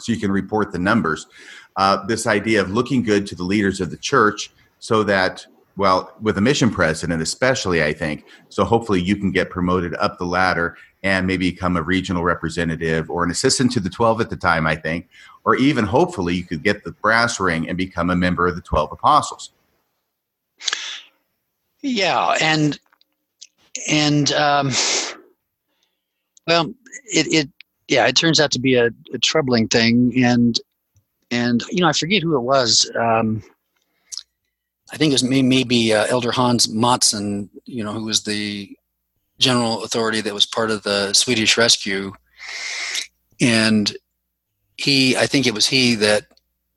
[0.00, 1.26] so you can report the numbers.
[1.76, 5.46] Uh, this idea of looking good to the leaders of the church so that
[5.76, 10.18] well with a mission president especially i think so hopefully you can get promoted up
[10.18, 14.30] the ladder and maybe become a regional representative or an assistant to the 12 at
[14.30, 15.08] the time i think
[15.48, 18.60] or even hopefully you could get the brass ring and become a member of the
[18.60, 19.50] 12 apostles.
[21.80, 22.78] Yeah and
[23.88, 24.70] and um,
[26.46, 27.48] well it, it
[27.86, 30.60] yeah it turns out to be a, a troubling thing and
[31.30, 33.40] and you know i forget who it was um,
[34.92, 38.76] i think it was maybe uh, elder hans mattsson you know who was the
[39.38, 42.12] general authority that was part of the swedish rescue.
[43.40, 43.96] And
[44.78, 46.26] he, I think it was he that,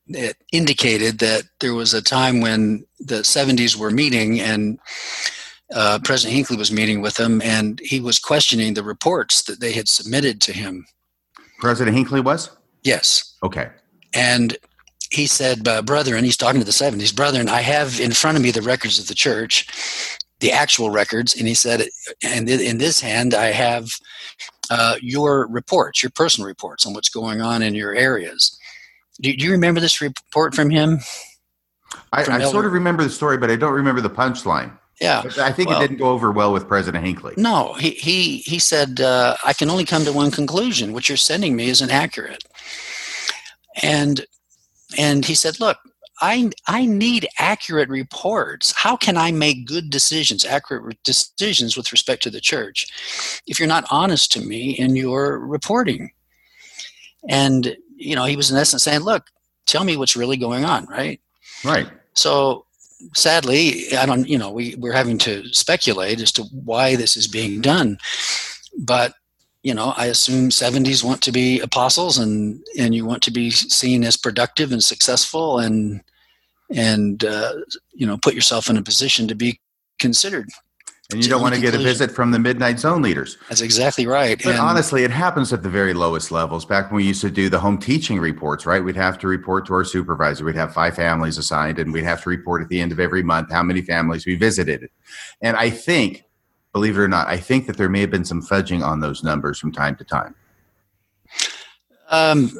[0.09, 4.79] that indicated that there was a time when the 70s were meeting and
[5.73, 9.71] uh, President Hinckley was meeting with them, and he was questioning the reports that they
[9.71, 10.85] had submitted to him.
[11.59, 12.49] President Hinckley was?
[12.83, 13.37] Yes.
[13.43, 13.69] Okay.
[14.13, 14.57] And
[15.11, 18.37] he said, Brother, and he's talking to the 70s, Brother, and I have in front
[18.37, 21.35] of me the records of the church, the actual records.
[21.35, 21.87] And he said,
[22.23, 23.89] and in this hand, I have
[24.71, 28.57] uh, your reports, your personal reports on what's going on in your areas.
[29.21, 30.99] Do, do you remember this report from him?
[32.13, 34.71] I, I sort of remember the story, but I don't remember the punchline.
[35.01, 37.33] Yeah, I think well, it didn't go over well with President Hinckley.
[37.35, 41.17] No, he he he said uh, I can only come to one conclusion: what you're
[41.17, 42.43] sending me is inaccurate.
[43.81, 44.25] And
[44.97, 45.77] and he said, look,
[46.21, 48.73] I, I need accurate reports.
[48.75, 53.67] How can I make good decisions, accurate decisions with respect to the church, if you're
[53.67, 56.11] not honest to me in your reporting?
[57.27, 59.27] And, you know, he was in essence saying, look,
[59.65, 61.19] tell me what's really going on, right?
[61.63, 61.87] Right.
[62.13, 62.65] So
[63.13, 67.27] sadly, I don't, you know, we, we're having to speculate as to why this is
[67.27, 67.97] being done.
[68.77, 69.13] But
[69.63, 73.51] you know, I assume 70s want to be apostles and and you want to be
[73.51, 76.01] seen as productive and successful and
[76.75, 77.53] and uh,
[77.93, 79.59] you know put yourself in a position to be
[79.99, 80.49] considered.
[81.11, 83.37] And you don't want to get a visit from the midnight zone leaders.
[83.49, 84.41] That's exactly right.
[84.41, 86.63] But and honestly, it happens at the very lowest levels.
[86.63, 88.81] Back when we used to do the home teaching reports, right?
[88.81, 90.45] We'd have to report to our supervisor.
[90.45, 93.23] We'd have five families assigned, and we'd have to report at the end of every
[93.23, 94.89] month how many families we visited.
[95.41, 96.23] And I think,
[96.71, 99.21] believe it or not, I think that there may have been some fudging on those
[99.21, 100.35] numbers from time to time.
[102.09, 102.51] Um,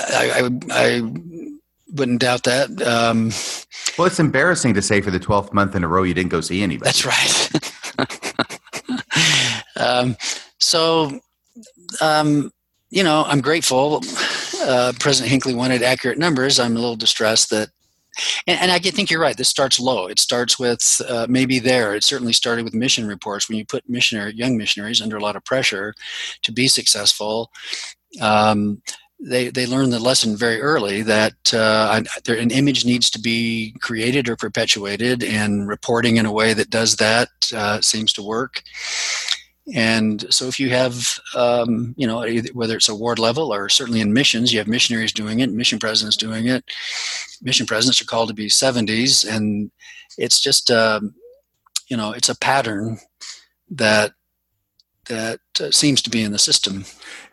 [0.00, 1.51] I, I, I
[1.92, 2.70] wouldn't doubt that.
[2.82, 3.30] Um,
[3.98, 6.40] well, it's embarrassing to say for the twelfth month in a row you didn't go
[6.40, 6.90] see anybody.
[6.90, 7.50] That's right.
[9.76, 10.16] um,
[10.58, 11.20] so,
[12.00, 12.50] um,
[12.90, 14.02] you know, I'm grateful.
[14.60, 16.58] Uh, President Hinckley wanted accurate numbers.
[16.58, 17.68] I'm a little distressed that,
[18.46, 19.36] and, and I think you're right.
[19.36, 20.06] This starts low.
[20.06, 21.94] It starts with uh, maybe there.
[21.94, 25.36] It certainly started with mission reports when you put missionary young missionaries under a lot
[25.36, 25.94] of pressure
[26.42, 27.50] to be successful.
[28.20, 28.82] Um,
[29.24, 34.28] they they learn the lesson very early that uh, an image needs to be created
[34.28, 38.62] or perpetuated, and reporting in a way that does that uh, seems to work.
[39.72, 44.00] And so, if you have, um, you know, whether it's a ward level or certainly
[44.00, 46.64] in missions, you have missionaries doing it, mission presidents doing it.
[47.42, 49.70] Mission presidents are called to be 70s, and
[50.18, 51.14] it's just, um,
[51.88, 52.98] you know, it's a pattern
[53.70, 54.12] that
[55.08, 56.84] that uh, seems to be in the system.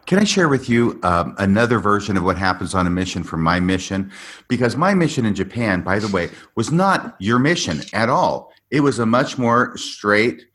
[0.10, 3.44] Can I share with you um, another version of what happens on a mission from
[3.44, 4.12] my mission?
[4.48, 8.52] Because my mission in Japan, by the way, was not your mission at all.
[8.72, 10.48] It was a much more straight,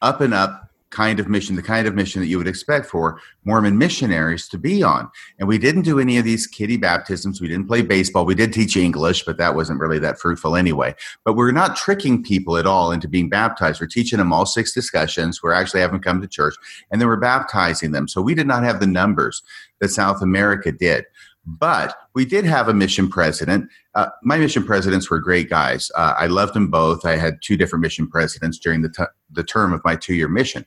[0.00, 3.20] up and up kind of mission, the kind of mission that you would expect for
[3.44, 5.08] Mormon missionaries to be on.
[5.38, 7.40] And we didn't do any of these kiddie baptisms.
[7.40, 8.24] We didn't play baseball.
[8.24, 10.94] We did teach English, but that wasn't really that fruitful anyway.
[11.24, 13.80] But we're not tricking people at all into being baptized.
[13.80, 15.42] We're teaching them all six discussions.
[15.42, 16.54] We're actually having them come to church
[16.90, 18.08] and then we're baptizing them.
[18.08, 19.42] So we did not have the numbers
[19.80, 21.04] that South America did.
[21.46, 23.68] But we did have a mission president.
[23.94, 25.90] Uh, my mission presidents were great guys.
[25.96, 27.04] Uh, I loved them both.
[27.06, 30.28] I had two different mission presidents during the, t- the term of my two year
[30.28, 30.66] mission.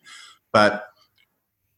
[0.51, 0.87] But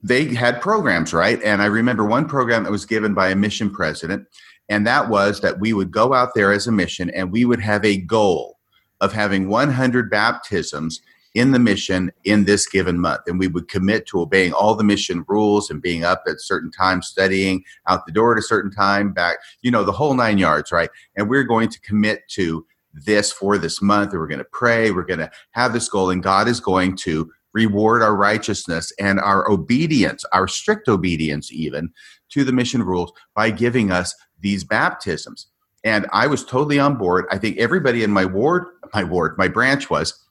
[0.02, 1.42] they had programs, right?
[1.44, 4.28] And I remember one program that was given by a mission president,
[4.70, 7.62] and that was that we would go out there as a mission and we would
[7.62, 8.60] have a goal
[9.02, 11.02] of having 100 baptisms
[11.36, 13.22] in the mission in this given month.
[13.28, 16.72] And we would commit to obeying all the mission rules and being up at certain
[16.72, 20.38] times, studying out the door at a certain time, back, you know, the whole nine
[20.38, 20.90] yards, right?
[21.16, 24.12] And we're going to commit to this for this month.
[24.12, 24.92] And we're going to pray.
[24.92, 26.10] We're going to have this goal.
[26.10, 31.90] And God is going to reward our righteousness and our obedience, our strict obedience, even
[32.30, 35.48] to the mission rules by giving us these baptisms.
[35.84, 37.26] And I was totally on board.
[37.30, 40.25] I think everybody in my ward, my ward, my branch was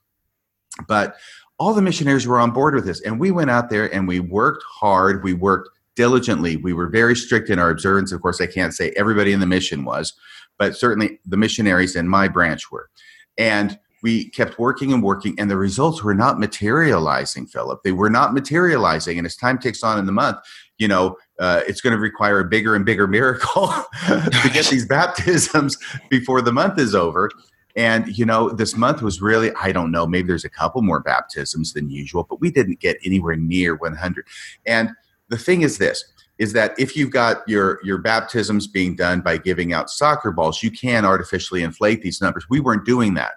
[0.89, 1.17] but
[1.59, 3.01] all the missionaries were on board with this.
[3.03, 5.23] And we went out there and we worked hard.
[5.23, 6.57] We worked diligently.
[6.57, 8.13] We were very strict in our observance.
[8.13, 10.13] Of course, I can't say everybody in the mission was,
[10.59, 12.91] but certainly the missionaries in my branch were.
[13.39, 17.83] And we kept working and working, and the results were not materializing, Philip.
[17.85, 19.17] They were not materializing.
[19.17, 20.37] And as time ticks on in the month,
[20.77, 23.69] you know, uh, it's going to require a bigger and bigger miracle
[24.07, 25.79] to get these baptisms
[26.11, 27.31] before the month is over.
[27.77, 31.01] And, you know, this month was really, I don't know, maybe there's a couple more
[31.01, 34.27] baptisms than usual, but we didn't get anywhere near 100.
[34.65, 34.91] And
[35.29, 36.05] the thing is this
[36.39, 40.63] is that if you've got your your baptisms being done by giving out soccer balls
[40.63, 43.35] you can artificially inflate these numbers we weren't doing that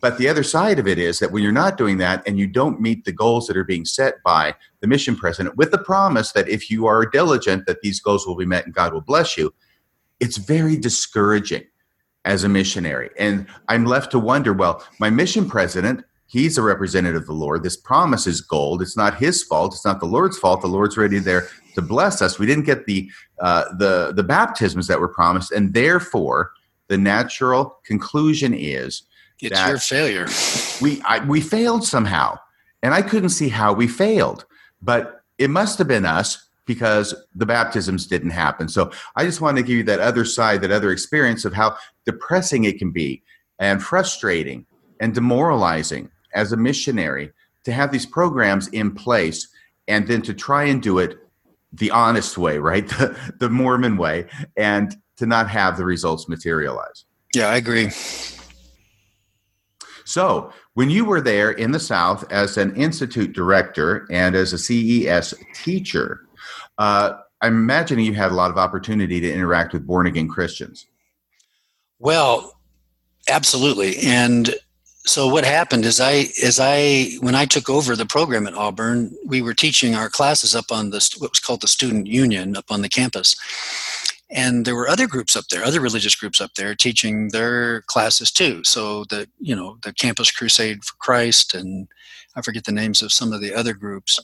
[0.00, 2.46] but the other side of it is that when you're not doing that and you
[2.46, 6.32] don't meet the goals that are being set by the mission president with the promise
[6.32, 9.36] that if you are diligent that these goals will be met and god will bless
[9.36, 9.52] you
[10.18, 11.64] it's very discouraging
[12.24, 13.10] as a missionary.
[13.18, 17.62] And I'm left to wonder well, my mission president, he's a representative of the Lord.
[17.62, 18.82] This promise is gold.
[18.82, 19.74] It's not his fault.
[19.74, 20.60] It's not the Lord's fault.
[20.60, 22.38] The Lord's ready there to bless us.
[22.38, 23.10] We didn't get the
[23.40, 26.52] uh, the the baptisms that were promised, and therefore
[26.88, 29.02] the natural conclusion is
[29.40, 30.26] it's your failure.
[30.82, 32.38] We I, we failed somehow,
[32.82, 34.44] and I couldn't see how we failed,
[34.82, 38.68] but it must have been us because the baptisms didn't happen.
[38.68, 41.76] So I just wanted to give you that other side, that other experience of how
[42.10, 43.22] depressing it can be
[43.58, 44.66] and frustrating
[45.00, 47.32] and demoralizing as a missionary
[47.64, 49.48] to have these programs in place
[49.88, 51.18] and then to try and do it
[51.72, 52.88] the honest way, right?
[52.98, 54.26] The, the Mormon way,
[54.56, 57.04] and to not have the results materialize.
[57.34, 57.90] Yeah, I agree.
[60.04, 64.58] So, when you were there in the South as an institute director and as a
[64.58, 66.22] CES teacher,
[66.78, 70.86] uh, I'm imagining you had a lot of opportunity to interact with born again Christians.
[72.00, 72.58] Well,
[73.28, 73.98] absolutely.
[73.98, 74.54] And
[75.04, 79.14] so what happened is I is I when I took over the program at Auburn,
[79.24, 82.70] we were teaching our classes up on the what was called the student union up
[82.70, 83.36] on the campus.
[84.30, 88.30] And there were other groups up there, other religious groups up there teaching their classes
[88.30, 88.64] too.
[88.64, 91.86] So the you know, the Campus Crusade for Christ and
[92.34, 94.18] I forget the names of some of the other groups.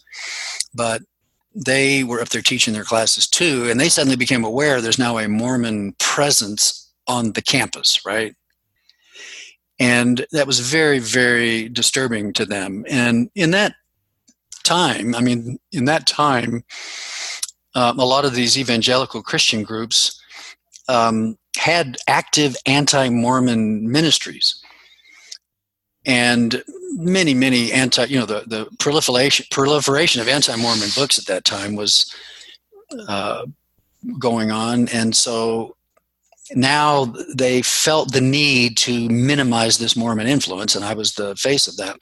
[0.74, 1.02] But
[1.54, 5.18] they were up there teaching their classes too, and they suddenly became aware there's now
[5.18, 8.34] a Mormon presence on the campus, right?
[9.78, 12.84] And that was very, very disturbing to them.
[12.88, 13.74] And in that
[14.64, 16.64] time, I mean, in that time,
[17.74, 20.20] um, a lot of these evangelical Christian groups
[20.88, 24.62] um, had active anti Mormon ministries.
[26.06, 26.62] And
[26.92, 31.74] many, many anti, you know, the, the proliferation, proliferation of anti-Mormon books at that time
[31.74, 32.12] was
[33.08, 33.44] uh,
[34.18, 34.88] going on.
[34.88, 35.75] And so
[36.54, 41.66] now they felt the need to minimize this Mormon influence, and I was the face
[41.66, 41.98] of that.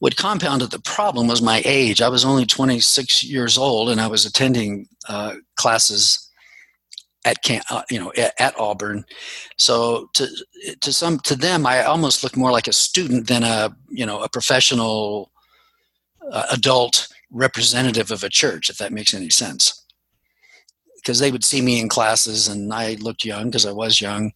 [0.00, 2.02] what compounded the problem was my age.
[2.02, 6.28] I was only 26 years old, and I was attending uh, classes
[7.24, 9.04] at camp, uh, you know, at, at, Auburn.
[9.58, 10.26] So to
[10.80, 14.22] to some to them, I almost looked more like a student than a you know
[14.22, 15.30] a professional
[16.30, 19.81] uh, adult representative of a church, if that makes any sense.
[21.02, 24.32] Because they would see me in classes, and I looked young because I was young,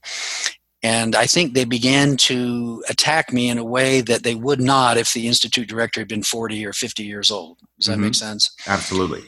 [0.83, 4.97] and I think they began to attack me in a way that they would not
[4.97, 7.59] if the institute director had been 40 or 50 years old.
[7.79, 8.03] Does that mm-hmm.
[8.03, 8.55] make sense?
[8.67, 9.23] Absolutely.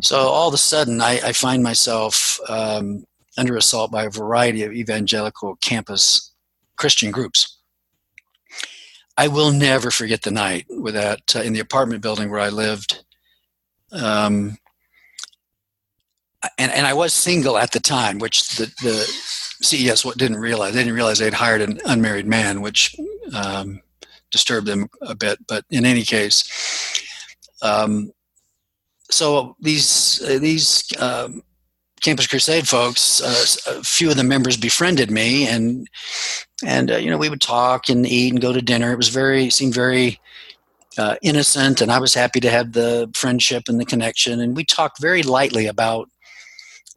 [0.00, 3.04] So all of a sudden, I, I find myself um,
[3.36, 6.32] under assault by a variety of evangelical campus
[6.76, 7.58] Christian groups.
[9.16, 12.50] I will never forget the night with that uh, in the apartment building where I
[12.50, 13.04] lived.
[13.92, 14.58] Um,
[16.58, 19.04] and, and I was single at the time, which the, the
[19.62, 20.74] CES didn't realize.
[20.74, 22.96] They didn't realize they'd hired an unmarried man, which
[23.34, 23.80] um,
[24.30, 25.38] disturbed them a bit.
[25.46, 27.04] But in any case,
[27.62, 28.12] um,
[29.10, 31.42] so these uh, these um,
[32.02, 35.88] Campus Crusade folks, uh, a few of the members befriended me, and
[36.64, 38.92] and uh, you know we would talk and eat and go to dinner.
[38.92, 40.20] It was very seemed very
[40.98, 44.40] uh, innocent, and I was happy to have the friendship and the connection.
[44.40, 46.08] And we talked very lightly about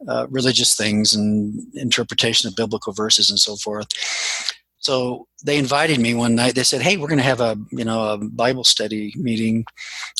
[0.08, 3.88] uh, religious things and interpretation of biblical verses and so forth.
[4.78, 6.56] So they invited me one night.
[6.56, 9.64] They said, "Hey, we're going to have a you know a Bible study meeting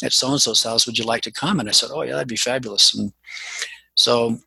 [0.04, 0.86] at so and so's house.
[0.86, 3.12] Would you like to come?" And I said, "Oh yeah, that'd be fabulous." And
[3.96, 4.38] so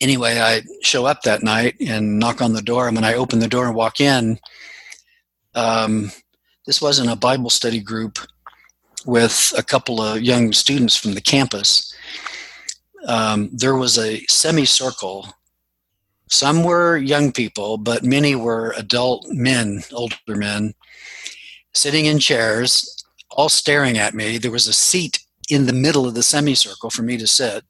[0.00, 2.88] anyway, I show up that night and knock on the door.
[2.88, 4.38] And when I open the door and walk in,
[5.54, 6.10] um,
[6.66, 8.18] this wasn't a Bible study group
[9.06, 11.93] with a couple of young students from the campus
[13.06, 15.28] um, there was a semicircle.
[16.28, 20.74] Some were young people, but many were adult men, older men,
[21.74, 24.38] sitting in chairs, all staring at me.
[24.38, 27.64] There was a seat in the middle of the semicircle for me to sit.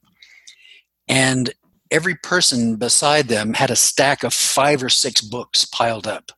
[1.08, 1.52] And
[1.90, 6.32] every person beside them had a stack of five or six books piled up.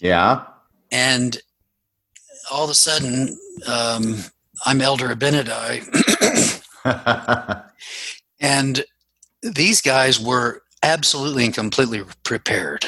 [0.00, 0.44] Yeah.
[0.90, 1.38] And
[2.50, 4.16] all of a sudden, um,
[4.66, 6.11] I'm Elder Abinadi.
[8.40, 8.84] and
[9.42, 12.84] these guys were absolutely and completely prepared.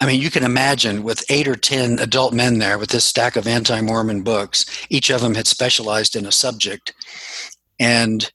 [0.00, 3.36] I mean, you can imagine with eight or 10 adult men there with this stack
[3.36, 6.92] of anti Mormon books, each of them had specialized in a subject.
[7.78, 8.30] And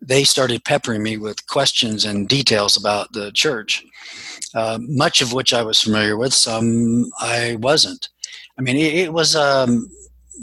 [0.00, 3.84] they started peppering me with questions and details about the church,
[4.54, 8.08] uh, much of which I was familiar with, some I wasn't.
[8.58, 9.90] I mean, it, it was um,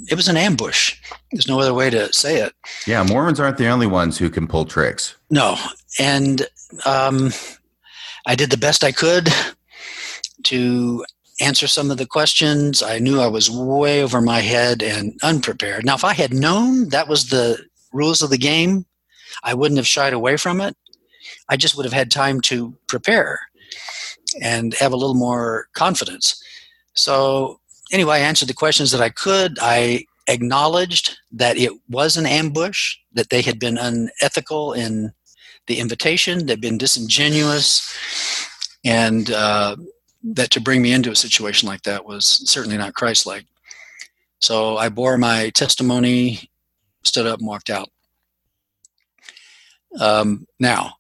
[0.09, 0.95] it was an ambush.
[1.31, 2.53] There's no other way to say it.
[2.85, 5.15] Yeah, Mormons aren't the only ones who can pull tricks.
[5.29, 5.57] No,
[5.99, 6.47] and
[6.85, 7.31] um,
[8.25, 9.29] I did the best I could
[10.43, 11.03] to
[11.39, 12.81] answer some of the questions.
[12.81, 15.85] I knew I was way over my head and unprepared.
[15.85, 18.85] Now, if I had known that was the rules of the game,
[19.43, 20.75] I wouldn't have shied away from it.
[21.49, 23.39] I just would have had time to prepare
[24.41, 26.41] and have a little more confidence.
[26.93, 27.59] So
[27.91, 29.57] anyway, I answered the questions that I could.
[29.61, 35.13] I acknowledged that it was an ambush, that they had been unethical in
[35.67, 37.93] the invitation, they'd been disingenuous,
[38.85, 39.75] and uh,
[40.23, 43.45] that to bring me into a situation like that was certainly not Christ like.
[44.39, 46.49] So I bore my testimony,
[47.03, 47.89] stood up, and walked out.
[49.99, 50.96] Um, now,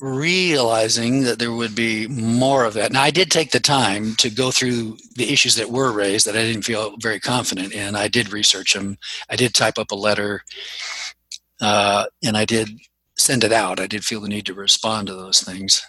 [0.00, 2.92] realizing that there would be more of that.
[2.92, 6.36] Now, I did take the time to go through the issues that were raised that
[6.36, 7.96] I didn't feel very confident in.
[7.96, 8.98] I did research them.
[9.28, 10.44] I did type up a letter,
[11.60, 12.68] uh, and I did
[13.16, 13.80] send it out.
[13.80, 15.82] I did feel the need to respond to those things.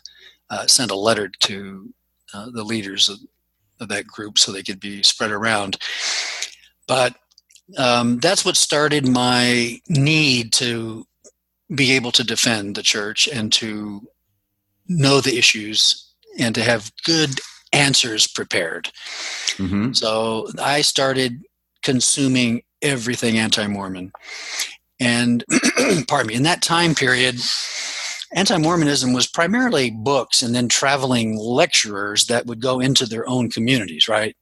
[0.50, 1.94] Uh, send a letter to
[2.34, 3.20] uh, the leaders of,
[3.80, 5.78] of, that group so they could be spread around.
[6.88, 7.16] But
[7.78, 11.06] um, that's what started my need to
[11.74, 14.08] be able to defend the church and to
[14.88, 17.40] know the issues and to have good
[17.74, 18.92] answers prepared.
[19.58, 19.94] Mm-hmm.
[19.94, 21.44] So I started
[21.84, 24.12] consuming everything anti Mormon.
[25.00, 25.46] And
[26.08, 27.40] pardon me, in that time period,
[28.34, 33.50] anti Mormonism was primarily books and then traveling lecturers that would go into their own
[33.50, 34.36] communities, right?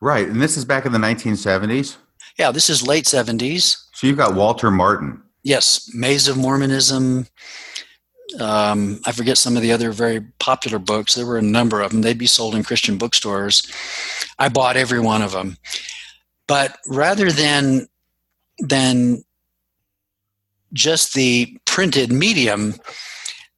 [0.00, 0.28] Right.
[0.28, 1.96] And this is back in the 1970s?
[2.38, 3.78] Yeah, this is late 70s.
[3.94, 7.28] So you've got Walter Martin yes, Maze of Mormonism.
[8.40, 11.14] Um, I forget some of the other very popular books.
[11.14, 12.02] There were a number of them.
[12.02, 13.62] They'd be sold in Christian bookstores.
[14.40, 15.56] I bought every one of them.
[16.48, 17.86] But rather than
[18.58, 19.22] than
[20.72, 22.74] just the printed medium,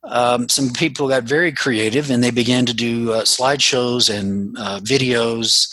[0.04, 4.80] um, some people got very creative and they began to do uh, slideshows and uh,
[4.80, 5.70] videos.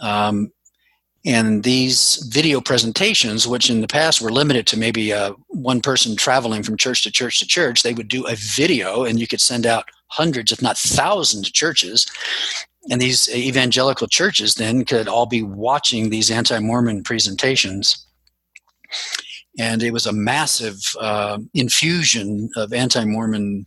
[0.00, 0.50] Um,
[1.24, 6.16] And these video presentations, which in the past were limited to maybe uh, one person
[6.16, 9.40] traveling from church to church to church, they would do a video and you could
[9.40, 12.06] send out hundreds, if not thousands, of churches.
[12.90, 18.04] And these evangelical churches then could all be watching these anti Mormon presentations.
[19.58, 23.66] And it was a massive uh, infusion of anti Mormon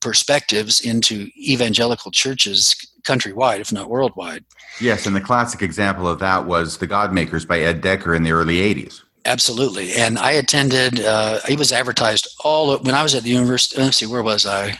[0.00, 2.74] perspectives into evangelical churches
[3.06, 4.44] countrywide, if not worldwide.
[4.80, 8.32] Yes, and the classic example of that was The Godmakers by Ed Decker in the
[8.32, 9.02] early 80s.
[9.24, 9.92] Absolutely.
[9.94, 13.80] And I attended, uh, it was advertised all when I was at the university.
[13.80, 14.78] Let's see, where was I?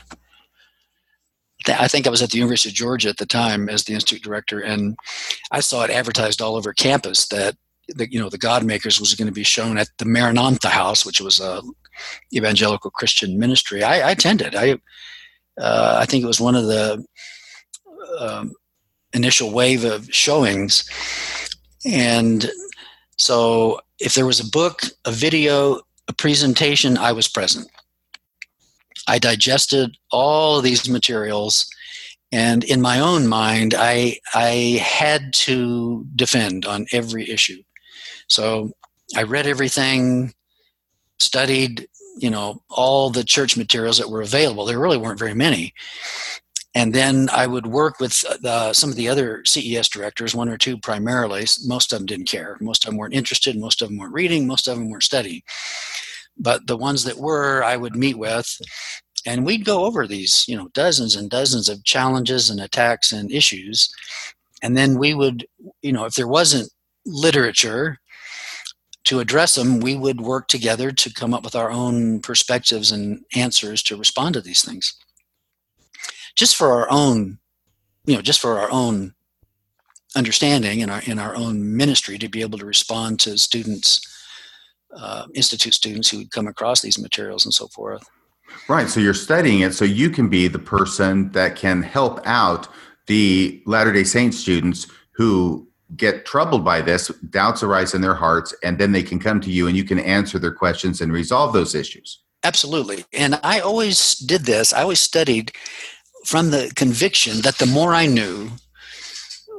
[1.69, 4.23] I think I was at the University of Georgia at the time as the institute
[4.23, 4.97] director, and
[5.51, 7.57] I saw it advertised all over campus that
[7.89, 11.21] the, you know the Godmakers was going to be shown at the Maranatha House, which
[11.21, 11.63] was a
[12.33, 13.83] evangelical Christian ministry.
[13.83, 14.55] I, I attended.
[14.55, 14.79] I
[15.61, 17.05] uh, I think it was one of the
[18.19, 18.53] um,
[19.13, 20.89] initial wave of showings,
[21.85, 22.51] and
[23.17, 27.69] so if there was a book, a video, a presentation, I was present.
[29.09, 31.67] I digested all these materials,
[32.33, 37.63] and in my own mind, I I had to defend on every issue.
[38.29, 38.73] So
[39.15, 40.35] I read everything,
[41.19, 41.89] studied,
[42.19, 44.65] you know, all the church materials that were available.
[44.65, 45.73] There really weren't very many.
[46.77, 50.59] And then I would work with uh, some of the other CES directors, one or
[50.59, 51.47] two primarily.
[51.65, 52.59] Most of them didn't care.
[52.61, 53.57] Most of them weren't interested.
[53.57, 54.47] Most of them weren't reading.
[54.47, 55.41] Most of them weren't studying.
[56.37, 58.61] But the ones that were, I would meet with,
[59.25, 63.33] and we'd go over these, you know, dozens and dozens of challenges and attacks and
[63.33, 63.91] issues.
[64.63, 65.47] And then we would,
[65.81, 66.71] you know, if there wasn't
[67.07, 67.97] literature
[69.05, 73.25] to address them, we would work together to come up with our own perspectives and
[73.35, 74.95] answers to respond to these things.
[76.37, 77.39] Just for our own,
[78.05, 79.15] you know, just for our own
[80.15, 84.01] understanding in our in our own ministry to be able to respond to students,
[84.97, 88.07] uh, institute students who would come across these materials and so forth.
[88.69, 88.89] Right.
[88.89, 92.69] So you're studying it so you can be the person that can help out
[93.07, 98.55] the Latter day Saint students who get troubled by this, doubts arise in their hearts,
[98.65, 101.53] and then they can come to you and you can answer their questions and resolve
[101.53, 102.23] those issues.
[102.43, 103.05] Absolutely.
[103.13, 104.73] And I always did this.
[104.73, 105.53] I always studied
[106.27, 108.51] from the conviction that the more I knew,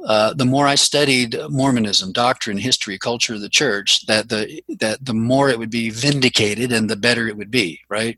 [0.06, 5.04] uh, the more I studied Mormonism, doctrine, history, culture of the church, that the that
[5.04, 8.16] the more it would be vindicated and the better it would be, right?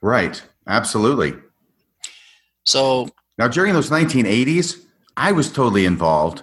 [0.00, 0.42] Right.
[0.66, 1.34] Absolutely.
[2.64, 3.08] So
[3.38, 4.84] now during those 1980s,
[5.16, 6.42] I was totally involved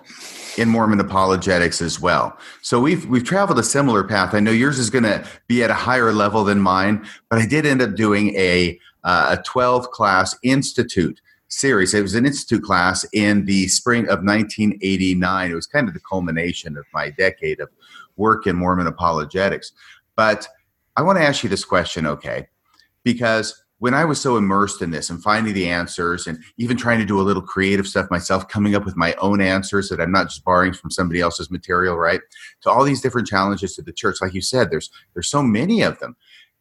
[0.57, 2.37] in Mormon apologetics as well.
[2.61, 4.33] So we've we've traveled a similar path.
[4.33, 7.45] I know yours is going to be at a higher level than mine, but I
[7.45, 11.19] did end up doing a uh, a 12 class institute
[11.59, 11.93] series.
[11.93, 15.51] It was an institute class in the spring of 1989.
[15.51, 17.69] It was kind of the culmination of my decade of
[18.15, 19.71] work in Mormon apologetics.
[20.15, 20.47] But
[20.95, 22.47] I want to ask you this question, okay?
[23.03, 26.99] Because when I was so immersed in this and finding the answers and even trying
[26.99, 30.11] to do a little creative stuff myself, coming up with my own answers that I'm
[30.11, 32.21] not just borrowing from somebody else's material, right?
[32.61, 35.81] To all these different challenges to the church, like you said, there's there's so many
[35.81, 36.15] of them.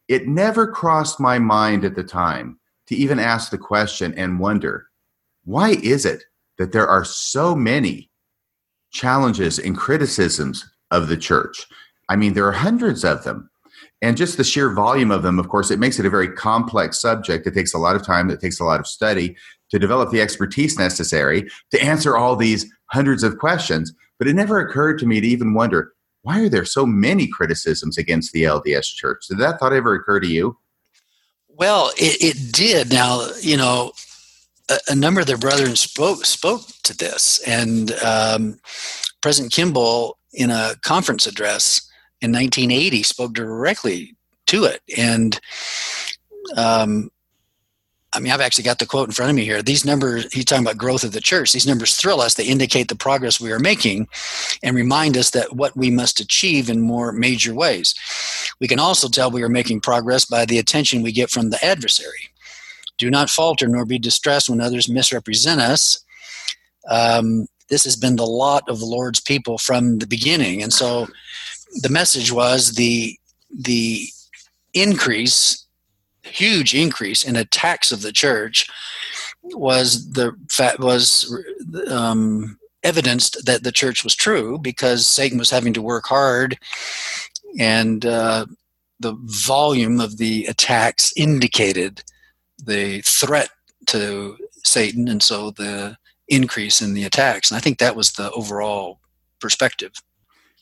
[0.09, 4.87] It never crossed my mind at the time to even ask the question and wonder,
[5.45, 6.23] why is it
[6.57, 8.09] that there are so many
[8.91, 11.65] challenges and criticisms of the church?
[12.09, 13.49] I mean, there are hundreds of them.
[14.01, 16.99] And just the sheer volume of them of course it makes it a very complex
[16.99, 17.47] subject.
[17.47, 18.29] It takes a lot of time.
[18.29, 19.35] It takes a lot of study
[19.71, 23.93] to develop the expertise necessary to answer all these hundreds of questions.
[24.19, 27.97] But it never occurred to me to even wonder why are there so many criticisms
[27.97, 29.25] against the lds church?
[29.27, 30.57] Did that thought ever occur to you
[31.57, 33.91] well it, it did now you know
[34.69, 38.59] a, a, number of their brethren spoke spoke to this and um,
[39.21, 41.89] president kimball in a conference address
[42.21, 44.15] in 1980 spoke directly
[44.47, 44.81] to it.
[44.97, 45.39] And
[46.55, 47.09] um,
[48.15, 49.61] I mean, I've actually got the quote in front of me here.
[49.61, 51.51] These numbers, he's talking about growth of the church.
[51.51, 52.35] These numbers thrill us.
[52.35, 54.07] They indicate the progress we are making
[54.61, 57.95] and remind us that what we must achieve in more major ways.
[58.59, 61.63] We can also tell we are making progress by the attention we get from the
[61.65, 62.29] adversary.
[62.97, 66.03] Do not falter nor be distressed when others misrepresent us.
[66.89, 70.61] Um, this has been the lot of the Lord's people from the beginning.
[70.61, 71.07] And so
[71.81, 73.17] the message was the
[73.49, 74.07] the
[74.73, 75.62] increase,
[76.23, 78.69] huge increase in attacks of the church
[79.43, 80.33] was the
[80.79, 81.33] was
[81.89, 86.57] um, evidenced that the church was true because Satan was having to work hard,
[87.59, 88.45] and uh,
[88.99, 92.03] the volume of the attacks indicated
[92.65, 93.49] the threat
[93.87, 95.97] to Satan, and so the
[96.29, 97.51] increase in the attacks.
[97.51, 98.99] And I think that was the overall
[99.39, 99.91] perspective.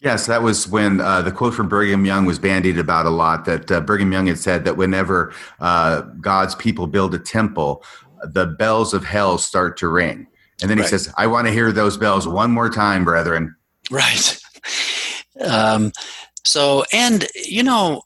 [0.02, 3.46] Yes, that was when uh, the quote from Brigham Young was bandied about a lot.
[3.46, 7.84] That uh, Brigham Young had said that whenever uh, God's people build a temple,
[8.24, 10.28] the bells of hell start to ring.
[10.62, 10.90] And then he right.
[10.90, 13.56] says, I want to hear those bells one more time, brethren.
[13.92, 14.40] Right.
[15.40, 15.92] Um,
[16.44, 18.04] so, and, you know,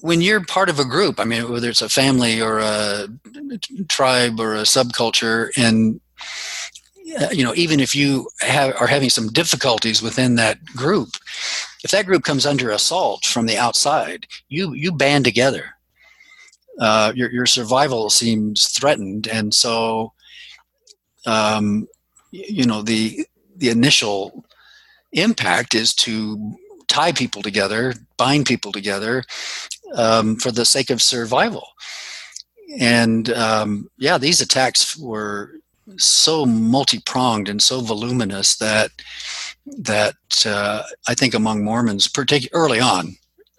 [0.00, 3.08] when you're part of a group, I mean, whether it's a family or a
[3.88, 6.00] tribe or a subculture, and
[7.32, 11.16] you know, even if you have, are having some difficulties within that group,
[11.84, 15.76] if that group comes under assault from the outside, you you band together.
[16.78, 20.12] Uh, your your survival seems threatened, and so,
[21.26, 21.86] um,
[22.30, 23.26] you know, the
[23.56, 24.44] the initial
[25.12, 26.56] impact is to
[26.88, 29.22] tie people together, bind people together
[29.94, 31.66] um, for the sake of survival.
[32.78, 35.61] And um, yeah, these attacks were
[35.96, 38.90] so multi-pronged and so voluminous that
[39.78, 40.14] that
[40.44, 43.16] uh, I think among Mormons, particularly early on,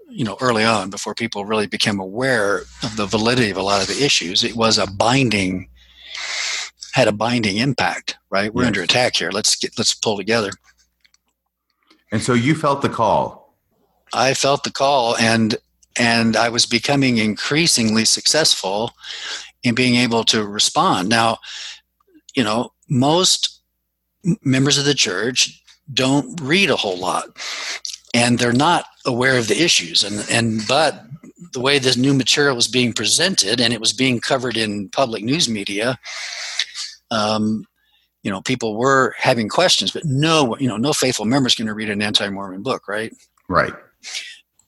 [0.09, 3.81] you know, early on before people really became aware of the validity of a lot
[3.81, 5.69] of the issues, it was a binding
[6.93, 8.17] had a binding impact.
[8.29, 8.67] Right, we're yes.
[8.67, 9.31] under attack here.
[9.31, 10.51] Let's get let's pull together.
[12.11, 13.55] And so you felt the call.
[14.13, 15.57] I felt the call, and
[15.97, 18.91] and I was becoming increasingly successful
[19.63, 21.09] in being able to respond.
[21.09, 21.37] Now,
[22.35, 23.61] you know, most
[24.43, 25.61] members of the church
[25.93, 27.25] don't read a whole lot
[28.13, 30.03] and they're not aware of the issues.
[30.03, 31.05] And and but
[31.51, 35.23] the way this new material was being presented and it was being covered in public
[35.23, 35.99] news media
[37.11, 37.65] um,
[38.23, 41.67] you know people were having questions but no you know no faithful member is going
[41.67, 43.13] to read an anti-mormon book right?
[43.49, 43.73] Right.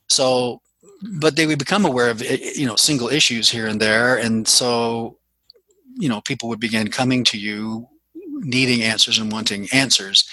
[0.09, 0.61] So
[1.01, 4.17] but they would become aware of you know single issues here and there.
[4.17, 5.17] And so
[5.95, 7.87] you know people would begin coming to you
[8.39, 10.29] needing answers and wanting answers.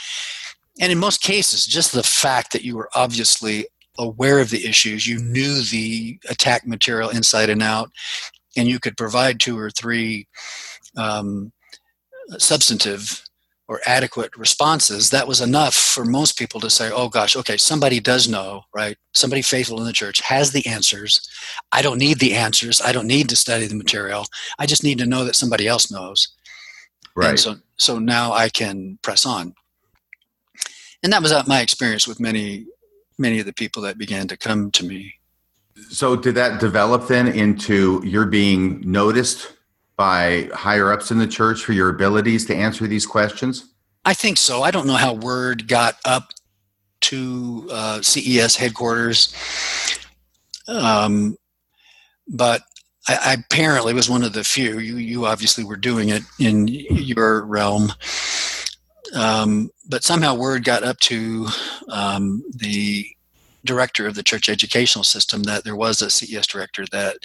[0.81, 3.67] And in most cases just the fact that you were obviously
[3.99, 7.91] aware of the issues you knew the attack material inside and out
[8.57, 10.27] and you could provide two or three
[10.97, 11.53] um,
[12.39, 13.23] substantive
[13.69, 18.01] or adequate responses, that was enough for most people to say, oh gosh, okay, somebody
[18.01, 18.97] does know, right?
[19.15, 21.27] Somebody faithful in the church has the answers.
[21.71, 22.81] I don't need the answers.
[22.81, 24.27] I don't need to study the material.
[24.59, 26.29] I just need to know that somebody else knows.
[27.15, 27.31] Right.
[27.31, 29.55] And so, so now I can press on.
[31.03, 32.67] And that was uh, my experience with many,
[33.19, 35.15] many of the people that began to come to me.
[35.91, 39.53] So did that develop then into your being noticed
[40.03, 43.73] by higher ups in the church for your abilities to answer these questions?
[44.05, 44.65] I think so.
[44.65, 46.33] I don't know how word got up
[47.03, 49.33] to uh, CES headquarters,
[50.67, 51.37] um,
[52.27, 52.63] but
[53.07, 54.81] I, I, apparently was one of the few.
[54.81, 57.93] You, you obviously were doing it in your realm,
[59.15, 61.47] um, but somehow word got up to
[61.89, 63.07] um, the
[63.65, 67.19] director of the church educational system that there was a CES director that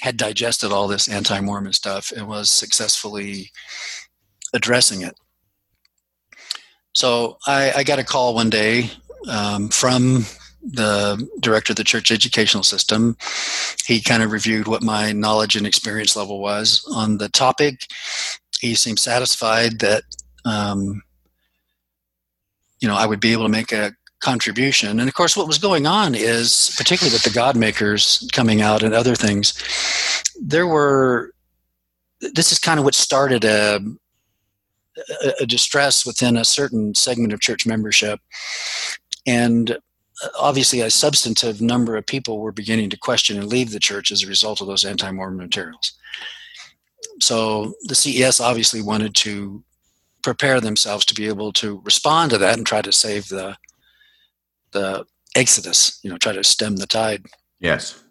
[0.00, 3.50] had digested all this anti-Mormon stuff and was successfully
[4.52, 5.14] addressing it.
[6.92, 8.90] So I, I got a call one day
[9.28, 10.24] um, from
[10.62, 13.16] the director of the church educational system.
[13.86, 17.86] He kind of reviewed what my knowledge and experience level was on the topic.
[18.60, 20.02] He seemed satisfied that
[20.44, 21.02] um,
[22.80, 25.00] you know I would be able to make a contribution.
[25.00, 28.82] And of course, what was going on is, particularly with the God makers coming out
[28.82, 29.54] and other things,
[30.40, 31.32] there were.
[32.34, 33.80] This is kind of what started a,
[35.40, 38.20] a, distress within a certain segment of church membership,
[39.26, 39.78] and
[40.38, 44.22] obviously, a substantive number of people were beginning to question and leave the church as
[44.22, 45.92] a result of those anti-Mormon materials.
[47.20, 49.62] So the CES obviously wanted to
[50.22, 53.56] prepare themselves to be able to respond to that and try to save the
[54.72, 57.24] the exodus, you know, try to stem the tide.
[57.60, 58.02] Yes.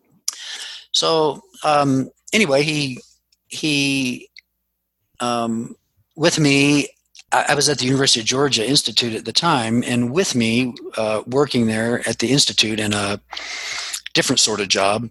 [0.91, 2.99] So um, anyway, he
[3.47, 4.29] he
[5.19, 5.75] um,
[6.15, 6.89] with me.
[7.31, 10.73] I, I was at the University of Georgia Institute at the time, and with me,
[10.97, 13.21] uh, working there at the institute in a
[14.13, 15.09] different sort of job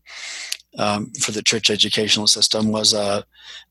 [0.78, 3.24] um, for the church educational system was a,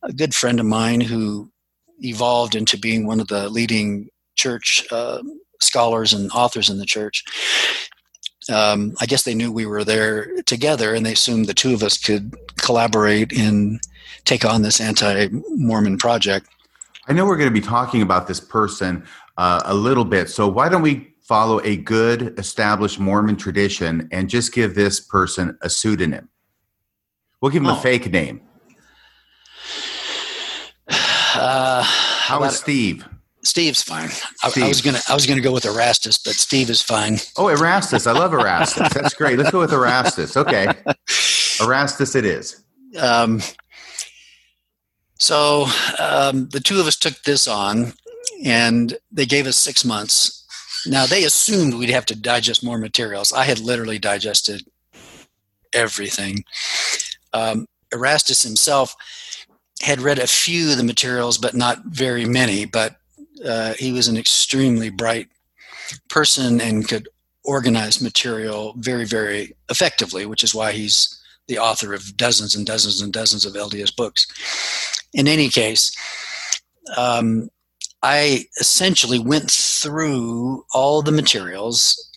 [0.03, 1.51] a, good friend of mine who
[1.99, 5.21] evolved into being one of the leading church uh,
[5.59, 7.23] scholars and authors in the church.
[8.49, 11.83] Um, I guess they knew we were there together, and they assumed the two of
[11.83, 13.79] us could collaborate and
[14.23, 16.47] take on this anti-Mormon project.
[17.07, 19.05] I know we're going to be talking about this person
[19.37, 24.29] uh, a little bit, so why don't we follow a good established Mormon tradition and
[24.29, 26.29] just give this person a pseudonym?
[27.41, 27.77] We'll give him oh.
[27.77, 28.41] a fake name.
[31.39, 33.07] Uh, How is Steve?
[33.43, 34.09] Steve's fine.
[34.43, 37.17] I, I, was gonna I was gonna go with Erastus, but Steve is fine.
[37.37, 38.07] Oh, Erastus!
[38.07, 38.93] I love Erastus.
[38.93, 39.37] That's great.
[39.37, 40.35] Let's go with Erastus.
[40.35, 40.67] Okay,
[41.61, 42.63] Erastus, it is.
[42.99, 43.41] Um,
[45.19, 45.67] so
[45.99, 47.93] um, the two of us took this on,
[48.43, 50.45] and they gave us six months.
[50.85, 53.33] Now they assumed we'd have to digest more materials.
[53.33, 54.63] I had literally digested
[55.73, 56.43] everything.
[57.33, 58.95] Um, Erastus himself
[59.81, 62.65] had read a few of the materials, but not very many.
[62.65, 62.96] But
[63.45, 65.27] uh, he was an extremely bright
[66.09, 67.07] person and could
[67.43, 71.13] organize material very, very effectively, which is why he's
[71.47, 74.27] the author of dozens and dozens and dozens of LDS books.
[75.13, 75.95] In any case,
[76.97, 77.49] um,
[78.03, 82.11] I essentially went through all the materials,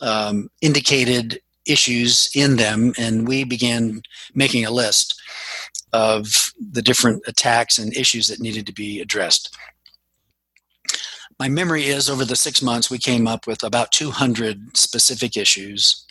[0.00, 4.02] um, indicated issues in them, and we began
[4.34, 5.20] making a list
[5.92, 9.54] of the different attacks and issues that needed to be addressed.
[11.40, 16.04] My memory is over the six months, we came up with about 200 specific issues.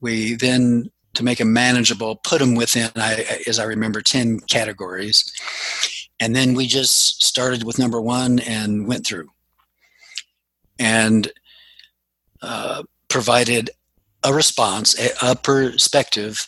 [0.00, 5.32] We then, to make them manageable, put them within, I, as I remember, 10 categories.
[6.20, 9.28] And then we just started with number one and went through
[10.78, 11.32] and
[12.40, 13.70] uh, provided
[14.22, 16.46] a response, a, a perspective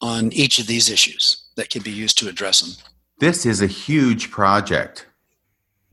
[0.00, 2.84] on each of these issues that can be used to address them.
[3.18, 5.06] This is a huge project.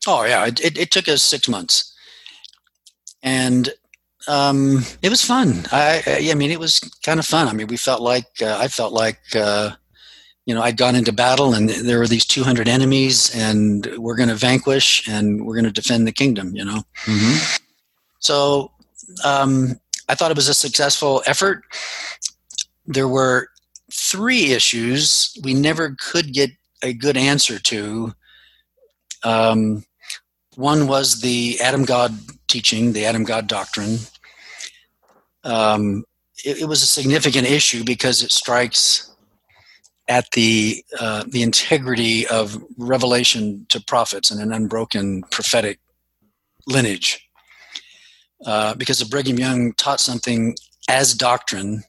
[0.08, 1.96] Oh yeah, it, it, it took us six months,
[3.22, 3.70] and
[4.28, 5.66] um, it was fun.
[5.72, 7.48] I, I, I mean, it was kind of fun.
[7.48, 9.72] I mean, we felt like uh, I felt like uh,
[10.46, 14.30] you know I'd gone into battle, and there were these 200 enemies, and we're going
[14.30, 16.56] to vanquish, and we're going to defend the kingdom.
[16.56, 17.56] You know, mm-hmm.
[18.20, 18.72] so
[19.24, 19.80] um,
[20.10, 21.64] I thought it was a successful effort.
[22.86, 23.50] There were
[23.92, 26.52] three issues we never could get
[26.82, 28.14] a good answer to.
[29.24, 29.84] Um,
[30.62, 32.18] one was the Adam God
[32.48, 33.98] teaching, the Adam God doctrine.
[35.44, 36.06] Um,
[36.46, 39.12] it, it, was a significant issue because it strikes
[40.08, 45.80] at the uh, the integrity of revelation to prophets and an unbroken prophetic
[46.68, 47.28] lineage.
[48.46, 50.56] Uh, because the Brigham Young taught something
[50.90, 51.84] as doctrine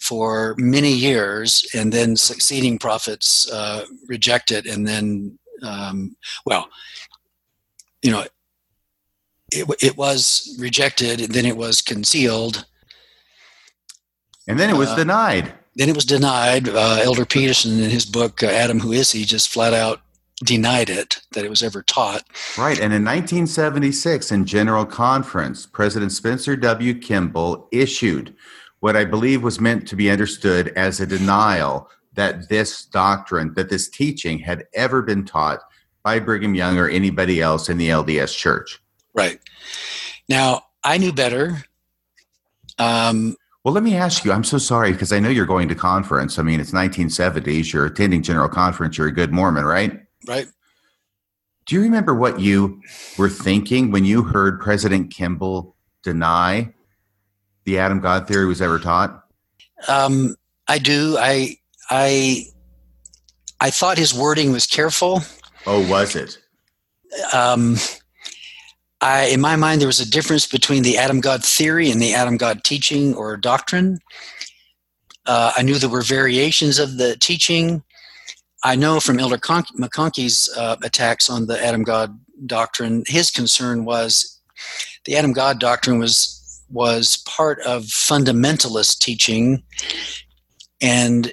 [0.00, 6.68] for many years, and then succeeding prophets uh, reject it, and then, um, well,
[8.06, 8.24] you know,
[9.50, 12.64] it, it was rejected, and then it was concealed.
[14.46, 15.52] And then it was uh, denied.
[15.74, 16.68] Then it was denied.
[16.68, 20.00] Uh, Elder Petersen, in his book uh, Adam Who Is He, just flat out
[20.44, 22.22] denied it that it was ever taught.
[22.56, 22.78] Right.
[22.78, 26.94] And in 1976, in General Conference, President Spencer W.
[26.94, 28.36] Kimball issued
[28.80, 33.70] what I believe was meant to be understood as a denial that this doctrine, that
[33.70, 35.60] this teaching had ever been taught
[36.06, 38.80] by Brigham Young or anybody else in the LDS church.
[39.12, 39.40] Right.
[40.28, 41.64] Now, I knew better.
[42.78, 44.30] Um, well, let me ask you.
[44.30, 46.38] I'm so sorry because I know you're going to conference.
[46.38, 47.72] I mean, it's 1970s.
[47.72, 48.96] You're attending General Conference.
[48.96, 50.00] You're a good Mormon, right?
[50.28, 50.46] Right.
[51.66, 52.80] Do you remember what you
[53.18, 55.74] were thinking when you heard President Kimball
[56.04, 56.72] deny
[57.64, 59.24] the Adam God theory was ever taught?
[59.88, 60.36] Um,
[60.68, 61.16] I do.
[61.18, 61.56] I
[61.90, 62.44] I
[63.60, 65.22] I thought his wording was careful.
[65.66, 66.38] Oh, was it?
[67.32, 67.76] Um,
[69.00, 72.14] I, in my mind, there was a difference between the Adam God theory and the
[72.14, 73.98] Adam God teaching or doctrine.
[75.26, 77.82] Uh, I knew there were variations of the teaching.
[78.64, 83.84] I know from Elder Con- McConkie's uh, attacks on the Adam God doctrine, his concern
[83.84, 84.40] was
[85.04, 86.32] the Adam God doctrine was
[86.68, 89.62] was part of fundamentalist teaching
[90.82, 91.32] and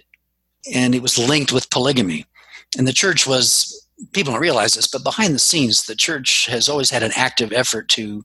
[0.72, 2.24] and it was linked with polygamy
[2.78, 3.83] and the church was
[4.14, 7.52] people don't realize this but behind the scenes the church has always had an active
[7.54, 8.24] effort to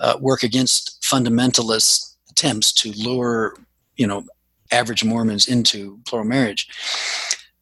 [0.00, 3.54] uh, work against fundamentalist attempts to lure
[3.96, 4.24] you know
[4.72, 6.68] average mormons into plural marriage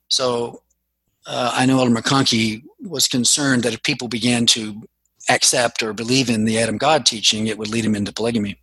[0.09, 0.63] so
[1.27, 4.83] uh, i know elder mcconkie was concerned that if people began to
[5.29, 8.59] accept or believe in the Adam God teaching, it would lead him into polygamy.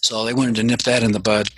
[0.00, 1.48] So they wanted to nip that in the bud.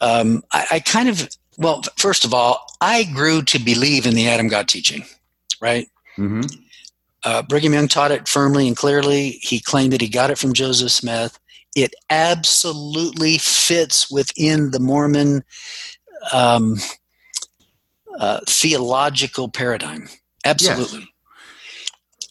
[0.00, 4.28] Um, I, I kind of, well, first of all, I grew to believe in the
[4.28, 5.04] Adam God teaching,
[5.58, 5.88] right?
[6.18, 6.42] Mm-hmm.
[7.24, 9.30] Uh, Brigham Young taught it firmly and clearly.
[9.40, 11.38] He claimed that he got it from Joseph Smith.
[11.74, 15.44] It absolutely fits within the Mormon
[16.30, 16.76] um,
[18.18, 20.10] uh, theological paradigm.
[20.44, 21.00] Absolutely.
[21.00, 21.08] Yes.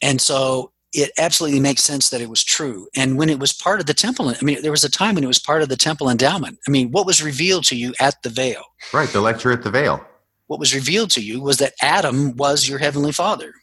[0.03, 2.87] And so it absolutely makes sense that it was true.
[2.95, 5.23] And when it was part of the temple, I mean, there was a time when
[5.23, 6.59] it was part of the temple endowment.
[6.67, 8.61] I mean, what was revealed to you at the veil?
[8.93, 10.05] Right, the lecture at the veil.
[10.47, 13.53] What was revealed to you was that Adam was your heavenly father.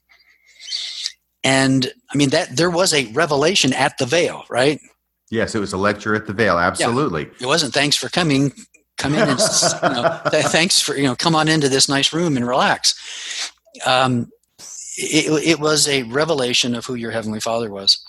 [1.45, 4.81] and I mean that there was a revelation at the veil, right?
[5.31, 6.59] Yes, it was a lecture at the Veil.
[6.59, 7.23] Absolutely.
[7.23, 7.43] Yeah.
[7.43, 8.53] It wasn't thanks for coming.
[8.99, 12.13] Come in and you know, th- thanks for you know come on into this nice
[12.13, 13.53] room and relax.
[13.87, 14.29] Um,
[14.99, 18.05] it, it was a revelation of who your heavenly Father was,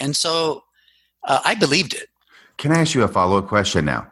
[0.00, 0.64] and so
[1.24, 2.08] uh, I believed it.
[2.58, 4.10] Can I ask you a follow up question now?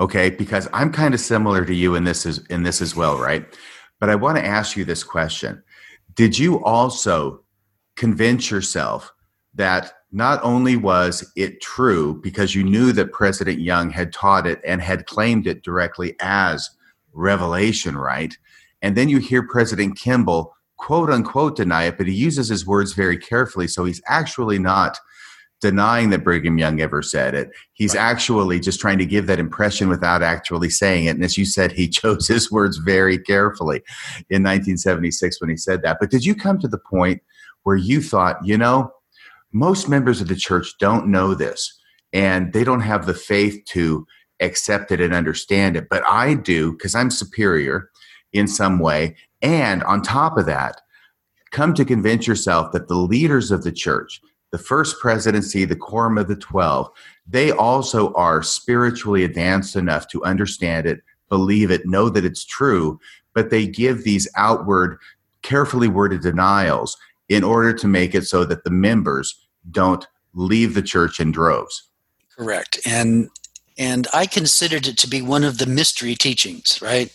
[0.00, 3.18] Okay, because I'm kind of similar to you in this is in this as well,
[3.18, 3.44] right?
[4.00, 5.62] But I want to ask you this question:
[6.14, 7.42] Did you also
[7.96, 9.12] convince yourself
[9.54, 14.60] that not only was it true because you knew that President Young had taught it
[14.64, 16.70] and had claimed it directly as
[17.12, 18.36] revelation, right?
[18.80, 22.92] And then you hear President Kimball quote unquote deny it, but he uses his words
[22.92, 23.66] very carefully.
[23.66, 24.98] So he's actually not
[25.60, 27.50] denying that Brigham Young ever said it.
[27.72, 28.02] He's right.
[28.02, 31.16] actually just trying to give that impression without actually saying it.
[31.16, 33.78] And as you said, he chose his words very carefully
[34.30, 35.98] in 1976 when he said that.
[36.00, 37.22] But did you come to the point
[37.64, 38.92] where you thought, you know,
[39.52, 41.78] most members of the church don't know this
[42.12, 44.06] and they don't have the faith to
[44.40, 45.88] accept it and understand it.
[45.88, 47.90] But I do because I'm superior
[48.32, 49.16] in some way.
[49.42, 50.80] And on top of that,
[51.50, 54.20] come to convince yourself that the leaders of the church,
[54.50, 56.88] the first presidency, the quorum of the 12,
[57.26, 62.98] they also are spiritually advanced enough to understand it, believe it, know that it's true,
[63.34, 64.98] but they give these outward,
[65.42, 66.96] carefully worded denials
[67.28, 71.84] in order to make it so that the members don't leave the church in droves.
[72.36, 72.78] Correct.
[72.86, 73.28] And
[73.76, 77.12] and I considered it to be one of the mystery teachings, right?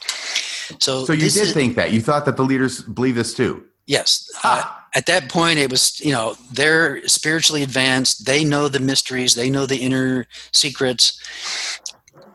[0.80, 3.66] So, so you did is, think that you thought that the leaders believe this too.
[3.86, 4.32] Yes.
[4.44, 4.64] Uh,
[4.96, 8.26] at that point, it was you know they're spiritually advanced.
[8.26, 9.36] They know the mysteries.
[9.36, 11.20] They know the inner secrets,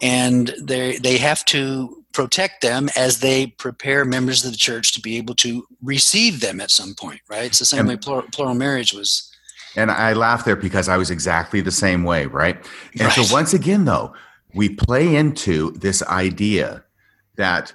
[0.01, 5.01] and they they have to protect them as they prepare members of the church to
[5.01, 7.45] be able to receive them at some point, right?
[7.45, 9.31] It's the same and, way plural, plural, marriage was.
[9.77, 12.57] And I laugh there because I was exactly the same way, right?
[12.95, 13.13] And right.
[13.13, 14.15] so once again, though,
[14.53, 16.83] we play into this idea
[17.37, 17.73] that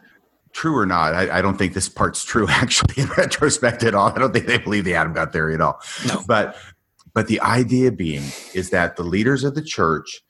[0.53, 4.09] true or not, I, I, don't think this part's true actually in retrospect at all.
[4.09, 5.79] I don't think they believe the Adam God theory at all.
[6.07, 6.23] No.
[6.27, 6.55] But
[7.13, 8.23] but the idea being
[8.53, 10.21] is that the leaders of the church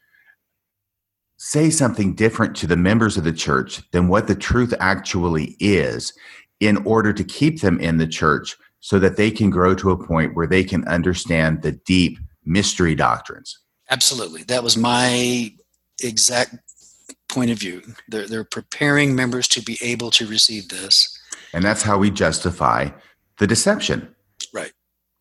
[1.38, 6.14] say something different to the members of the church than what the truth actually is
[6.60, 10.08] in order to keep them in the church so that they can grow to a
[10.08, 13.60] point where they can understand the deep mystery doctrines.
[13.90, 14.44] Absolutely.
[14.44, 15.52] That was my
[16.02, 16.56] exact
[17.34, 17.82] point of view.
[18.08, 21.20] They're, they're preparing members to be able to receive this.
[21.54, 22.90] And that's how we justify
[23.40, 24.14] the deception.
[24.54, 24.72] Right.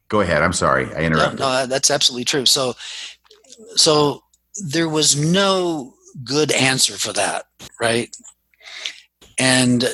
[0.09, 0.43] Go ahead.
[0.43, 0.87] I'm sorry.
[0.95, 1.41] I interrupted.
[1.41, 2.47] No, no, that's absolutely true.
[2.47, 2.75] So,
[3.77, 4.23] so
[4.71, 5.95] there was no
[6.25, 7.47] good answer for that,
[7.81, 8.15] right?
[9.39, 9.85] And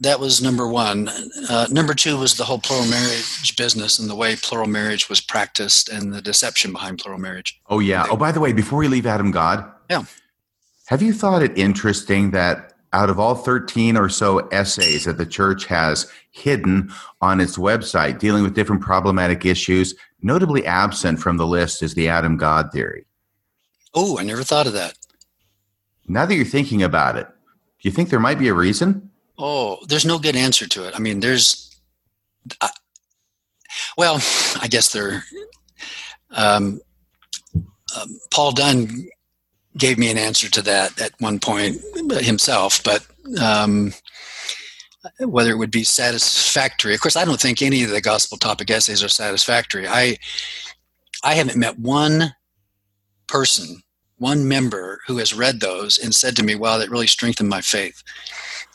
[0.00, 1.08] that was number one.
[1.48, 5.20] Uh, number two was the whole plural marriage business and the way plural marriage was
[5.20, 7.60] practiced and the deception behind plural marriage.
[7.68, 8.06] Oh, yeah.
[8.10, 10.04] Oh, by the way, before we leave Adam God, yeah.
[10.86, 15.26] Have you thought it interesting that out of all 13 or so essays that the
[15.26, 21.46] church has hidden on its website dealing with different problematic issues, notably absent from the
[21.46, 23.06] list is the Adam God theory?
[23.94, 24.94] Oh, I never thought of that.
[26.06, 29.10] Now that you're thinking about it, do you think there might be a reason?
[29.38, 30.94] Oh, there's no good answer to it.
[30.94, 31.74] I mean, there's,
[32.60, 32.68] uh,
[33.96, 34.16] well,
[34.60, 35.24] I guess there.
[36.30, 36.80] Um,
[37.98, 39.08] um, Paul Dunn
[39.76, 41.80] gave me an answer to that at one point
[42.20, 43.06] himself, but
[43.40, 43.92] um,
[45.20, 46.94] whether it would be satisfactory.
[46.94, 49.86] Of course, I don't think any of the gospel topic essays are satisfactory.
[49.88, 50.18] I
[51.24, 52.34] I haven't met one
[53.26, 53.82] person
[54.18, 57.60] one member who has read those and said to me, "Wow, that really strengthened my
[57.60, 58.02] faith."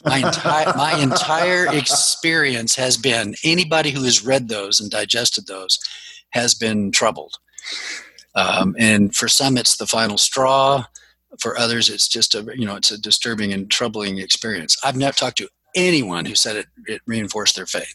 [0.05, 5.79] My entire my entire experience has been anybody who has read those and digested those
[6.31, 7.35] has been troubled.
[8.37, 10.85] Um, and for some, it's the final straw.
[11.39, 14.77] For others, it's just a you know it's a disturbing and troubling experience.
[14.83, 17.93] I've never talked to anyone who said it, it reinforced their faith.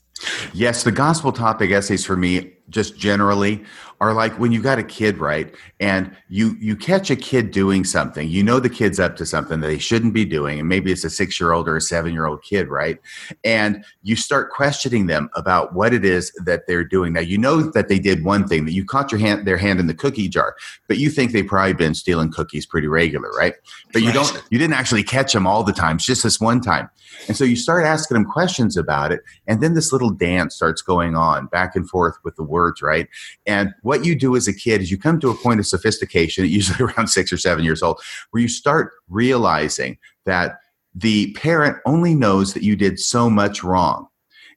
[0.52, 3.64] Yes, the gospel topic essays for me, just generally,
[4.02, 7.84] are like when you got a kid right and you you catch a kid doing
[7.84, 10.90] something you know the kid's up to something that they shouldn't be doing and maybe
[10.90, 12.98] it's a six year old or a seven year old kid right
[13.44, 17.12] and you start questioning them about what it is that they're doing.
[17.12, 19.78] Now you know that they did one thing that you caught your hand their hand
[19.78, 20.56] in the cookie jar
[20.88, 23.54] but you think they've probably been stealing cookies pretty regular right
[23.92, 26.60] but you don't you didn't actually catch them all the time it's just this one
[26.60, 26.90] time
[27.28, 30.82] and so you start asking them questions about it and then this little dance starts
[30.82, 33.08] going on back and forth with the words right
[33.46, 36.44] and what you do as a kid is you come to a point of sophistication,
[36.48, 40.58] usually around six or seven years old, where you start realizing that
[40.94, 44.08] the parent only knows that you did so much wrong.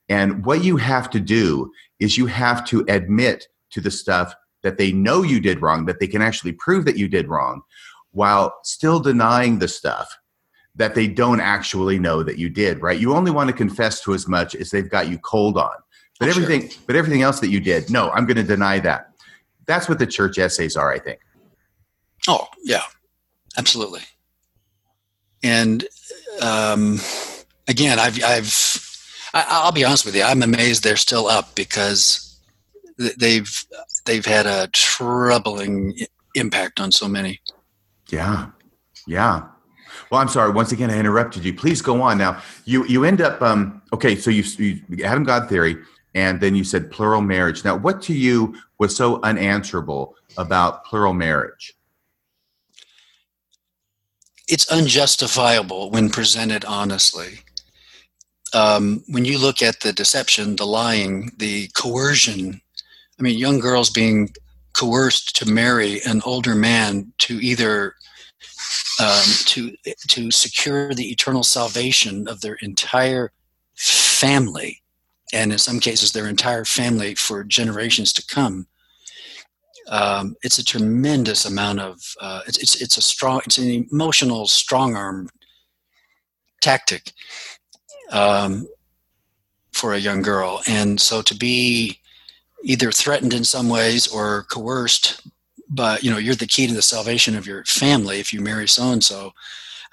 [0.09, 4.77] And what you have to do is you have to admit to the stuff that
[4.77, 7.61] they know you did wrong, that they can actually prove that you did wrong,
[8.11, 10.15] while still denying the stuff
[10.75, 12.99] that they don't actually know that you did, right?
[12.99, 15.73] You only want to confess to as much as they've got you cold on.
[16.19, 16.81] But everything sure.
[16.87, 19.11] but everything else that you did, no, I'm going to deny that.
[19.65, 21.19] That's what the church essays are, I think.
[22.27, 22.83] Oh, yeah.
[23.57, 24.01] Absolutely.
[25.43, 25.85] And
[26.41, 26.99] um
[27.67, 28.81] again, I've I've
[29.33, 30.23] I, will be honest with you.
[30.23, 32.39] I'm amazed they're still up because
[32.97, 33.65] they've
[34.05, 35.97] they've had a troubling
[36.35, 37.41] impact on so many.
[38.09, 38.47] Yeah,
[39.07, 39.47] yeah.
[40.09, 40.51] Well, I'm sorry.
[40.51, 41.53] Once again, I interrupted you.
[41.53, 42.17] Please go on.
[42.17, 44.15] Now, you you end up um, okay.
[44.15, 45.77] So you, you Adam God theory,
[46.13, 47.63] and then you said plural marriage.
[47.65, 51.73] Now, what to you was so unanswerable about plural marriage?
[54.47, 57.39] It's unjustifiable when presented honestly
[58.55, 62.61] um, when you look at the deception, the lying, the coercion,
[63.19, 64.29] I mean, young girls being
[64.73, 67.95] coerced to marry an older man to either
[68.99, 69.75] um, to
[70.07, 73.31] to secure the eternal salvation of their entire
[73.75, 74.81] family,
[75.33, 78.67] and in some cases their entire family for generations to come.
[79.87, 84.47] Um, it's a tremendous amount of uh, it's, it's it's a strong it's an emotional
[84.47, 85.29] strong arm
[86.61, 87.11] tactic
[88.11, 88.67] um,
[89.71, 90.61] for a young girl.
[90.67, 91.99] And so to be
[92.63, 95.21] either threatened in some ways or coerced,
[95.75, 98.67] but you know, you're the key to the salvation of your family if you marry
[98.67, 99.31] so and so.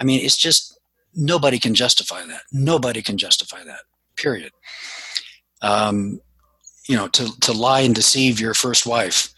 [0.00, 0.78] I mean, it's just
[1.14, 2.42] nobody can justify that.
[2.52, 3.80] Nobody can justify that.
[4.16, 4.52] Period.
[5.60, 6.20] Um,
[6.88, 9.32] you know, to to lie and deceive your first wife,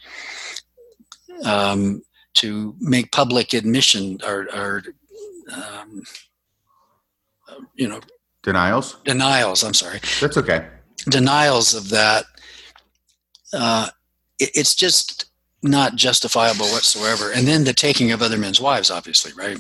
[1.45, 2.03] um,
[2.35, 4.83] to make public admission or, or
[5.55, 6.03] um,
[7.75, 8.01] you know,
[8.43, 8.99] Denials?
[9.05, 10.01] Denials, I'm sorry.
[10.21, 10.69] That's okay.
[11.09, 12.25] Denials of that.
[13.53, 13.89] Uh,
[14.39, 15.27] it, it's just
[15.65, 17.33] not justifiable whatsoever.
[17.33, 19.59] And then the taking of other men's wives, obviously, right?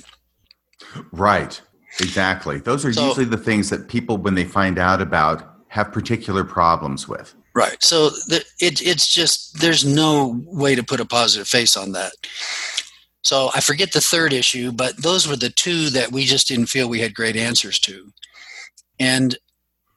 [1.12, 1.60] Right.
[2.00, 2.58] Exactly.
[2.58, 6.44] Those are so, usually the things that people, when they find out about, have particular
[6.44, 7.34] problems with.
[7.54, 7.76] Right.
[7.80, 12.12] So the, it, it's just, there's no way to put a positive face on that.
[13.22, 16.66] So I forget the third issue, but those were the two that we just didn't
[16.66, 18.12] feel we had great answers to
[18.98, 19.36] and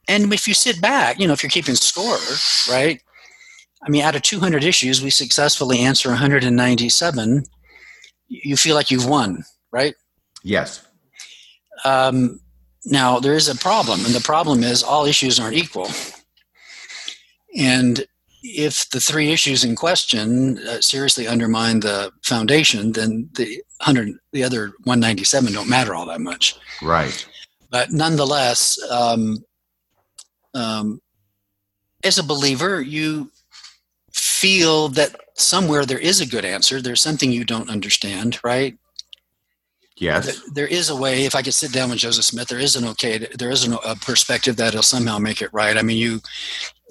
[0.08, 2.18] and if you sit back you know if you're keeping score
[2.70, 3.02] right
[3.82, 7.44] i mean out of 200 issues we successfully answer 197
[8.28, 9.94] you feel like you've won right?
[10.42, 10.86] Yes.
[11.84, 12.40] Um,
[12.84, 15.88] now there is a problem and the problem is all issues aren't equal.
[17.56, 18.04] And
[18.42, 24.44] if the three issues in question uh, seriously undermine the foundation then the 100 the
[24.44, 26.54] other 197 don't matter all that much.
[26.82, 27.26] Right.
[27.70, 29.44] But nonetheless, um,
[30.54, 31.00] um,
[32.04, 33.30] as a believer, you
[34.40, 36.80] feel that somewhere there is a good answer.
[36.80, 38.76] There's something you don't understand, right?
[39.96, 40.40] Yes.
[40.54, 41.24] There is a way.
[41.24, 43.18] If I could sit down with Joseph Smith, there is an okay.
[43.36, 45.76] There is a perspective that'll somehow make it right.
[45.76, 46.20] I mean, you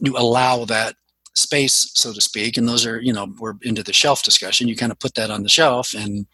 [0.01, 0.95] you allow that
[1.33, 4.67] space, so to speak, and those are you know we're into the shelf discussion.
[4.67, 6.25] You kind of put that on the shelf and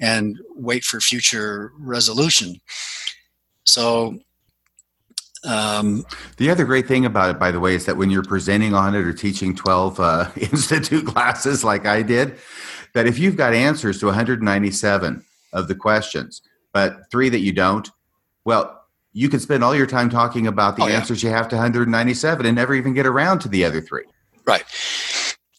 [0.00, 2.60] and wait for future resolution.
[3.64, 4.18] So
[5.44, 6.04] um,
[6.36, 8.94] the other great thing about it, by the way, is that when you're presenting on
[8.94, 12.36] it or teaching 12 uh, institute classes like I did,
[12.94, 16.42] that if you've got answers to 197 of the questions,
[16.72, 17.88] but three that you don't,
[18.44, 21.56] well, you can spend all your time talking about the oh, answers you have to
[21.56, 24.04] 197 and never even get around to the other three.
[24.44, 24.64] Right.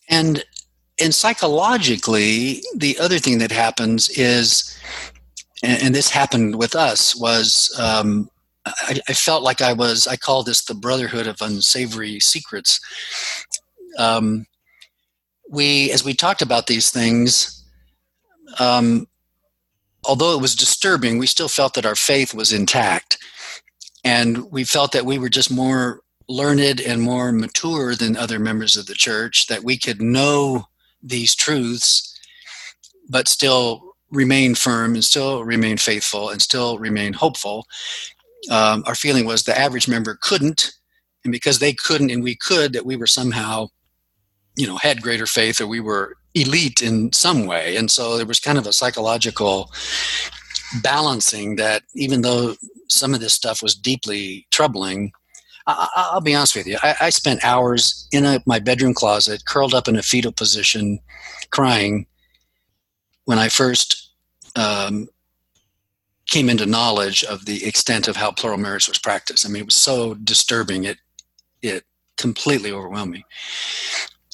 [0.10, 0.44] And
[1.02, 4.78] and psychologically, the other thing that happens is
[5.64, 8.30] and, and this happened with us was um,
[8.66, 12.80] I, I, felt like I was I call this the brotherhood of unsavory secrets.
[13.98, 14.46] Um,
[15.50, 17.64] we as we talked about these things,
[18.60, 19.08] um,
[20.04, 23.18] although it was disturbing, we still felt that our faith was intact,
[24.04, 28.76] and we felt that we were just more learned and more mature than other members
[28.76, 30.66] of the church that we could know
[31.04, 32.12] these truths
[33.10, 37.66] but still remain firm and still remain faithful and still remain hopeful.
[38.50, 40.72] Um, our feeling was the average member couldn't,
[41.24, 43.68] and because they couldn't and we could, that we were somehow,
[44.56, 47.76] you know, had greater faith or we were elite in some way.
[47.76, 49.72] And so there was kind of a psychological
[50.82, 52.56] balancing that even though
[52.90, 55.12] some of this stuff was deeply troubling,
[55.68, 56.78] I, will be honest with you.
[56.84, 61.00] I, I spent hours in a, my bedroom closet, curled up in a fetal position,
[61.50, 62.06] crying
[63.24, 64.12] when I first
[64.56, 65.08] um,
[66.30, 69.46] came into knowledge of the extent of how plural marriage was practiced.
[69.46, 70.84] I mean, it was so disturbing.
[70.84, 70.98] It
[71.62, 71.84] it
[72.18, 73.26] completely overwhelmed me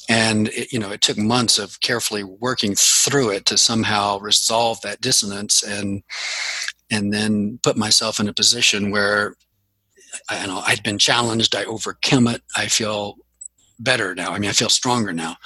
[0.08, 4.80] and it, you know it took months of carefully working through it to somehow resolve
[4.82, 6.02] that dissonance and
[6.90, 9.34] and then put myself in a position where
[10.28, 13.16] I know I'd been challenged I overcome it I feel
[13.78, 15.36] better now I mean I feel stronger now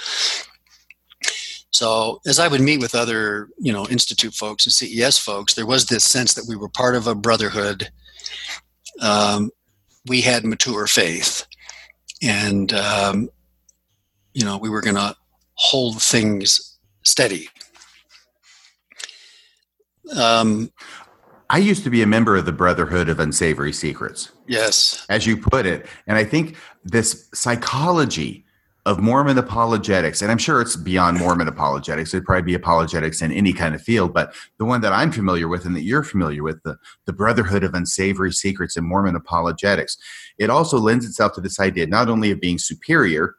[1.76, 5.66] so as I would meet with other you know institute folks and CES folks there
[5.66, 7.90] was this sense that we were part of a brotherhood.
[9.02, 9.50] Um,
[10.06, 11.46] we had mature faith.
[12.22, 13.28] And um,
[14.32, 15.14] you know we were going to
[15.52, 17.50] hold things steady.
[20.16, 20.72] Um,
[21.50, 24.32] i used to be a member of the brotherhood of unsavory secrets.
[24.48, 25.04] Yes.
[25.10, 25.86] As you put it.
[26.06, 28.45] And i think this psychology
[28.86, 33.30] of mormon apologetics and i'm sure it's beyond mormon apologetics it'd probably be apologetics in
[33.30, 36.42] any kind of field but the one that i'm familiar with and that you're familiar
[36.42, 39.98] with the, the brotherhood of unsavory secrets and mormon apologetics
[40.38, 43.34] it also lends itself to this idea not only of being superior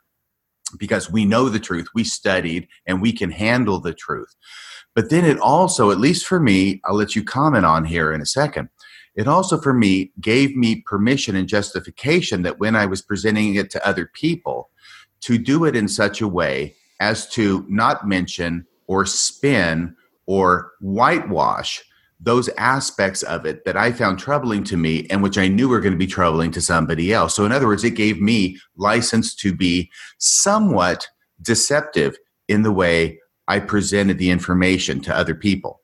[0.78, 4.36] because we know the truth, we studied, and we can handle the truth.
[4.96, 8.22] But then it also, at least for me, I'll let you comment on here in
[8.22, 8.70] a second.
[9.16, 13.70] It also, for me, gave me permission and justification that when I was presenting it
[13.72, 14.70] to other people,
[15.22, 19.96] to do it in such a way as to not mention or spin
[20.26, 21.84] or whitewash
[22.20, 25.80] those aspects of it that I found troubling to me and which I knew were
[25.80, 27.36] going to be troubling to somebody else.
[27.36, 31.08] So, in other words, it gave me license to be somewhat
[31.42, 32.18] deceptive
[32.48, 35.82] in the way I presented the information to other people.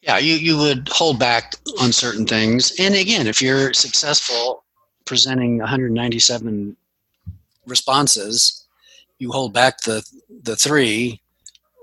[0.00, 2.72] Yeah, you, you would hold back on certain things.
[2.78, 4.64] And again, if you're successful
[5.04, 6.76] presenting 197
[7.68, 8.66] responses,
[9.18, 10.02] you hold back the,
[10.42, 11.20] the three,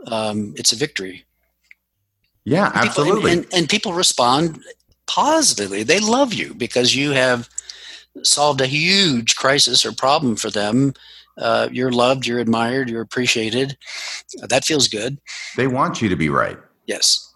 [0.07, 1.25] um, it's a victory.
[2.43, 3.31] Yeah, and absolutely.
[3.31, 4.61] and, and, and people respond
[5.07, 5.83] positively.
[5.83, 7.49] They love you because you have
[8.23, 10.93] solved a huge crisis or problem for them.
[11.37, 13.77] Uh, you're loved, you're admired, you're appreciated.
[14.41, 15.19] Uh, that feels good.
[15.57, 16.57] They want you to be right.
[16.85, 17.33] Yes.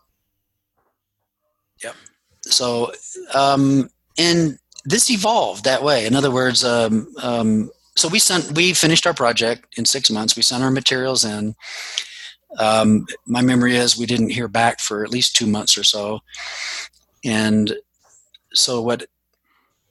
[1.83, 1.95] Yep.
[2.41, 2.93] So,
[3.33, 6.05] um, and this evolved that way.
[6.05, 7.69] In other words, um, um,
[7.99, 10.35] so we sent, we finished our project in six months.
[10.35, 11.55] We sent our materials in.
[12.57, 16.21] Um, my memory is we didn't hear back for at least two months or so.
[17.25, 17.73] And
[18.53, 19.05] so what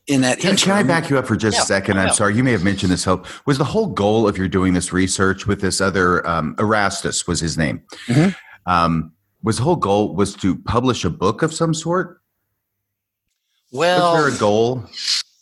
[0.07, 2.01] in that can, interim, can I back you up for just yeah, a second?
[2.01, 3.05] I'm sorry, you may have mentioned this.
[3.05, 7.27] Hope was the whole goal of your doing this research with this other um, Erastus
[7.27, 7.83] was his name.
[8.07, 8.31] Mm-hmm.
[8.71, 9.13] Um,
[9.43, 12.23] was the whole goal was to publish a book of some sort?
[13.71, 14.87] Well, was there a goal?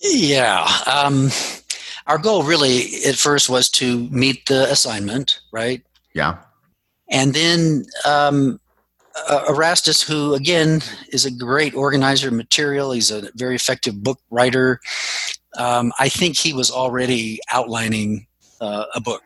[0.03, 0.69] Yeah.
[0.87, 1.31] Um,
[2.07, 5.83] our goal really at first was to meet the assignment, right?
[6.15, 6.39] Yeah.
[7.11, 8.61] And then um,
[9.29, 14.19] uh, Erastus, who again is a great organizer of material, he's a very effective book
[14.31, 14.81] writer.
[15.57, 18.27] Um, I think he was already outlining
[18.61, 19.23] uh, a book.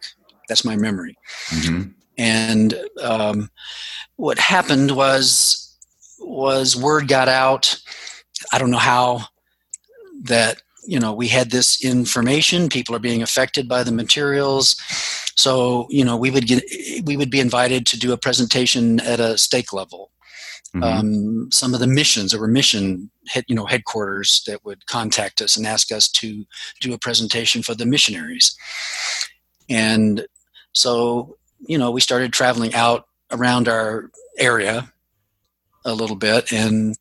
[0.49, 1.17] That's my memory.
[1.49, 1.91] Mm-hmm.
[2.19, 3.51] And um,
[4.17, 5.67] what happened was
[6.19, 7.81] was word got out.
[8.53, 9.27] I don't know how
[10.25, 12.69] that you know we had this information.
[12.69, 14.77] People are being affected by the materials
[15.41, 16.63] so you know we would get
[17.05, 20.11] we would be invited to do a presentation at a stake level.
[20.75, 20.83] Mm-hmm.
[20.85, 25.41] Um, some of the missions there were mission head, you know headquarters that would contact
[25.41, 26.45] us and ask us to
[26.81, 28.55] do a presentation for the missionaries.
[29.71, 30.27] And
[30.73, 34.93] so you know we started traveling out around our area
[35.87, 36.97] a little bit and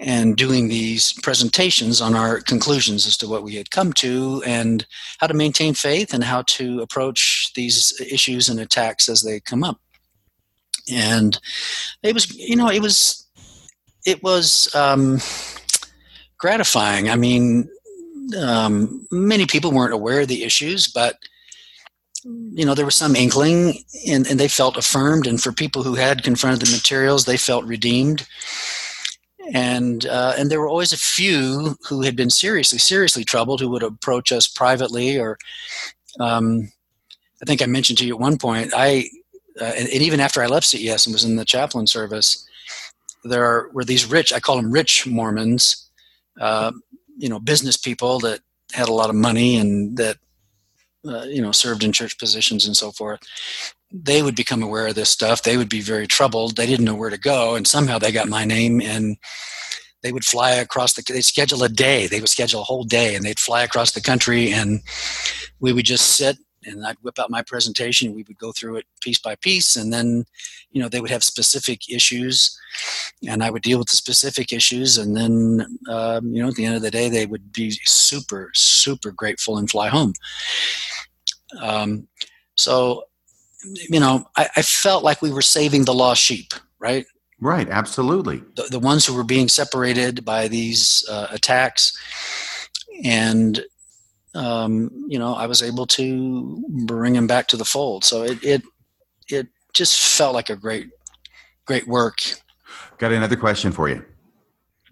[0.00, 4.86] and doing these presentations on our conclusions as to what we had come to and
[5.18, 9.62] how to maintain faith and how to approach these issues and attacks as they come
[9.62, 9.78] up.
[10.90, 11.38] And
[12.02, 13.26] it was, you know, it was,
[14.06, 15.18] it was um,
[16.38, 17.10] gratifying.
[17.10, 17.68] I mean,
[18.40, 21.18] um, many people weren't aware of the issues, but
[22.24, 25.94] you know there was some inkling and, and they felt affirmed and for people who
[25.94, 28.26] had confronted the materials they felt redeemed
[29.52, 33.68] and uh, and there were always a few who had been seriously seriously troubled who
[33.68, 35.38] would approach us privately or
[36.18, 36.70] um,
[37.42, 39.06] I think I mentioned to you at one point I
[39.60, 42.46] uh, and, and, even after I left CES and was in the chaplain service
[43.24, 45.90] there are, were these rich I call them rich Mormons
[46.40, 46.72] uh,
[47.16, 48.40] you know business people that
[48.72, 50.16] had a lot of money and that
[51.06, 53.20] uh, you know served in church positions and so forth
[53.92, 55.42] they would become aware of this stuff.
[55.42, 56.56] They would be very troubled.
[56.56, 59.16] They didn't know where to go, and somehow they got my name and
[60.02, 61.02] they would fly across the.
[61.06, 62.06] They schedule a day.
[62.06, 64.80] They would schedule a whole day, and they'd fly across the country, and
[65.60, 68.14] we would just sit and I'd whip out my presentation.
[68.14, 70.24] We would go through it piece by piece, and then,
[70.70, 72.58] you know, they would have specific issues,
[73.26, 76.64] and I would deal with the specific issues, and then, um, you know, at the
[76.64, 80.12] end of the day, they would be super, super grateful and fly home.
[81.60, 82.08] Um,
[82.56, 83.04] so,
[83.64, 87.06] you know, I, I felt like we were saving the lost sheep, right?
[87.40, 88.42] Right, absolutely.
[88.56, 91.96] The, the ones who were being separated by these uh, attacks,
[93.02, 93.64] and
[94.34, 98.04] um, you know, I was able to bring them back to the fold.
[98.04, 98.62] So it it
[99.28, 100.88] it just felt like a great
[101.64, 102.18] great work.
[102.98, 104.04] Got another question for you.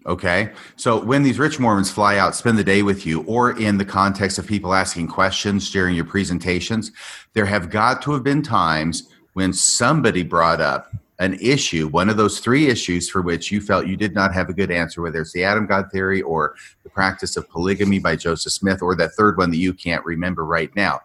[0.05, 0.51] Okay.
[0.75, 3.85] So when these rich Mormons fly out, spend the day with you, or in the
[3.85, 6.91] context of people asking questions during your presentations,
[7.33, 12.15] there have got to have been times when somebody brought up an issue, one of
[12.15, 15.19] those three issues for which you felt you did not have a good answer, whether
[15.19, 19.11] it's the Adam God theory or the practice of polygamy by Joseph Smith, or that
[19.11, 21.01] third one that you can't remember right now.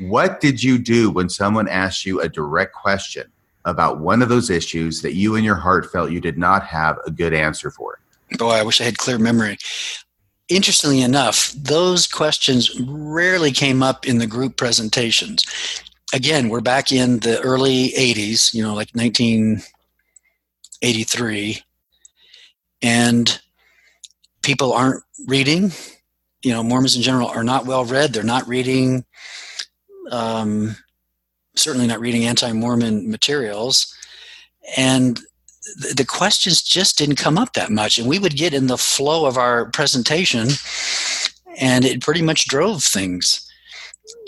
[0.00, 3.30] What did you do when someone asked you a direct question
[3.64, 6.98] about one of those issues that you in your heart felt you did not have
[7.06, 8.00] a good answer for?
[8.38, 9.58] Boy, I wish I had clear memory.
[10.48, 15.44] Interestingly enough, those questions rarely came up in the group presentations
[16.14, 21.60] again, we're back in the early 80s, you know, like 1983.
[22.82, 23.40] And
[24.42, 25.72] people aren't reading.
[26.42, 28.12] You know, Mormons in general are not well read.
[28.12, 29.04] They're not reading,
[30.10, 30.76] um,
[31.56, 33.92] certainly not reading anti Mormon materials.
[34.76, 35.18] And
[35.76, 37.98] the questions just didn't come up that much.
[37.98, 40.48] And we would get in the flow of our presentation,
[41.58, 43.40] and it pretty much drove things.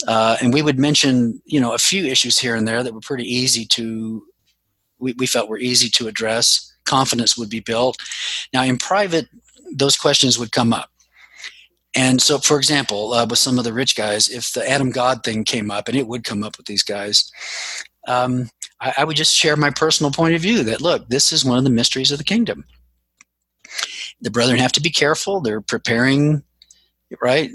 [0.06, 3.00] Uh, and we would mention, you know, a few issues here and there that were
[3.00, 4.24] pretty easy to,
[4.98, 6.72] we, we felt were easy to address.
[6.84, 7.98] Confidence would be built.
[8.52, 9.28] Now, in private,
[9.72, 10.90] those questions would come up.
[11.94, 15.24] And so, for example, uh, with some of the rich guys, if the Adam God
[15.24, 17.30] thing came up, and it would come up with these guys,
[18.06, 18.50] um,
[18.80, 21.58] I, I would just share my personal point of view that look, this is one
[21.58, 22.64] of the mysteries of the kingdom.
[24.20, 25.40] The brethren have to be careful.
[25.40, 26.42] They're preparing,
[27.20, 27.50] right?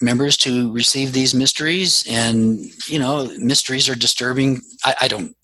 [0.00, 2.58] members to receive these mysteries and
[2.88, 5.34] you know mysteries are disturbing i, I don't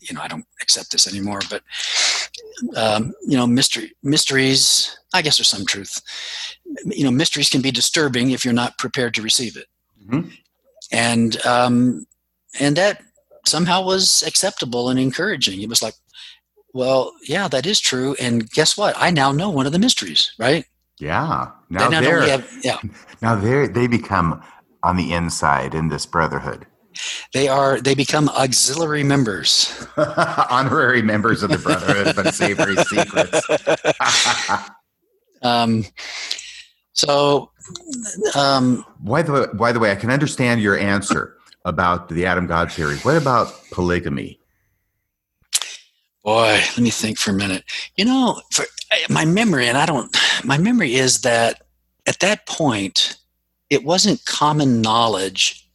[0.00, 1.62] you know i don't accept this anymore but
[2.76, 6.00] um, you know mystery mysteries i guess there's some truth
[6.86, 9.66] you know mysteries can be disturbing if you're not prepared to receive it
[10.04, 10.28] mm-hmm.
[10.90, 12.04] and um,
[12.58, 13.02] and that
[13.46, 15.94] somehow was acceptable and encouraging it was like
[16.74, 20.32] well yeah that is true and guess what i now know one of the mysteries
[20.38, 20.64] right
[21.00, 21.50] yeah.
[21.70, 22.78] Now they're have, yeah.
[23.22, 24.42] Now they they become
[24.82, 26.66] on the inside in this brotherhood.
[27.32, 29.86] They are they become auxiliary members.
[30.50, 33.40] Honorary members of the brotherhood but savory secrets.
[35.42, 35.84] um
[36.92, 37.50] so
[38.34, 41.37] um why the by the way, I can understand your answer
[41.68, 42.96] about the Adam God theory.
[42.98, 44.40] What about polygamy?
[46.24, 47.64] Boy, let me think for a minute.
[47.96, 48.64] You know, for
[49.08, 50.14] my memory, and I don't,
[50.44, 51.62] my memory is that
[52.06, 53.16] at that point,
[53.70, 55.68] it wasn't common knowledge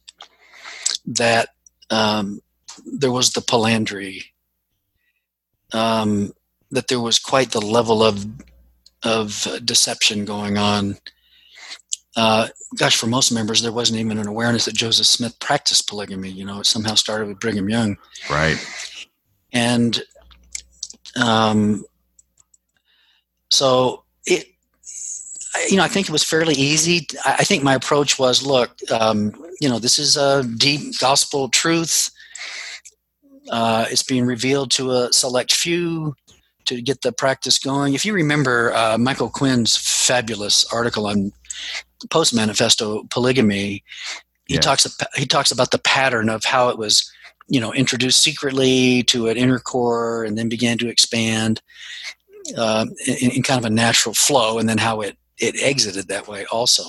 [1.06, 1.50] that
[1.90, 2.40] um,
[2.84, 4.24] there was the polyandry,
[5.72, 6.32] um,
[6.70, 8.26] that there was quite the level of
[9.02, 10.96] of deception going on.
[12.16, 16.30] Uh, gosh, for most members, there wasn't even an awareness that Joseph Smith practiced polygamy.
[16.30, 17.96] You know, it somehow started with Brigham Young.
[18.30, 18.56] Right.
[19.52, 20.02] And
[21.16, 21.84] um,
[23.50, 24.46] so it,
[25.68, 27.06] you know, I think it was fairly easy.
[27.24, 32.10] I think my approach was, look, um, you know, this is a deep gospel truth.
[33.50, 36.14] Uh, it's being revealed to a select few
[36.66, 37.94] to get the practice going.
[37.94, 41.32] If you remember uh, Michael Quinn's fabulous article on
[42.10, 43.82] post manifesto polygamy,
[44.46, 44.86] he talks
[45.16, 47.10] he talks about the pattern of how it was
[47.48, 51.62] you know introduced secretly to an inner core and then began to expand
[52.56, 56.28] uh, in, in, kind of a natural flow and then how it it exited that
[56.28, 56.84] way also.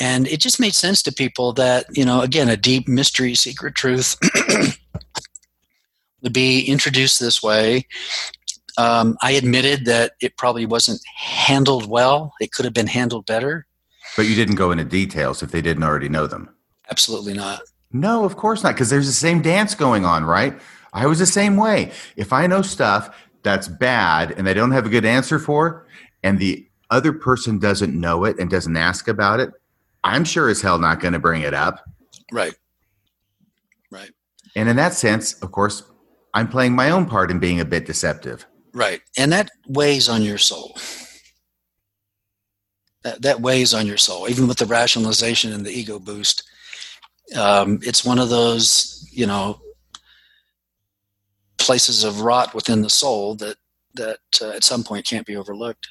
[0.00, 3.74] And it just made sense to people that you know again a deep mystery secret
[3.74, 4.16] truth
[6.22, 7.86] would be introduced this way.
[8.76, 12.34] Um, i admitted that it probably wasn't handled well.
[12.40, 13.66] It could have been handled better
[14.16, 16.48] but you didn't go into details if they didn't already know them
[16.90, 17.60] absolutely not
[17.94, 20.60] no, of course not, because there's the same dance going on, right?
[20.92, 21.92] I was the same way.
[22.16, 25.86] If I know stuff that's bad and I don't have a good answer for,
[26.24, 29.50] and the other person doesn't know it and doesn't ask about it,
[30.02, 31.84] I'm sure as hell not going to bring it up.
[32.32, 32.54] Right.
[33.92, 34.10] Right.
[34.56, 35.84] And in that sense, of course,
[36.34, 38.44] I'm playing my own part in being a bit deceptive.
[38.72, 39.02] Right.
[39.16, 40.76] And that weighs on your soul.
[43.04, 46.42] That, that weighs on your soul, even with the rationalization and the ego boost
[47.36, 49.60] Um, it's one of those, you know,
[51.58, 53.56] places of rot within the soul that
[53.94, 55.86] that uh, at some point can't be overlooked.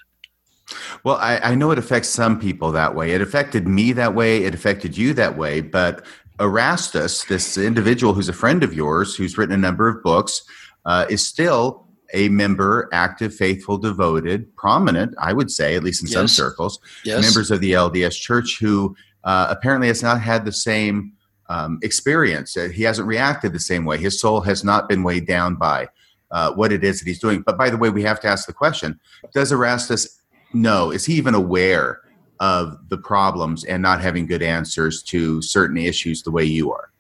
[1.04, 3.12] Well, I, I, know it affects some people that way.
[3.12, 4.44] It affected me that way.
[4.44, 5.62] It affected you that way.
[5.62, 6.06] But
[6.40, 10.42] Erastus, this individual who's a friend of yours, who's written a number of books,
[10.86, 11.83] uh, is still
[12.14, 16.14] a member, active, faithful, devoted, prominent, I would say, at least in yes.
[16.14, 17.22] some circles, yes.
[17.22, 21.14] members of the LDS Church who uh, apparently has not had the same
[21.50, 22.56] um, experience.
[22.56, 23.98] Uh, he hasn't reacted the same way.
[23.98, 25.90] His soul has not been weighed down by
[26.32, 27.42] uh, what it is that he's doing.
[27.42, 29.00] But by the way, we have to ask the question
[29.34, 30.20] Does Erastus
[30.54, 30.92] know?
[30.92, 32.02] Is he even aware
[32.40, 36.92] of the problems and not having good answers to certain issues the way you are?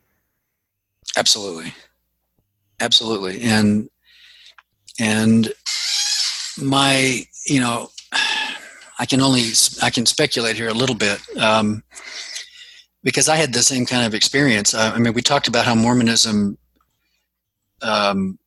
[1.18, 1.74] Absolutely.
[2.80, 3.42] Absolutely.
[3.42, 3.90] And,
[5.00, 5.52] and
[6.62, 7.90] my, you know,
[9.00, 9.44] I can only,
[9.82, 11.20] I can speculate here a little bit.
[11.38, 11.84] Um,
[13.04, 14.74] because I had the same kind of experience.
[14.74, 16.58] Uh, I mean, we talked about how Mormonism
[17.82, 18.40] um,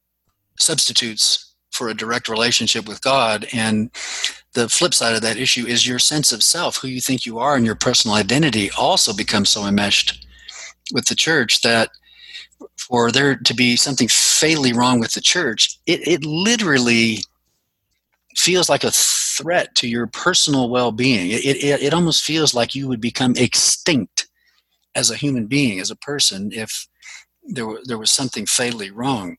[0.58, 3.90] substitutes for a direct relationship with God, and
[4.54, 7.38] the flip side of that issue is your sense of self, who you think you
[7.38, 10.26] are, and your personal identity also becomes so enmeshed
[10.92, 11.90] with the church that
[12.88, 17.18] for there to be something fatally wrong with the church, it, it literally
[18.36, 21.30] feels like a threat to your personal well-being.
[21.30, 24.28] It, it, it almost feels like you would become extinct
[24.94, 26.86] as a human being, as a person, if
[27.48, 29.36] there, were, there was something fatally wrong.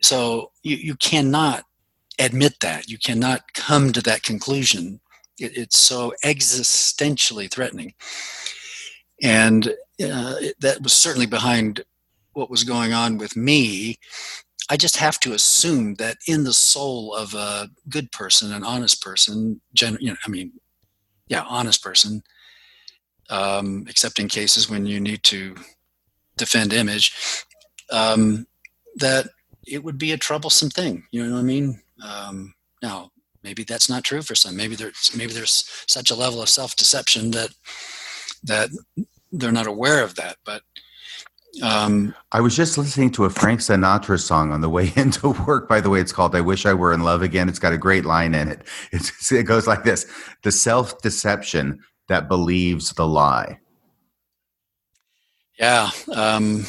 [0.00, 1.64] So you, you cannot
[2.18, 2.88] admit that.
[2.88, 5.00] You cannot come to that conclusion.
[5.38, 7.94] It, it's so existentially threatening.
[9.22, 11.84] And uh, that was certainly behind
[12.34, 13.98] what was going on with me.
[14.70, 19.02] I just have to assume that in the soul of a good person, an honest
[19.02, 20.52] person, gen- you know, I mean,
[21.28, 22.22] yeah, honest person,
[23.28, 25.54] um, except in cases when you need to
[26.36, 27.44] defend image,
[27.90, 28.46] um,
[28.96, 29.28] that
[29.66, 31.04] it would be a troublesome thing.
[31.10, 31.80] You know what I mean?
[32.04, 33.10] Um, now,
[33.42, 34.56] maybe that's not true for some.
[34.56, 37.50] Maybe there's maybe there's such a level of self deception that
[38.44, 38.70] that
[39.30, 40.36] they're not aware of that.
[40.44, 40.62] But
[41.60, 45.68] um, I was just listening to a Frank Sinatra song on the way into work.
[45.68, 47.78] By the way, it's called "I Wish I Were in Love Again." It's got a
[47.78, 48.62] great line in it.
[48.92, 50.06] It's, it goes like this:
[50.42, 53.58] "The self deception that believes the lie."
[55.58, 56.64] Yeah, um,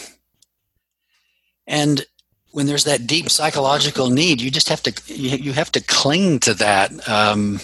[1.66, 2.06] and
[2.52, 6.54] when there's that deep psychological need, you just have to you have to cling to
[6.56, 6.92] that.
[7.10, 7.60] Um,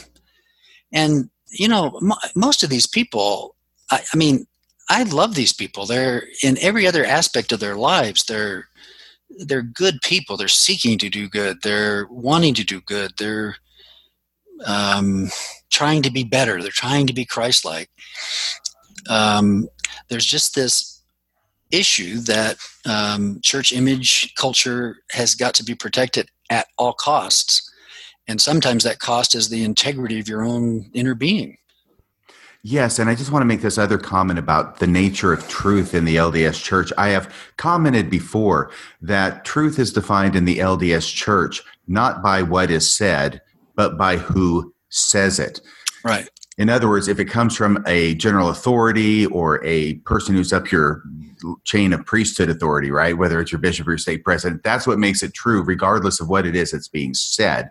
[0.92, 3.56] and you know, m- most of these people,
[3.92, 4.48] I, I, mean,
[4.90, 5.86] I love these people.
[5.86, 8.24] They're in every other aspect of their lives.
[8.24, 8.68] They're
[9.46, 10.36] they're good people.
[10.36, 11.62] They're seeking to do good.
[11.62, 13.12] They're wanting to do good.
[13.18, 13.56] They're
[14.66, 15.30] um,
[15.70, 16.62] trying to be better.
[16.62, 17.90] They're trying to be Christ-like.
[19.08, 19.70] Um,
[20.10, 21.04] there's just this
[21.72, 27.72] issue that um, church image culture has got to be protected at all costs.
[28.28, 31.58] And sometimes that cost is the integrity of your own inner being.
[32.62, 35.94] Yes, and I just want to make this other comment about the nature of truth
[35.94, 36.92] in the LDS church.
[36.98, 38.72] I have commented before
[39.02, 43.42] that truth is defined in the LDS church not by what is said,
[43.76, 45.62] but by who says it.
[46.04, 46.30] Right.
[46.58, 50.70] In other words, if it comes from a general authority or a person who's up
[50.70, 51.02] your
[51.64, 53.18] chain of priesthood authority, right?
[53.18, 56.28] Whether it's your bishop or your stake president, that's what makes it true, regardless of
[56.28, 57.70] what it is that's being said.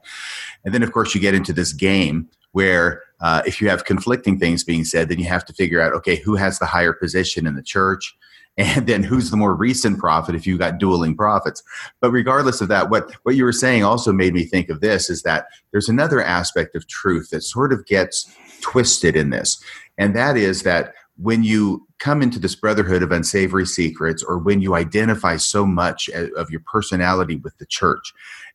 [0.64, 4.38] And then, of course, you get into this game where uh, if you have conflicting
[4.38, 7.46] things being said, then you have to figure out, okay, who has the higher position
[7.46, 8.16] in the church?
[8.58, 11.62] and then who's the more recent prophet if you got dueling prophets
[12.00, 15.08] but regardless of that what what you were saying also made me think of this
[15.08, 18.30] is that there's another aspect of truth that sort of gets
[18.60, 19.62] twisted in this
[19.96, 24.60] and that is that when you come into this brotherhood of unsavory secrets or when
[24.60, 28.12] you identify so much of your personality with the church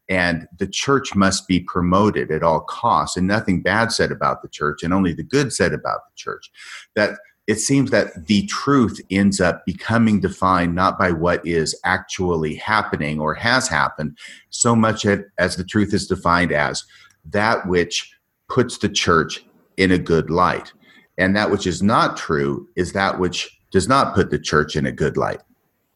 [0.09, 4.49] and the church must be promoted at all costs and nothing bad said about the
[4.49, 6.51] church and only the good said about the church
[6.95, 12.55] that it seems that the truth ends up becoming defined not by what is actually
[12.55, 14.17] happening or has happened
[14.49, 15.05] so much
[15.37, 16.83] as the truth is defined as
[17.25, 18.13] that which
[18.49, 19.43] puts the church
[19.77, 20.73] in a good light
[21.17, 24.85] and that which is not true is that which does not put the church in
[24.85, 25.41] a good light.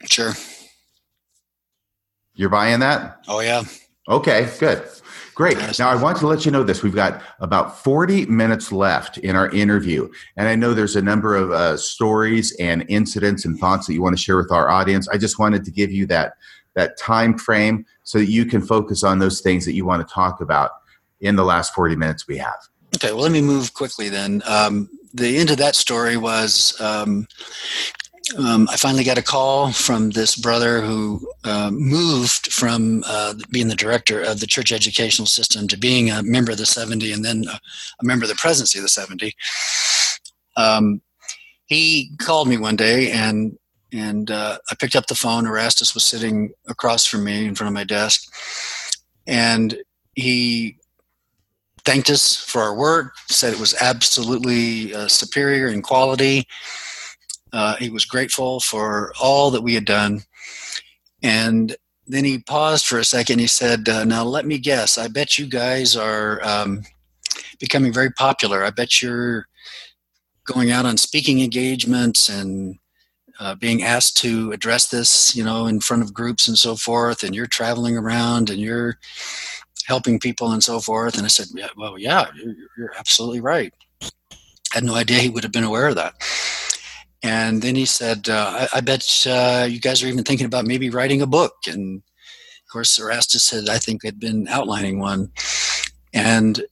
[0.05, 0.33] Sure.
[2.35, 3.23] You're buying that?
[3.27, 3.63] Oh, yeah.
[4.07, 4.87] Okay, good.
[5.35, 5.57] Great.
[5.77, 6.81] Now, I want to let you know this.
[6.81, 10.09] We've got about 40 minutes left in our interview.
[10.35, 14.01] And I know there's a number of uh, stories and incidents and thoughts that you
[14.01, 15.07] want to share with our audience.
[15.09, 16.33] I just wanted to give you that,
[16.73, 20.11] that time frame so that you can focus on those things that you want to
[20.11, 20.71] talk about
[21.21, 22.57] in the last 40 minutes we have.
[22.95, 24.41] Okay, well, let me move quickly then.
[24.47, 27.27] Um, the end of that story was um,
[28.37, 33.67] um, I finally got a call from this brother who uh, moved from uh, being
[33.67, 37.23] the director of the church educational system to being a member of the 70 and
[37.23, 37.59] then a,
[38.01, 39.33] a member of the presidency of the 70.
[40.57, 41.01] Um,
[41.67, 43.57] he called me one day and
[43.93, 45.45] and uh, I picked up the phone.
[45.45, 48.29] Erastus was sitting across from me in front of my desk,
[49.25, 49.77] and
[50.15, 50.77] he
[51.85, 53.13] thanked us for our work.
[53.29, 56.45] Said it was absolutely uh, superior in quality.
[57.53, 60.21] Uh, he was grateful for all that we had done,
[61.23, 61.75] and
[62.07, 63.39] then he paused for a second.
[63.39, 64.97] He said, uh, "Now let me guess.
[64.97, 66.83] I bet you guys are um,
[67.59, 68.63] becoming very popular.
[68.63, 69.47] I bet you're."
[70.47, 72.79] going out on speaking engagements and
[73.39, 77.21] uh, being asked to address this, you know, in front of groups and so forth,
[77.21, 78.97] and you're traveling around and you're
[79.85, 81.17] helping people and so forth.
[81.17, 83.73] And I said, yeah, well, yeah, you're, you're absolutely right.
[84.01, 84.07] I
[84.73, 86.15] had no idea he would have been aware of that.
[87.23, 90.65] And then he said, uh, I, I, bet uh, you guys are even thinking about
[90.65, 91.55] maybe writing a book.
[91.67, 95.31] And of course, Erastus said, I think had been outlining one.
[96.13, 96.63] And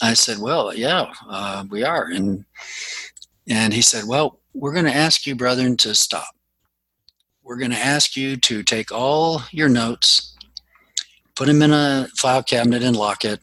[0.00, 2.04] I said, well, yeah, uh, we are.
[2.06, 2.44] And,
[3.48, 6.34] and he said, well, we're going to ask you, brethren, to stop.
[7.42, 10.36] We're going to ask you to take all your notes,
[11.34, 13.40] put them in a file cabinet, and lock it.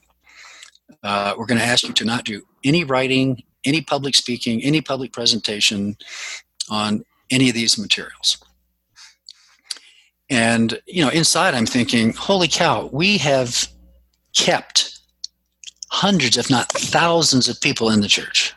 [1.03, 4.81] Uh, we're going to ask you to not do any writing, any public speaking, any
[4.81, 5.97] public presentation
[6.69, 8.37] on any of these materials.
[10.29, 13.67] And, you know, inside I'm thinking, holy cow, we have
[14.35, 14.99] kept
[15.91, 18.53] hundreds, if not thousands, of people in the church,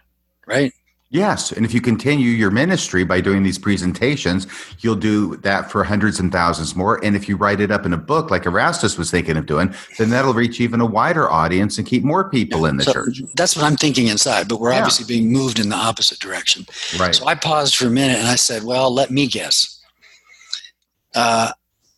[0.47, 0.73] right?
[1.11, 1.53] Yes.
[1.53, 4.47] And if you continue your ministry by doing these presentations,
[4.81, 7.03] you'll do that for hundreds and thousands more.
[7.03, 9.75] And if you write it up in a book like Erastus was thinking of doing,
[9.97, 13.23] then that'll reach even a wider audience and keep more people in the so church.
[13.37, 14.81] That's what I'm thinking inside, but we're yeah.
[14.81, 16.67] obviously being moved in the opposite direction.
[16.99, 17.15] Right.
[17.15, 19.83] So I paused for a minute and I said, well, let me guess.
[21.15, 21.53] Uh,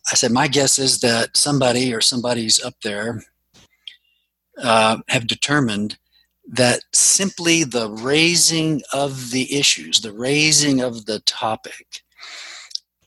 [0.09, 3.23] I said, my guess is that somebody or somebody's up there
[4.57, 5.97] uh, have determined
[6.51, 12.03] that simply the raising of the issues, the raising of the topic,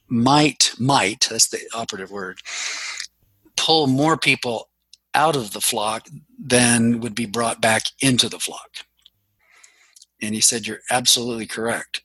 [0.08, 2.38] might, might, that's the operative word,
[3.56, 4.70] pull more people
[5.14, 6.08] out of the flock
[6.38, 8.78] than would be brought back into the flock.
[10.22, 12.00] And he said, You're absolutely correct.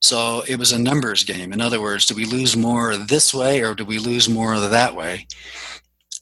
[0.00, 1.52] So it was a numbers game.
[1.52, 4.94] In other words, do we lose more this way or do we lose more that
[4.94, 5.26] way?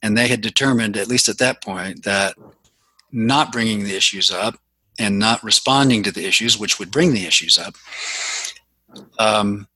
[0.02, 2.36] And they had determined, at least at that point, that
[3.12, 4.56] not bringing the issues up
[4.98, 7.74] and not responding to the issues, which would bring the issues up,
[9.18, 9.68] um,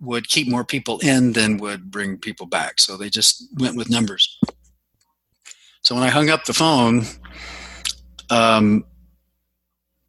[0.00, 2.80] would keep more people in than would bring people back.
[2.80, 4.38] So they just went with numbers.
[5.82, 7.04] So when I hung up the phone,
[8.30, 8.84] um,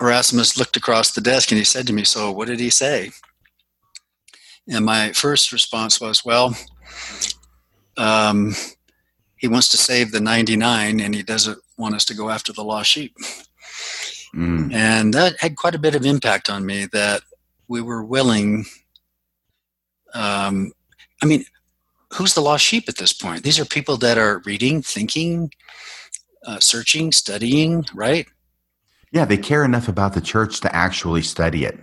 [0.02, 3.12] Erastus looked across the desk and he said to me, So what did he say?
[4.68, 6.56] And my first response was, Well,
[7.98, 8.56] um,
[9.38, 12.64] he wants to save the 99 and he doesn't want us to go after the
[12.64, 13.14] lost sheep.
[14.34, 14.74] Mm.
[14.74, 17.22] And that had quite a bit of impact on me that
[17.68, 18.66] we were willing.
[20.14, 20.72] Um,
[21.22, 21.44] I mean,
[22.14, 23.44] who's the lost sheep at this point?
[23.44, 25.52] These are people that are reading, thinking,
[26.46, 28.28] uh, searching, studying, right?
[29.12, 31.78] Yeah, they care enough about the church to actually study it.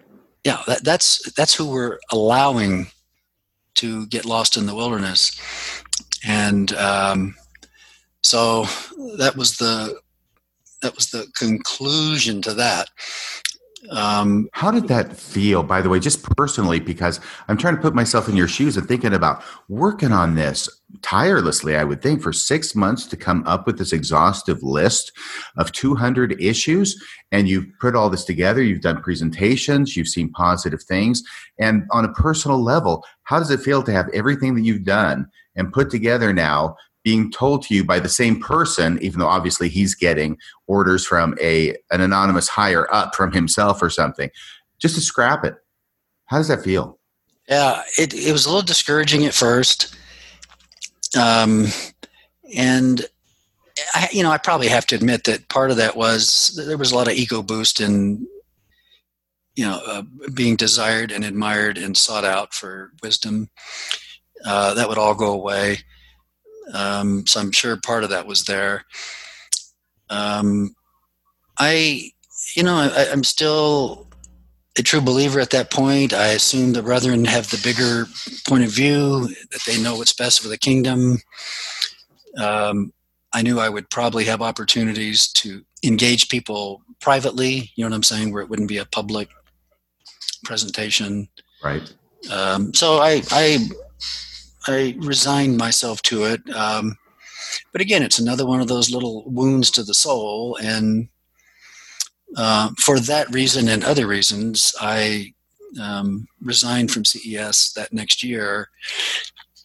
[0.44, 2.86] Yeah, that, that's that's who we're allowing
[3.74, 5.38] to get lost in the wilderness,
[6.26, 7.34] and um,
[8.22, 8.64] so
[9.16, 10.00] that was the
[10.82, 12.88] that was the conclusion to that.
[13.90, 16.80] Um, How did that feel, by the way, just personally?
[16.80, 20.68] Because I'm trying to put myself in your shoes and thinking about working on this
[21.02, 25.12] tirelessly, I would think, for six months to come up with this exhaustive list
[25.56, 27.00] of 200 issues.
[27.30, 31.22] And you've put all this together, you've done presentations, you've seen positive things.
[31.58, 35.28] And on a personal level, how does it feel to have everything that you've done
[35.54, 39.68] and put together now being told to you by the same person, even though obviously
[39.68, 40.36] he's getting
[40.66, 44.30] orders from a an anonymous higher up from himself or something,
[44.78, 45.54] just to scrap it.
[46.26, 46.98] How does that feel?
[47.48, 49.96] Yeah, it, it was a little discouraging at first.
[51.18, 51.68] Um,
[52.54, 53.06] and
[53.94, 56.92] I, you know, I probably have to admit that part of that was there was
[56.92, 58.26] a lot of ego boost and
[59.58, 60.02] you know, uh,
[60.34, 63.50] being desired and admired and sought out for wisdom.
[64.46, 65.78] Uh, that would all go away.
[66.74, 68.84] Um, so I'm sure part of that was there.
[70.10, 70.74] Um,
[71.58, 72.10] I,
[72.56, 74.06] you know, I, I'm still
[74.78, 76.12] a true believer at that point.
[76.12, 78.06] I assume the brethren have the bigger
[78.46, 81.18] point of view, that they know what's best for the kingdom.
[82.36, 82.92] Um,
[83.32, 88.02] I knew I would probably have opportunities to engage people privately, you know what I'm
[88.02, 89.28] saying, where it wouldn't be a public
[90.44, 91.28] presentation.
[91.62, 91.92] Right.
[92.30, 93.58] Um, so I, I,
[94.68, 96.48] I resigned myself to it.
[96.50, 96.96] Um,
[97.72, 100.56] but again, it's another one of those little wounds to the soul.
[100.62, 101.08] And
[102.36, 105.32] uh, for that reason and other reasons, I
[105.80, 108.68] um, resigned from CES that next year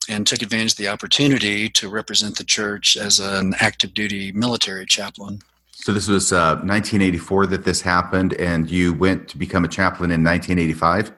[0.09, 4.85] and took advantage of the opportunity to represent the church as an active duty military
[4.85, 5.39] chaplain.
[5.71, 10.11] So this was uh, 1984 that this happened, and you went to become a chaplain
[10.11, 11.11] in 1985.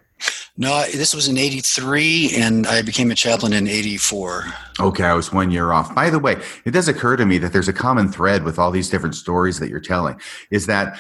[0.58, 4.46] No, this was in 83, and I became a chaplain in 84.
[4.80, 5.94] Okay, I was one year off.
[5.94, 8.72] By the way, it does occur to me that there's a common thread with all
[8.72, 10.20] these different stories that you're telling
[10.52, 10.98] is that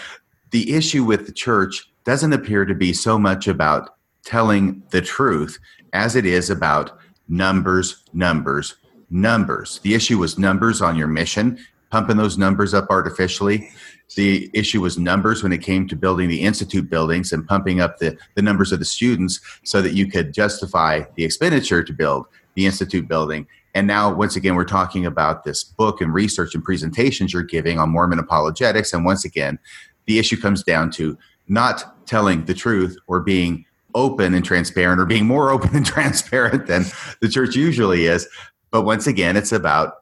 [0.51, 3.95] the issue with the church doesn't appear to be so much about
[4.25, 5.57] telling the truth
[5.93, 8.75] as it is about numbers, numbers,
[9.09, 9.79] numbers.
[9.79, 11.57] The issue was numbers on your mission,
[11.91, 13.69] pumping those numbers up artificially.
[14.15, 17.97] The issue was numbers when it came to building the institute buildings and pumping up
[17.97, 22.27] the, the numbers of the students so that you could justify the expenditure to build
[22.55, 23.47] the institute building.
[23.73, 27.77] And now, once again, we're talking about this book and research and presentations you're giving
[27.77, 28.93] on Mormon apologetics.
[28.93, 29.59] And once again,
[30.05, 31.17] the issue comes down to
[31.47, 36.67] not telling the truth or being open and transparent or being more open and transparent
[36.67, 36.85] than
[37.21, 38.27] the church usually is.
[38.71, 39.93] But once again, it's about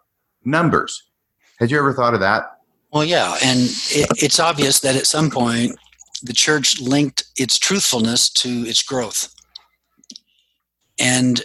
[0.46, 1.04] numbers.
[1.60, 2.53] Had you ever thought of that?
[2.94, 3.38] Well, yeah.
[3.44, 5.76] And it, it's obvious that at some point
[6.22, 9.34] the church linked its truthfulness to its growth.
[11.00, 11.42] And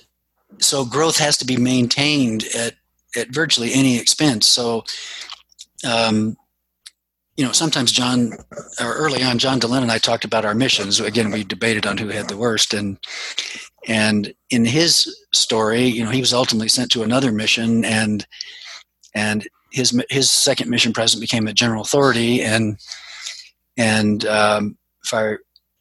[0.59, 2.75] so growth has to be maintained at,
[3.17, 4.47] at virtually any expense.
[4.47, 4.85] So,
[5.89, 6.37] um,
[7.37, 8.33] you know, sometimes John,
[8.81, 11.01] or early on, John Dehlin and I talked about our missions.
[11.01, 12.99] Again, we debated on who had the worst, and
[13.87, 18.27] and in his story, you know, he was ultimately sent to another mission, and
[19.15, 19.47] and
[19.79, 22.79] his his second mission president became a general authority, and
[23.77, 25.37] and um, if I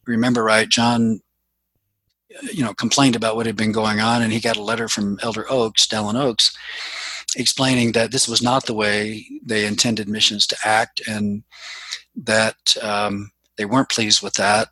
[0.05, 1.19] remember right, John,
[2.53, 5.19] you know, complained about what had been going on, and he got a letter from
[5.21, 6.55] Elder Oaks, Dallin Oaks,
[7.35, 11.43] explaining that this was not the way they intended missions to act and
[12.15, 14.69] that um, they weren't pleased with that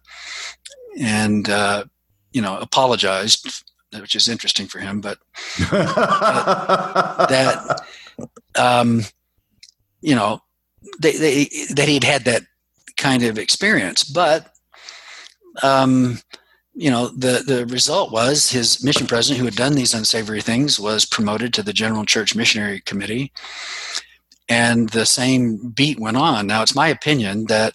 [0.97, 1.83] and uh,
[2.31, 3.63] you know apologized
[3.99, 5.17] which is interesting for him but
[5.71, 7.81] uh, that
[8.55, 9.01] um,
[10.01, 10.39] you know
[10.99, 12.43] they, they, that he'd had that
[12.97, 14.03] kind of experience.
[14.03, 14.51] But
[15.63, 16.19] um,
[16.73, 20.79] you know the the result was his mission president who had done these unsavory things
[20.79, 23.31] was promoted to the general church missionary committee.
[24.47, 26.45] And the same beat went on.
[26.45, 27.73] Now it's my opinion that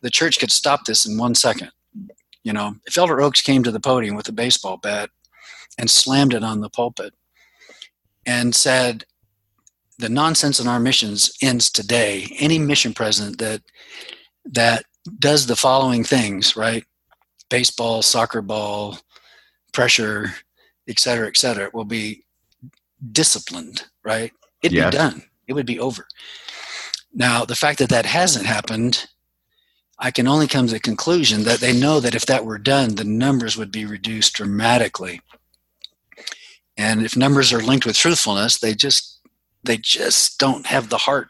[0.00, 1.70] the church could stop this in one second.
[2.42, 5.10] You know if elder oaks came to the podium with a baseball bat
[5.78, 7.12] and slammed it on the pulpit
[8.24, 9.04] and said
[9.98, 13.62] the nonsense in our missions ends today any mission president that
[14.44, 14.84] that
[15.18, 16.84] does the following things right
[17.48, 18.98] baseball, soccer ball,
[19.72, 20.34] pressure,
[20.88, 22.24] et cetera, et cetera, will be
[23.12, 24.32] disciplined, right?
[24.62, 24.90] It'd yes.
[24.90, 25.22] be done.
[25.46, 26.06] It would be over.
[27.12, 29.06] Now, the fact that that hasn't happened,
[29.98, 32.94] I can only come to the conclusion that they know that if that were done,
[32.94, 35.20] the numbers would be reduced dramatically.
[36.76, 39.15] And if numbers are linked with truthfulness, they just
[39.66, 41.28] they just don't have the heart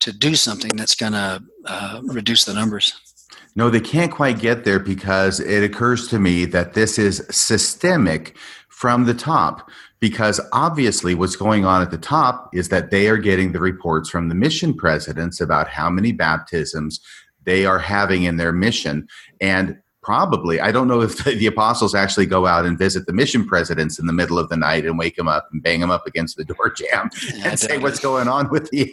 [0.00, 2.94] to do something that's going to uh, reduce the numbers.
[3.56, 8.36] No, they can't quite get there because it occurs to me that this is systemic
[8.68, 9.70] from the top.
[10.00, 14.10] Because obviously, what's going on at the top is that they are getting the reports
[14.10, 17.00] from the mission presidents about how many baptisms
[17.44, 19.06] they are having in their mission.
[19.40, 23.12] And probably i don't know if the, the, apostles actually go out and visit the
[23.12, 25.90] mission presidents in the middle of the night and wake them up and bang them
[25.90, 28.92] up against the door jam yeah, and say what's going on with the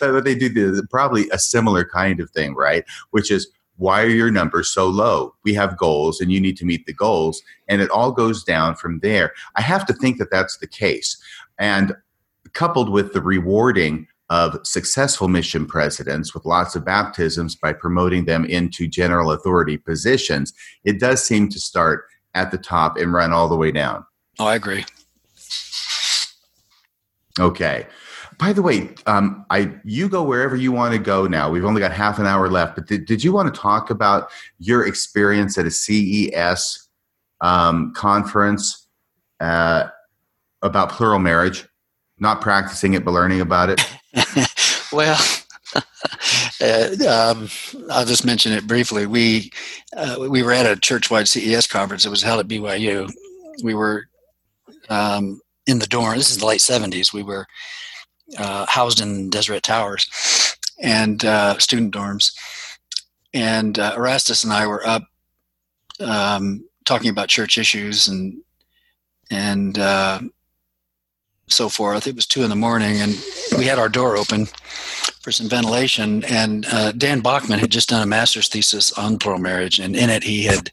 [0.00, 2.84] what they do the, probably a similar kind of thing right?
[3.10, 5.34] Which is why are your numbers so low?
[5.42, 7.42] We have goals and you need to meet the goals.
[7.66, 9.32] And it all goes down from there.
[9.56, 11.16] I have to think that that's the case.
[11.58, 11.96] And
[12.52, 18.44] coupled with the rewarding of successful mission presidents with lots of baptisms by promoting them
[18.44, 20.52] into general authority positions,
[20.84, 24.06] it does seem to start at the top and run all the way down.
[24.38, 24.84] Oh, I agree.
[27.38, 27.86] Okay.
[28.38, 31.50] By the way, um, I you go wherever you want to go now.
[31.50, 34.30] We've only got half an hour left, but did, did you want to talk about
[34.58, 36.88] your experience at a CES
[37.42, 38.86] um, conference
[39.40, 39.88] uh,
[40.62, 41.66] about plural marriage?
[42.20, 43.80] Not practicing it, but learning about it.
[44.92, 45.18] well,
[46.60, 47.48] uh, um,
[47.90, 49.06] I'll just mention it briefly.
[49.06, 49.50] We
[49.96, 52.04] uh, we were at a church-wide CES conference.
[52.04, 53.10] It was held at BYU.
[53.62, 54.08] We were
[54.88, 56.16] um, in the dorm.
[56.16, 57.12] This is the late '70s.
[57.12, 57.46] We were
[58.38, 62.32] uh, housed in Deseret Towers and uh, student dorms.
[63.32, 65.04] And uh, Erastus and I were up
[66.00, 68.42] um, talking about church issues and
[69.30, 70.20] and uh,
[71.52, 72.06] so forth.
[72.06, 73.18] It was two in the morning, and
[73.56, 74.46] we had our door open
[75.22, 76.24] for some ventilation.
[76.24, 80.10] And uh, Dan Bachman had just done a master's thesis on plural marriage, and in
[80.10, 80.70] it he had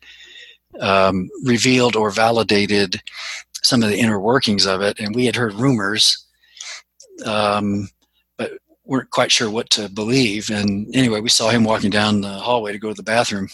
[0.80, 3.02] um, revealed or validated
[3.64, 5.00] some of the inner workings of it.
[5.00, 6.26] And we had heard rumors,
[7.26, 7.90] um,
[8.38, 8.52] but
[8.86, 10.50] weren't quite sure what to believe.
[10.50, 13.50] And anyway, we saw him walking down the hallway to go to the bathroom.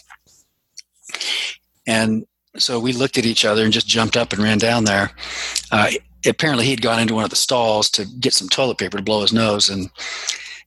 [1.87, 2.25] And
[2.57, 5.11] so we looked at each other and just jumped up and ran down there.
[5.71, 5.89] Uh,
[6.25, 9.21] apparently, he'd gone into one of the stalls to get some toilet paper to blow
[9.21, 9.89] his nose, and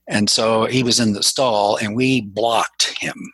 [0.09, 3.33] and so he was in the stall, and we blocked him.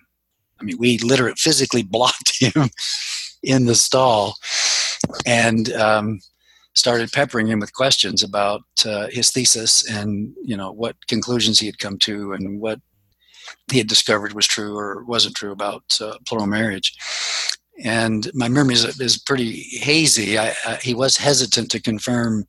[0.60, 2.70] I mean, we literally physically blocked him
[3.42, 4.36] in the stall,
[5.26, 6.20] and um,
[6.74, 11.66] started peppering him with questions about uh, his thesis and you know what conclusions he
[11.66, 12.80] had come to and what
[13.70, 16.94] he had discovered was true or wasn't true about uh, plural marriage
[17.82, 20.38] and my memory is, is pretty hazy.
[20.38, 22.46] I, uh, he was hesitant to confirm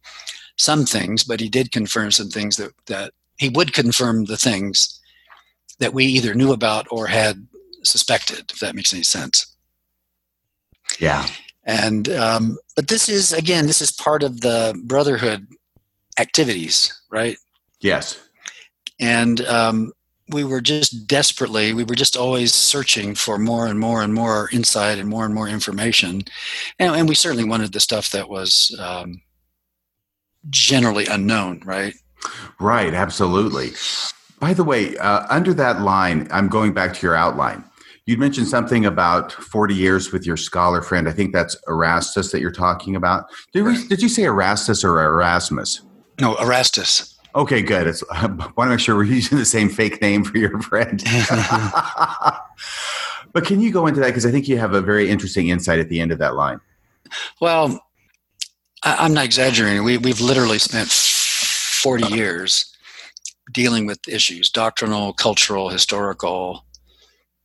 [0.58, 5.00] some things, but he did confirm some things that, that he would confirm the things
[5.80, 7.48] that we either knew about or had
[7.84, 9.56] suspected, if that makes any sense.
[11.00, 11.26] Yeah.
[11.66, 15.48] And, um, but this is, again, this is part of the brotherhood
[16.19, 17.38] activities, right?
[17.80, 18.19] Yes.
[19.00, 19.92] And um,
[20.30, 24.50] we were just desperately we were just always searching for more and more and more
[24.52, 26.24] insight and more and more information.
[26.80, 29.22] And, and we certainly wanted the stuff that was um,
[30.50, 31.93] generally unknown right?
[32.60, 33.72] Right absolutely.
[34.40, 37.64] By the way uh, under that line i'm going back to your outline.
[38.06, 41.08] You'd mentioned something about 40 years with your scholar friend.
[41.08, 43.24] I think that's erastus that you're talking about.
[43.53, 45.82] Did, we, did you say erastus or erasmus?
[46.19, 47.88] No erastus Okay, good.
[47.88, 51.03] It's, I want to make sure we're using the same fake name for your friend.
[53.34, 54.08] but can you go into that?
[54.08, 56.60] Because I think you have a very interesting insight at the end of that line.
[57.42, 57.84] Well,
[58.84, 59.84] I, am not exaggerating.
[59.84, 62.76] We, we've literally spent 40 years
[63.52, 66.66] dealing with issues doctrinal, cultural, historical,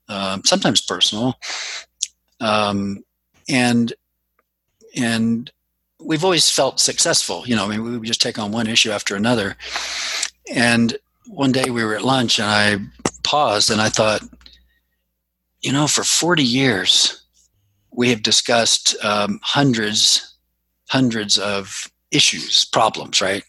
[0.08, 1.39] um, sometimes personal.
[2.41, 3.05] Um,
[3.49, 3.92] and
[4.97, 5.50] and
[6.09, 7.45] we've always felt successful.
[7.47, 9.57] You know, I mean, we would just take on one issue after another.
[10.53, 10.97] And
[11.27, 12.78] one day we were at lunch and I
[13.23, 14.23] paused and I thought,
[15.61, 17.23] you know, for 40 years,
[17.93, 20.35] we have discussed um, hundreds,
[20.89, 23.45] hundreds of issues, problems, right?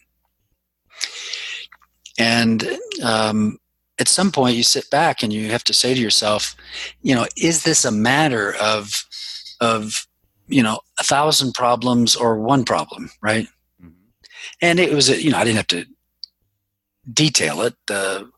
[2.18, 2.68] And
[3.02, 3.58] um,
[3.98, 6.54] at some point, you sit back and you have to say to yourself,
[7.00, 9.06] you know, is this a matter of
[9.62, 10.06] of
[10.50, 13.46] you know a thousand problems or one problem right?
[13.82, 13.90] Mm-hmm.
[14.60, 15.86] and it was you know i didn't have to
[17.12, 17.74] detail it.
[17.86, 18.30] The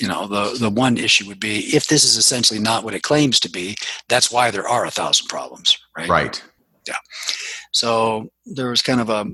[0.00, 3.02] you know the the one issue would be if this is essentially not what it
[3.02, 3.76] claims to be
[4.08, 6.08] that's why there are a thousand problems right?
[6.08, 6.42] Right.
[6.86, 6.96] Yeah.
[7.72, 9.26] So there was kind of a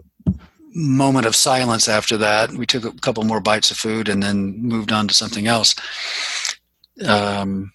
[0.74, 2.50] moment of silence after that.
[2.50, 5.74] We took a couple more bites of food and then moved on to something else.
[7.06, 7.72] Um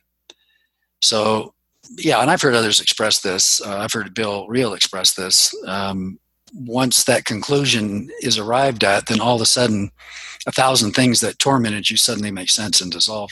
[1.02, 1.54] so
[1.98, 3.61] yeah, and I've heard others express this.
[3.61, 5.56] Uh, I've heard Bill Reel express this.
[5.66, 6.19] Um,
[6.53, 9.92] once that conclusion is arrived at, then all of a sudden,
[10.48, 13.32] a thousand things that tormented you suddenly make sense and dissolve.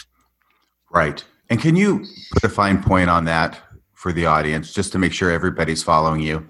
[0.89, 1.23] Right.
[1.49, 3.59] And can you put a fine point on that
[3.93, 6.47] for the audience, just to make sure everybody's following you?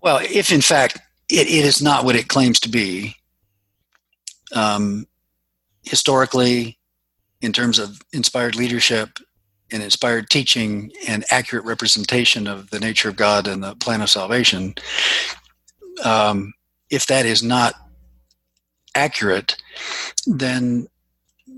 [0.00, 3.14] Well, if in fact it, it is not what it claims to be,
[4.52, 5.06] um,
[5.82, 6.78] historically,
[7.40, 9.18] in terms of inspired leadership,
[9.72, 14.10] and inspired teaching and accurate representation of the nature of God and the plan of
[14.10, 14.74] salvation,
[16.04, 16.52] um,
[16.90, 17.74] if that is not
[18.94, 19.56] accurate,
[20.26, 20.86] then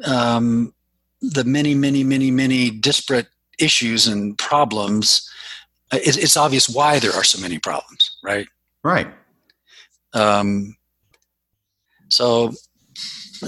[0.05, 0.73] um,
[1.21, 5.31] the many, many, many, many disparate issues and problems,
[5.93, 8.47] uh, it, it's obvious why there are so many problems, right?
[8.83, 9.09] Right.
[10.15, 10.77] Um,
[12.09, 12.53] so,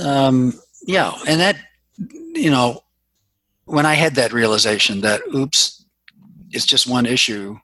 [0.01, 0.55] um,
[0.87, 1.57] yeah, and that,
[2.35, 2.83] you know,
[3.73, 5.87] when I had that realization that, oops,
[6.51, 7.59] it's just one issue,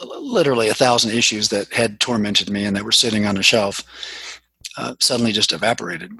[0.00, 3.82] literally a thousand issues that had tormented me and that were sitting on a shelf,
[4.78, 6.12] uh, suddenly just evaporated.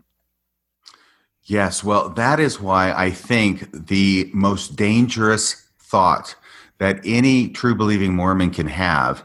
[1.44, 6.34] Yes, well, that is why I think the most dangerous thought
[6.78, 9.22] that any true believing Mormon can have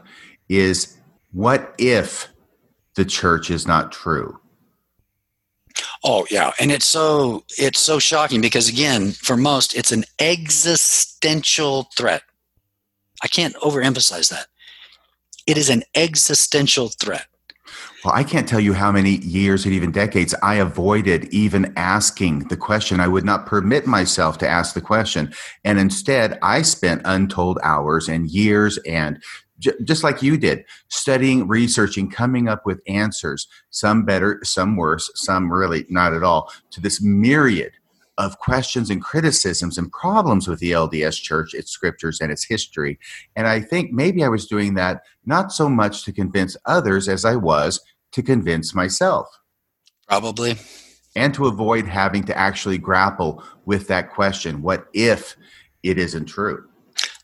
[0.48, 0.96] is
[1.32, 2.28] what if
[2.94, 4.38] the church is not true?
[6.04, 11.88] Oh yeah, and it's so it's so shocking because again, for most, it's an existential
[11.96, 12.22] threat.
[13.22, 14.46] I can't overemphasize that.
[15.46, 17.26] It is an existential threat.
[18.04, 22.48] Well, I can't tell you how many years and even decades I avoided even asking
[22.48, 22.98] the question.
[22.98, 25.32] I would not permit myself to ask the question.
[25.64, 29.22] And instead, I spent untold hours and years and
[29.84, 35.52] just like you did, studying, researching, coming up with answers, some better, some worse, some
[35.52, 37.72] really not at all, to this myriad
[38.18, 42.98] of questions and criticisms and problems with the LDS church, its scriptures, and its history.
[43.36, 47.24] And I think maybe I was doing that not so much to convince others as
[47.24, 47.80] I was
[48.12, 49.26] to convince myself.
[50.06, 50.56] Probably.
[51.16, 55.36] And to avoid having to actually grapple with that question what if
[55.82, 56.68] it isn't true?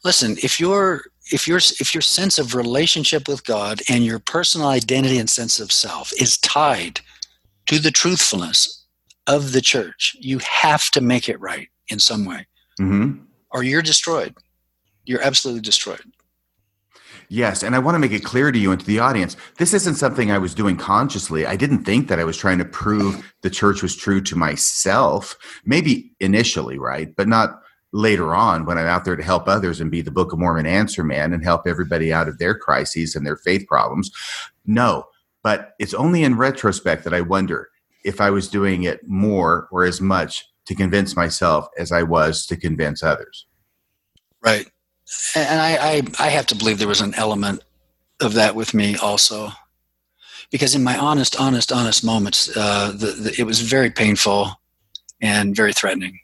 [0.05, 4.69] Listen, if your if your if your sense of relationship with God and your personal
[4.69, 7.01] identity and sense of self is tied
[7.67, 8.87] to the truthfulness
[9.27, 12.47] of the church, you have to make it right in some way,
[12.81, 13.23] mm-hmm.
[13.51, 14.35] or you're destroyed.
[15.05, 16.03] You're absolutely destroyed.
[17.31, 19.75] Yes, and I want to make it clear to you and to the audience this
[19.75, 21.45] isn't something I was doing consciously.
[21.45, 25.37] I didn't think that I was trying to prove the church was true to myself.
[25.65, 27.15] Maybe initially, right?
[27.15, 27.61] But not
[27.93, 30.67] later on when I'm out there to help others and be the Book of Mormon
[30.67, 34.11] answer man and help everybody out of their crises and their faith problems.
[34.67, 35.05] No,
[35.43, 37.71] but it's only in retrospect that I wonder
[38.05, 42.47] if I was doing it more or as much to convince myself as I was
[42.47, 43.47] to convince others.
[44.43, 44.71] Right
[45.35, 47.63] and I, I, I have to believe there was an element
[48.21, 49.51] of that with me also,
[50.51, 54.61] because in my honest, honest, honest moments, uh, the, the, it was very painful
[55.21, 56.21] and very threatening.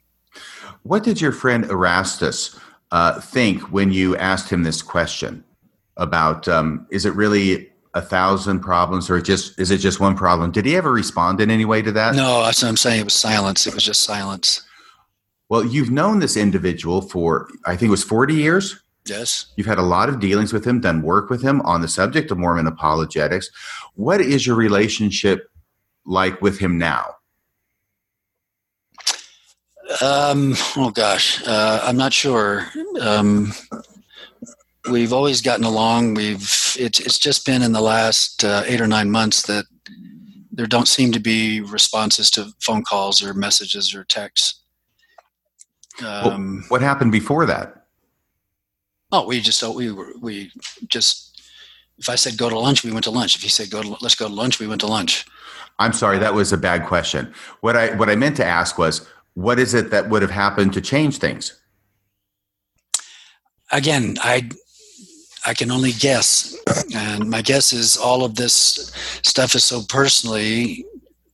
[0.85, 2.59] What did your friend Erastus
[2.91, 5.43] uh, think when you asked him this question
[5.97, 10.51] about um, is it really a thousand problems or just is it just one problem?
[10.51, 12.15] Did he ever respond in any way to that?
[12.15, 13.01] No, that's what I'm saying.
[13.01, 13.67] It was silence.
[13.67, 14.63] It was just silence.
[15.49, 18.83] Well, you've known this individual for, I think it was 40 years.
[19.07, 19.47] Yes.
[19.57, 22.31] You've had a lot of dealings with him, done work with him on the subject
[22.31, 23.51] of Mormon apologetics.
[23.95, 25.49] What is your relationship
[26.05, 27.15] like with him now?
[30.03, 32.67] Um, oh gosh, uh, I'm not sure.
[33.01, 33.53] Um,
[34.91, 36.15] we've always gotten along.
[36.15, 39.67] We've it's it's just been in the last uh, eight or nine months that
[40.51, 44.61] there don't seem to be responses to phone calls or messages or texts.
[46.05, 47.87] Um, well, what happened before that?
[49.13, 50.51] Oh, we just we were we
[50.89, 51.41] just
[51.99, 53.37] if I said go to lunch, we went to lunch.
[53.37, 55.25] If he said go to let's go to lunch, we went to lunch.
[55.79, 57.33] I'm sorry, that was a bad question.
[57.61, 60.73] What I what I meant to ask was what is it that would have happened
[60.75, 61.61] to change things?
[63.71, 64.49] Again, I
[65.47, 66.57] I can only guess.
[66.95, 68.91] And my guess is all of this
[69.23, 70.85] stuff is so personally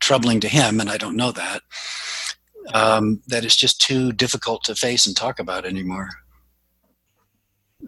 [0.00, 1.62] troubling to him, and I don't know that
[2.74, 6.08] um, that it's just too difficult to face and talk about anymore.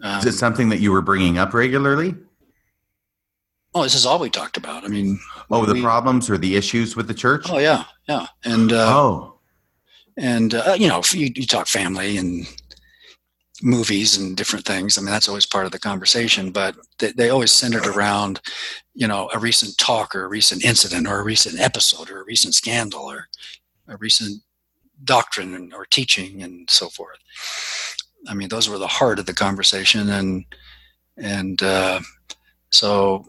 [0.01, 2.15] Um, is it something that you were bringing up regularly?
[3.75, 4.83] Oh, this is all we talked about.
[4.83, 5.19] I mean,
[5.49, 7.47] oh, the we, problems or the issues with the church.
[7.49, 9.32] Oh yeah, yeah, and uh, oh,
[10.17, 12.47] and uh, you know, you, you talk family and
[13.61, 14.97] movies and different things.
[14.97, 18.41] I mean, that's always part of the conversation, but they, they, always centered around,
[18.93, 22.25] you know, a recent talk or a recent incident or a recent episode or a
[22.25, 23.29] recent scandal or
[23.87, 24.41] a recent
[25.03, 27.19] doctrine or teaching and so forth.
[28.27, 30.45] I mean, those were the heart of the conversation, and
[31.17, 31.99] and uh,
[32.69, 33.25] so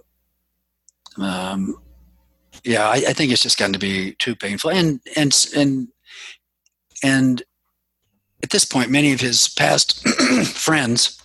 [1.19, 1.77] um,
[2.65, 5.89] yeah, I, I, think it's just gotten to be too painful, and and and
[7.02, 7.42] and
[8.42, 10.06] at this point, many of his past
[10.47, 11.20] friends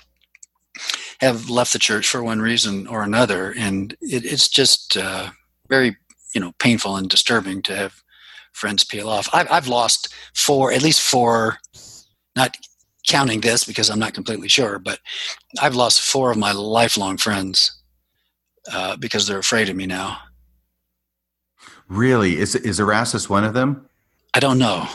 [1.20, 5.30] have left the church for one reason or another, and it, it's just uh,
[5.68, 5.98] very
[6.34, 8.02] you know painful and disturbing to have
[8.54, 9.30] friends peel off.
[9.34, 11.58] I've, I've lost four, at least four,
[12.36, 12.58] not
[13.08, 15.00] counting this because I'm not completely sure, but
[15.62, 17.82] I've lost four of my lifelong friends
[18.72, 20.20] uh, because they're afraid of me now.
[21.88, 22.38] Really?
[22.38, 23.90] Is, is Erastus one of them?
[24.34, 24.88] I don't know.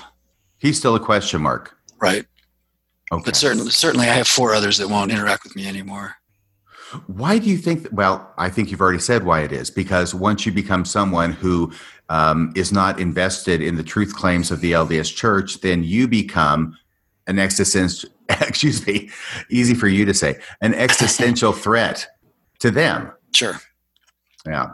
[0.65, 1.76] He's still a question mark.
[2.01, 2.25] Right.
[3.12, 3.23] Okay.
[3.23, 6.15] But certainly, certainly I have four others that won't interact with me anymore.
[7.07, 7.83] Why do you think?
[7.83, 9.68] That, well, I think you've already said why it is.
[9.68, 11.70] Because once you become someone who
[12.09, 16.78] um, is not invested in the truth claims of the LDS Church, then you become
[17.26, 18.09] an existential.
[18.31, 19.10] Excuse me,
[19.51, 22.07] easy for you to say, an existential threat
[22.60, 23.12] to them.
[23.34, 23.60] Sure.
[24.47, 24.68] Yeah.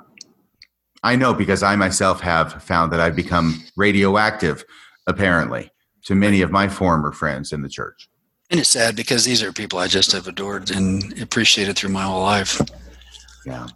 [1.02, 4.64] I know because I myself have found that I've become radioactive,
[5.08, 5.72] apparently,
[6.04, 8.08] to many of my former friends in the church.
[8.50, 12.02] And it's sad because these are people I just have adored and appreciated through my
[12.02, 12.60] whole life.
[13.46, 13.68] Yeah.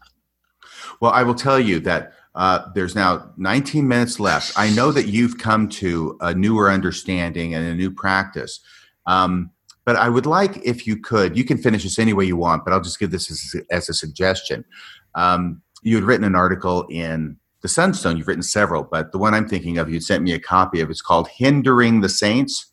[1.01, 4.53] Well, I will tell you that uh, there's now 19 minutes left.
[4.57, 8.61] I know that you've come to a newer understanding and a new practice.
[9.07, 9.51] Um,
[9.85, 12.65] but I would like, if you could, you can finish this any way you want,
[12.65, 14.65] but I'll just give this as, as a suggestion.
[15.15, 18.19] Um, you had written an article in the Sunstone.
[18.19, 20.91] You've written several, but the one I'm thinking of, you sent me a copy of.
[20.91, 22.73] It's called "Hindering the Saints,"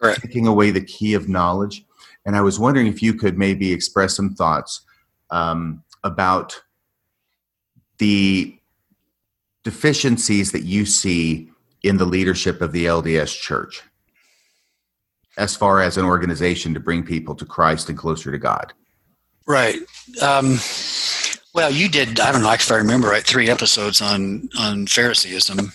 [0.00, 0.22] Correct.
[0.22, 1.84] taking away the key of knowledge.
[2.24, 4.82] And I was wondering if you could maybe express some thoughts
[5.30, 6.62] um, about
[7.98, 8.56] the
[9.64, 11.50] deficiencies that you see
[11.82, 13.82] in the leadership of the LDS Church
[15.36, 18.72] as far as an organization to bring people to Christ and closer to God.
[19.44, 19.80] Right.
[20.22, 20.56] Um,
[21.54, 22.20] well, you did.
[22.20, 23.22] I don't know if I remember right.
[23.22, 25.72] Three episodes on on Phariseeism.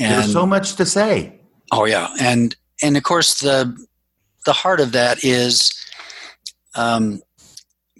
[0.00, 1.40] And, There's so much to say.
[1.72, 3.76] Oh yeah, and and of course the
[4.44, 5.72] the heart of that is
[6.74, 7.20] um,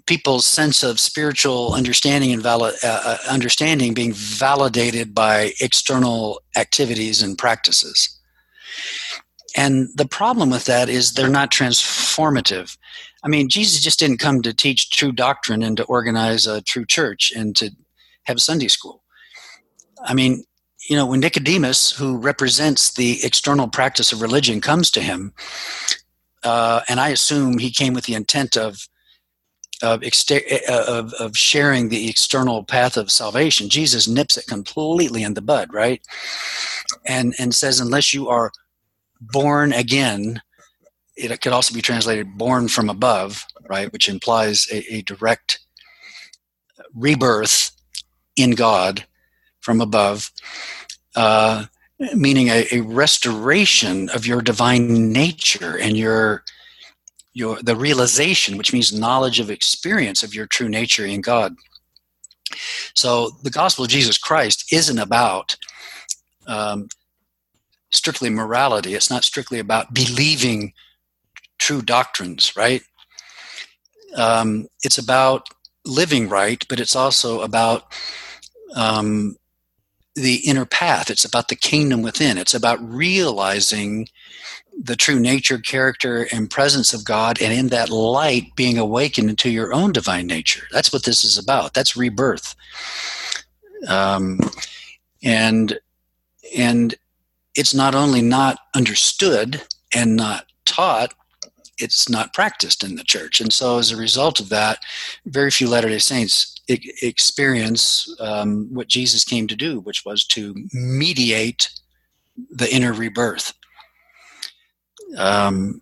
[0.05, 7.21] people's sense of spiritual understanding and valid, uh, uh, understanding being validated by external activities
[7.21, 8.17] and practices.
[9.55, 12.75] And the problem with that is they're not transformative.
[13.23, 16.85] I mean, Jesus just didn't come to teach true doctrine and to organize a true
[16.85, 17.71] church and to
[18.23, 19.03] have Sunday school.
[20.03, 20.43] I mean,
[20.89, 25.33] you know, when Nicodemus, who represents the external practice of religion, comes to him,
[26.43, 28.87] uh, and I assume he came with the intent of
[29.81, 30.03] of,
[30.67, 33.69] of, of sharing the external path of salvation.
[33.69, 36.01] Jesus nips it completely in the bud, right?
[37.05, 38.51] And and says, unless you are
[39.21, 40.41] born again,
[41.19, 43.91] it could also be translated born from above, right?
[43.91, 45.59] Which implies a, a direct
[46.95, 47.71] rebirth
[48.35, 49.05] in God
[49.59, 50.31] from above,
[51.15, 51.65] uh,
[52.15, 56.43] meaning a, a, restoration of your divine nature and your
[57.33, 61.55] your the realization, which means knowledge of experience of your true nature in God.
[62.95, 65.57] So the gospel of Jesus Christ isn't about
[66.47, 66.87] um,
[67.91, 68.95] strictly morality.
[68.95, 70.73] It's not strictly about believing
[71.69, 72.81] true doctrines, right?
[74.15, 75.49] Um, it's about
[75.85, 77.93] living right, but it's also about
[78.75, 79.35] um,
[80.15, 81.11] the inner path.
[81.11, 82.39] It's about the kingdom within.
[82.39, 84.07] It's about realizing
[84.81, 89.51] the true nature, character, and presence of God, and in that light, being awakened into
[89.51, 90.65] your own divine nature.
[90.71, 91.75] That's what this is about.
[91.75, 92.55] That's rebirth.
[93.87, 94.39] Um,
[95.21, 95.77] and
[96.57, 96.95] and
[97.53, 99.61] it's not only not understood
[99.93, 101.13] and not taught,
[101.79, 103.41] it's not practiced in the church.
[103.41, 104.79] And so, as a result of that,
[105.25, 110.55] very few Latter day Saints experience um, what Jesus came to do, which was to
[110.73, 111.69] mediate
[112.51, 113.53] the inner rebirth.
[115.17, 115.81] Um,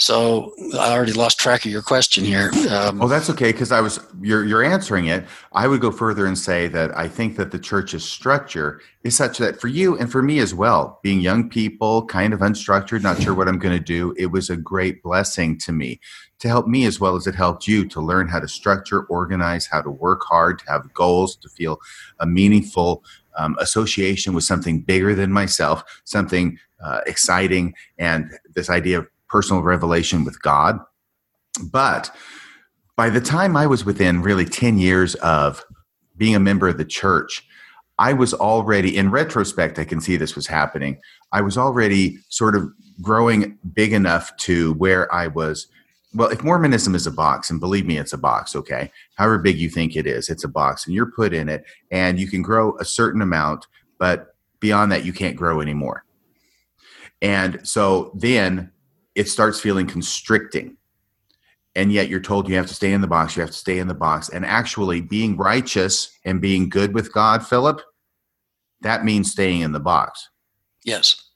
[0.00, 2.50] so I already lost track of your question here.
[2.70, 5.24] Um, oh, that's okay because I was you're you're answering it.
[5.52, 9.38] I would go further and say that I think that the church's structure is such
[9.38, 13.20] that for you and for me as well, being young people, kind of unstructured, not
[13.20, 16.00] sure what I'm going to do, it was a great blessing to me
[16.38, 19.66] to help me as well as it helped you to learn how to structure, organize,
[19.66, 21.78] how to work hard, to have goals, to feel
[22.20, 23.04] a meaningful
[23.36, 29.62] um, association with something bigger than myself, something uh, exciting, and this idea of personal
[29.62, 30.78] revelation with God.
[31.62, 32.14] But
[32.96, 35.64] by the time I was within really 10 years of
[36.16, 37.46] being a member of the church,
[37.98, 40.98] I was already, in retrospect, I can see this was happening.
[41.32, 42.70] I was already sort of
[43.02, 45.66] growing big enough to where I was.
[46.14, 48.90] Well, if Mormonism is a box, and believe me, it's a box, okay?
[49.16, 52.18] However big you think it is, it's a box, and you're put in it, and
[52.18, 53.66] you can grow a certain amount,
[53.98, 56.04] but beyond that, you can't grow anymore.
[57.22, 58.72] And so then
[59.14, 60.76] it starts feeling constricting.
[61.76, 63.78] And yet you're told you have to stay in the box, you have to stay
[63.78, 64.28] in the box.
[64.28, 67.80] And actually, being righteous and being good with God, Philip,
[68.80, 70.28] that means staying in the box.
[70.84, 71.28] Yes.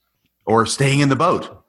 [0.46, 1.64] Or staying in the boat.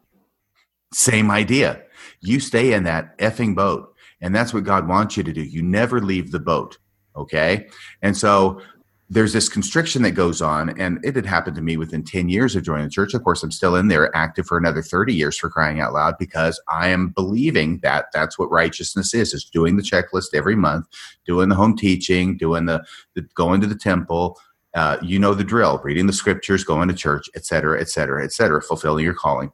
[0.93, 1.83] Same idea.
[2.21, 3.93] You stay in that effing boat.
[4.21, 5.41] And that's what God wants you to do.
[5.41, 6.77] You never leave the boat.
[7.15, 7.67] Okay.
[8.01, 8.61] And so
[9.07, 12.55] there's this constriction that goes on and it had happened to me within 10 years
[12.55, 13.13] of joining the church.
[13.13, 16.15] Of course i'm still in there active for another 30 years for crying out loud
[16.17, 20.87] because i am believing that that's what righteousness is is doing the checklist every month
[21.25, 24.39] doing the home teaching doing the, the going to the temple
[24.75, 29.05] uh, you know the drill reading the scriptures going to church etc etc etc fulfilling
[29.05, 29.51] your calling.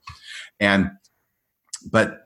[0.60, 0.90] And
[1.92, 2.26] but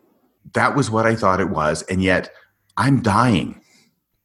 [0.54, 2.32] that was what i thought it was and yet
[2.78, 3.62] i'm dying.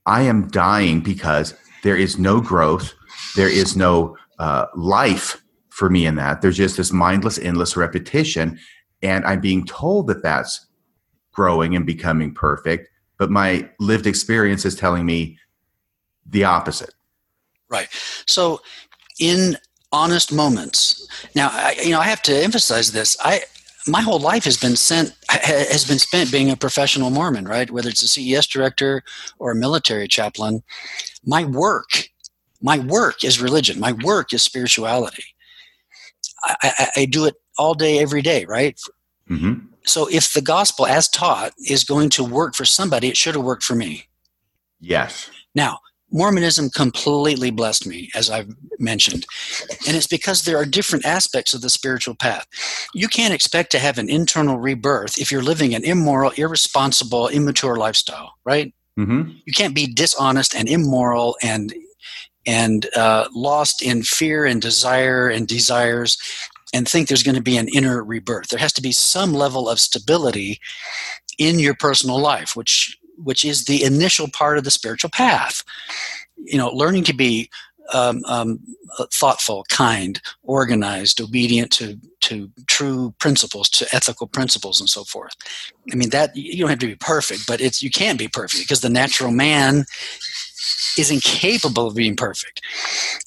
[0.06, 2.94] I am dying because there is no growth.
[3.36, 6.42] There is no uh, life for me in that.
[6.42, 8.58] There's just this mindless, endless repetition.
[9.02, 10.66] And I'm being told that that's
[11.32, 12.88] growing and becoming perfect.
[13.18, 15.38] But my lived experience is telling me
[16.26, 16.94] the opposite.
[17.68, 17.88] Right.
[18.26, 18.60] So,
[19.18, 19.56] in
[19.92, 23.16] honest moments, now, I, you know, I have to emphasize this.
[23.22, 23.42] I,
[23.86, 27.70] my whole life has been sent has been spent being a professional Mormon, right?
[27.70, 29.02] Whether it's a CES director
[29.38, 30.62] or a military chaplain,
[31.24, 32.08] my work,
[32.60, 33.80] my work is religion.
[33.80, 35.24] My work is spirituality.
[36.42, 38.78] I, I, I do it all day, every day, right?
[39.28, 39.66] Mm-hmm.
[39.84, 43.44] So if the gospel, as taught, is going to work for somebody, it should have
[43.44, 44.08] worked for me.
[44.80, 45.30] Yes.
[45.54, 45.78] Now,
[46.12, 48.48] Mormonism completely blessed me, as I've
[48.78, 49.26] mentioned.
[49.86, 52.46] And it's because there are different aspects of the spiritual path.
[52.94, 57.76] You can't expect to have an internal rebirth if you're living an immoral, irresponsible, immature
[57.76, 58.72] lifestyle, right?
[58.98, 59.30] Mm-hmm.
[59.44, 61.72] You can't be dishonest and immoral and
[62.46, 66.16] and uh, lost in fear and desire and desires
[66.72, 68.48] and think there's going to be an inner rebirth.
[68.48, 70.58] There has to be some level of stability
[71.38, 75.62] in your personal life, which which is the initial part of the spiritual path.
[76.36, 77.50] You know, learning to be
[77.92, 78.60] um, um,
[79.12, 85.34] thoughtful, kind, organized, obedient to to true principles, to ethical principles, and so forth.
[85.92, 88.62] I mean that you don't have to be perfect, but it's you can't be perfect
[88.62, 89.84] because the natural man
[90.98, 92.60] is incapable of being perfect,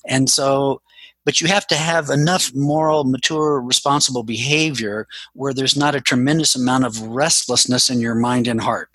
[0.08, 0.82] and so.
[1.26, 6.54] But you have to have enough moral, mature, responsible behavior where there's not a tremendous
[6.54, 8.90] amount of restlessness in your mind and heart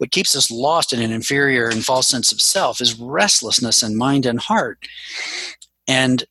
[0.00, 3.94] what keeps us lost in an inferior and false sense of self is restlessness in
[3.98, 4.86] mind and heart.
[5.86, 6.24] And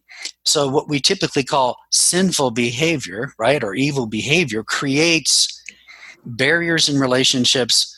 [0.44, 5.64] so, what we typically call sinful behavior, right, or evil behavior, creates
[6.26, 7.96] barriers in relationships,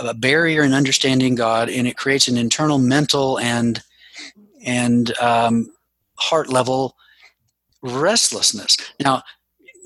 [0.00, 3.82] a barrier in understanding God, and it creates an internal mental and
[4.64, 5.70] and um,
[6.18, 6.96] heart level
[7.82, 8.78] restlessness.
[8.98, 9.22] Now,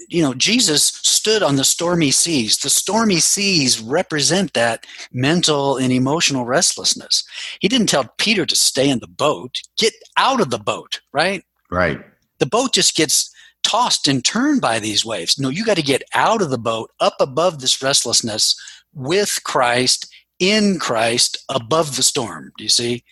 [0.08, 2.58] you know, Jesus stood on the stormy seas.
[2.58, 7.24] The stormy seas represent that mental and emotional restlessness.
[7.60, 11.44] He didn't tell Peter to stay in the boat, get out of the boat, right?
[11.70, 12.00] Right.
[12.38, 13.30] The boat just gets
[13.62, 15.38] tossed and turned by these waves.
[15.38, 18.54] No, you got to get out of the boat, up above this restlessness
[18.92, 22.52] with Christ, in Christ, above the storm.
[22.58, 23.04] Do you see?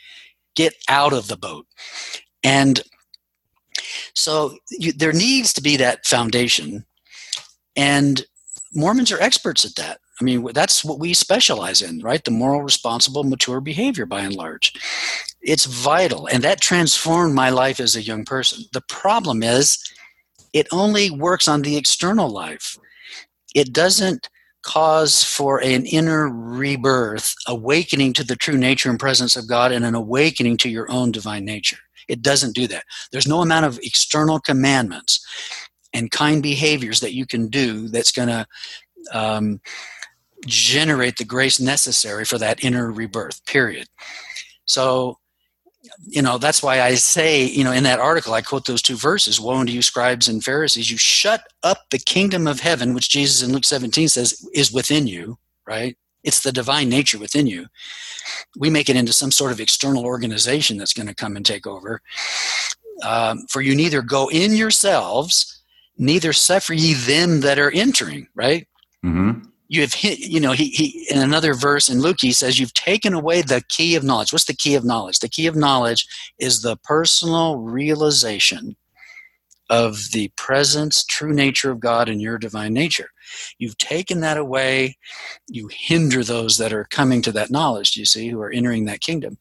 [0.54, 1.66] Get out of the boat.
[2.44, 2.82] And
[4.14, 6.84] so you, there needs to be that foundation.
[7.76, 8.24] And
[8.74, 10.00] Mormons are experts at that.
[10.20, 12.24] I mean, that's what we specialize in, right?
[12.24, 14.72] The moral, responsible, mature behavior by and large.
[15.40, 16.28] It's vital.
[16.28, 18.64] And that transformed my life as a young person.
[18.72, 19.78] The problem is,
[20.52, 22.78] it only works on the external life.
[23.54, 24.28] It doesn't
[24.62, 29.84] cause for an inner rebirth, awakening to the true nature and presence of God, and
[29.84, 31.78] an awakening to your own divine nature.
[32.08, 32.84] It doesn't do that.
[33.10, 35.24] There's no amount of external commandments
[35.92, 38.46] and kind behaviors that you can do that's going to
[39.12, 39.60] um,
[40.46, 43.88] generate the grace necessary for that inner rebirth, period.
[44.64, 45.18] So,
[46.06, 48.96] you know, that's why I say, you know, in that article, I quote those two
[48.96, 53.10] verses Woe unto you, scribes and Pharisees, you shut up the kingdom of heaven, which
[53.10, 55.96] Jesus in Luke 17 says is within you, right?
[56.24, 57.66] It's the divine nature within you.
[58.56, 61.66] We make it into some sort of external organization that's going to come and take
[61.66, 62.00] over.
[63.02, 65.62] Um, for you neither go in yourselves,
[65.98, 68.66] neither suffer ye them that are entering, right?
[69.04, 69.48] Mm-hmm.
[69.68, 72.74] You have hit, you know, he, he, in another verse in Luke, he says, You've
[72.74, 74.32] taken away the key of knowledge.
[74.32, 75.20] What's the key of knowledge?
[75.20, 76.06] The key of knowledge
[76.38, 78.76] is the personal realization
[79.70, 83.08] of the presence, true nature of God in your divine nature.
[83.58, 84.96] You've taken that away.
[85.48, 89.00] You hinder those that are coming to that knowledge, you see, who are entering that
[89.00, 89.38] kingdom.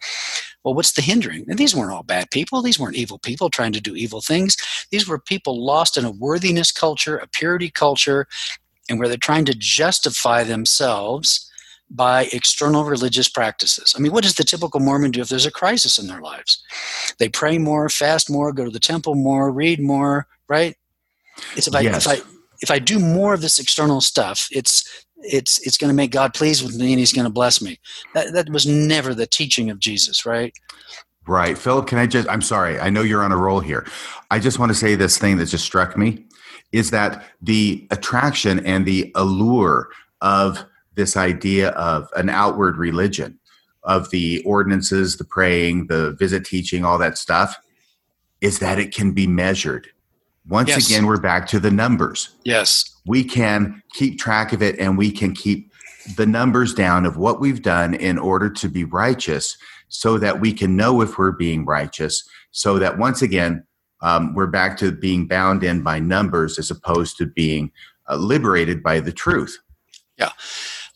[0.64, 1.46] Well, what's the hindering?
[1.48, 2.62] And these weren't all bad people.
[2.62, 4.58] These weren't evil people trying to do evil things.
[4.92, 8.28] These were people lost in a worthiness culture, a purity culture,
[8.90, 11.48] and where they're trying to justify themselves
[11.90, 13.94] by external religious practices.
[13.96, 16.64] I mean, what does the typical Mormon do if there's a crisis in their lives?
[17.20, 20.76] They pray more, fast more, go to the temple more, read more, right?
[21.58, 22.06] It's about yes.
[22.06, 22.31] if I
[22.62, 26.34] if I do more of this external stuff, it's it's it's going to make God
[26.34, 27.80] pleased with me and He's going to bless me.
[28.14, 30.54] That that was never the teaching of Jesus, right?
[31.28, 31.88] Right, Philip.
[31.88, 32.28] Can I just?
[32.30, 32.80] I'm sorry.
[32.80, 33.86] I know you're on a roll here.
[34.32, 36.26] I just want to say this thing that just struck me
[36.72, 39.90] is that the attraction and the allure
[40.22, 40.64] of
[40.96, 43.38] this idea of an outward religion,
[43.84, 47.58] of the ordinances, the praying, the visit teaching, all that stuff,
[48.40, 49.88] is that it can be measured
[50.48, 50.90] once yes.
[50.90, 52.30] again, we're back to the numbers.
[52.44, 52.96] Yes.
[53.06, 55.72] We can keep track of it and we can keep
[56.18, 60.54] the numbers down of what we've done in order to be righteous so that we
[60.54, 62.28] can know if we're being righteous.
[62.52, 63.66] So that once again,
[64.02, 67.72] um, we're back to being bound in by numbers as opposed to being
[68.10, 69.60] uh, liberated by the truth.
[70.18, 70.32] Yeah.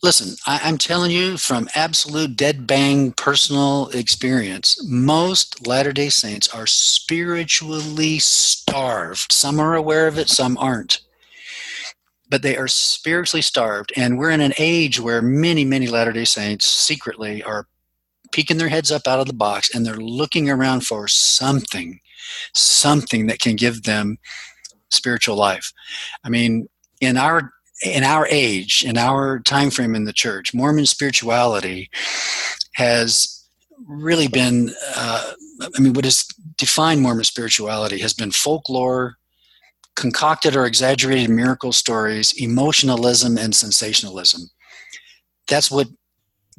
[0.06, 6.46] Listen, I, am telling you from absolute dead bang personal experience, most Latter day Saints
[6.54, 9.32] are spiritually starved.
[9.32, 11.00] Some are aware of it, some aren't.
[12.30, 13.92] but they are spiritually starved.
[13.96, 17.66] And we're in an age where many, many Latter day Saints secretly are
[18.30, 21.98] peeking their heads up out of the box and they're looking around for something,
[22.54, 24.18] something that can give them
[24.90, 25.72] spiritual life.
[26.22, 26.68] I mean,
[27.00, 27.52] in our
[27.84, 31.90] in our age, in our time frame in the church, Mormon spirituality
[32.74, 33.44] has
[33.86, 34.70] really been.
[34.96, 35.32] Uh,
[35.74, 39.16] I mean, what has defined Mormon spirituality has been folklore,
[39.94, 44.42] concocted or exaggerated miracle stories, emotionalism, and sensationalism.
[45.48, 45.88] That's what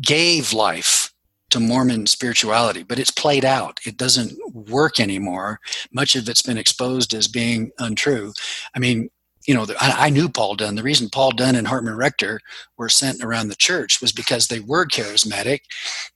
[0.02, 1.14] gave life
[1.50, 3.80] to Mormon spirituality, but it's played out.
[3.86, 5.60] It doesn't work anymore.
[5.92, 8.34] Much of it's been exposed as being untrue.
[8.76, 9.10] I mean,
[9.48, 10.76] you know, I, I knew Paul Dunn.
[10.76, 12.42] The reason Paul Dunn and Hartman Rector
[12.78, 15.62] were sent around the church was because they were charismatic.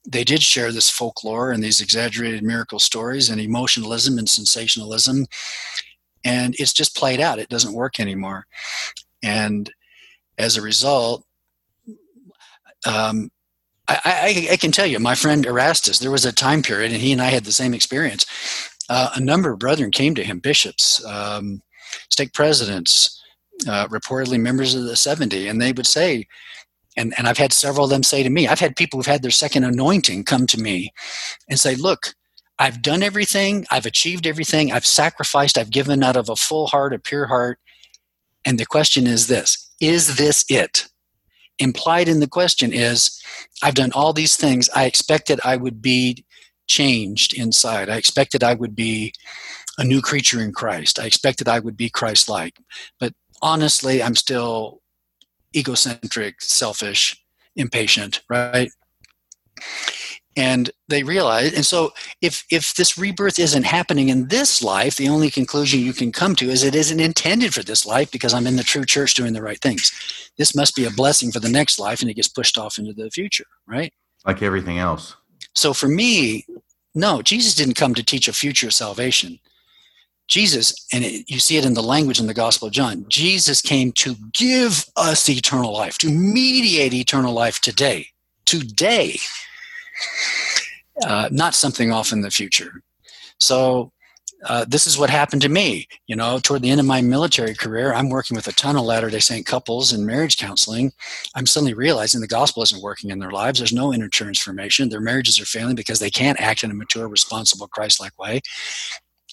[0.05, 5.27] They did share this folklore and these exaggerated miracle stories and emotionalism and sensationalism.
[6.25, 7.39] And it's just played out.
[7.39, 8.47] It doesn't work anymore.
[9.23, 9.71] And
[10.37, 11.23] as a result,
[12.85, 13.31] um,
[13.87, 17.01] I, I, I, can tell you, my friend Erastus, there was a time period, and
[17.01, 18.25] he and I had the same experience.
[18.89, 21.61] Uh, a number of brethren came to him, bishops, um,
[22.09, 23.20] stake presidents,
[23.67, 26.27] uh, reportedly members of the 70, and they would say,
[26.97, 29.21] and, and I've had several of them say to me, I've had people who've had
[29.21, 30.91] their second anointing come to me
[31.49, 32.13] and say, Look,
[32.59, 36.93] I've done everything, I've achieved everything, I've sacrificed, I've given out of a full heart,
[36.93, 37.59] a pure heart.
[38.45, 40.87] And the question is this Is this it?
[41.59, 43.21] Implied in the question is,
[43.61, 44.69] I've done all these things.
[44.75, 46.25] I expected I would be
[46.67, 47.89] changed inside.
[47.89, 49.13] I expected I would be
[49.77, 50.99] a new creature in Christ.
[50.99, 52.57] I expected I would be Christ like.
[52.99, 54.81] But honestly, I'm still
[55.55, 57.23] egocentric, selfish,
[57.55, 58.71] impatient, right?
[60.37, 65.09] And they realize, and so if if this rebirth isn't happening in this life, the
[65.09, 68.47] only conclusion you can come to is it isn't intended for this life because I'm
[68.47, 69.91] in the true church doing the right things.
[70.37, 72.93] This must be a blessing for the next life, and it gets pushed off into
[72.93, 73.93] the future, right?
[74.25, 75.15] Like everything else.
[75.53, 76.45] So for me,
[76.95, 79.37] no, Jesus didn't come to teach a future salvation.
[80.31, 83.61] Jesus, and it, you see it in the language in the Gospel of John, Jesus
[83.61, 88.07] came to give us eternal life, to mediate eternal life today.
[88.45, 89.19] Today.
[91.05, 92.81] Uh, not something off in the future.
[93.39, 93.91] So,
[94.45, 95.87] uh, this is what happened to me.
[96.07, 98.83] You know, toward the end of my military career, I'm working with a ton of
[98.83, 100.91] Latter day Saint couples in marriage counseling.
[101.35, 103.59] I'm suddenly realizing the gospel isn't working in their lives.
[103.59, 104.89] There's no inner transformation.
[104.89, 108.41] Their marriages are failing because they can't act in a mature, responsible, Christ like way.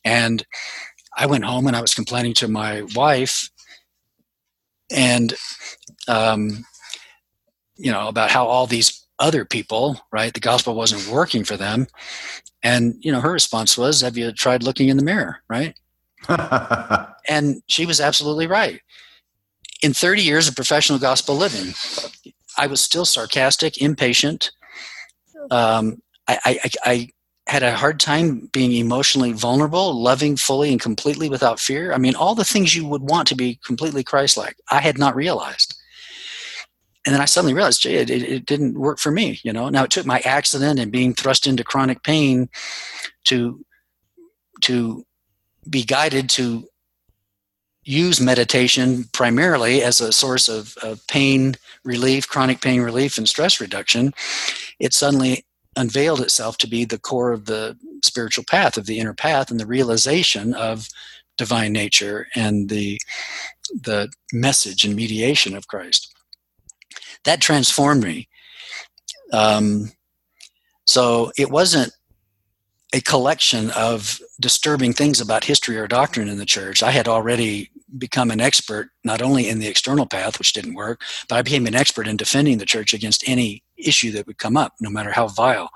[0.08, 0.46] And
[1.18, 3.50] I went home and I was complaining to my wife
[4.90, 5.34] and,
[6.08, 6.64] um,
[7.76, 11.88] you know, about how all these other people, right, the gospel wasn't working for them.
[12.62, 15.78] And, you know, her response was, Have you tried looking in the mirror, right?
[17.28, 18.80] and she was absolutely right.
[19.82, 21.74] In 30 years of professional gospel living,
[22.56, 24.52] I was still sarcastic, impatient.
[25.50, 27.08] Um, I, I, I,
[27.48, 31.92] had a hard time being emotionally vulnerable, loving fully and completely without fear.
[31.92, 34.98] I mean, all the things you would want to be completely Christ like, I had
[34.98, 35.74] not realized.
[37.06, 39.40] And then I suddenly realized, gee, it, it, didn't work for me.
[39.42, 42.50] You know, now it took my accident and being thrust into chronic pain
[43.24, 43.64] to
[44.62, 45.06] to
[45.70, 46.68] be guided to
[47.84, 51.54] use meditation primarily as a source of, of pain
[51.84, 54.12] relief, chronic pain relief, and stress reduction.
[54.78, 55.46] It suddenly
[55.78, 59.58] unveiled itself to be the core of the spiritual path, of the inner path, and
[59.58, 60.88] the realization of
[61.36, 63.00] divine nature and the
[63.82, 66.14] the message and mediation of Christ.
[67.24, 68.28] That transformed me.
[69.32, 69.92] Um,
[70.86, 71.92] so it wasn't
[72.94, 76.82] a collection of disturbing things about history or doctrine in the church.
[76.82, 81.02] I had already become an expert not only in the external path, which didn't work,
[81.28, 84.56] but I became an expert in defending the church against any issue that would come
[84.56, 85.70] up, no matter how vile.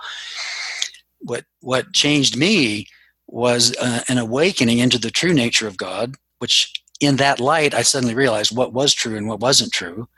[1.21, 2.89] What what changed me
[3.27, 7.83] was uh, an awakening into the true nature of God, which in that light I
[7.83, 10.09] suddenly realized what was true and what wasn't true.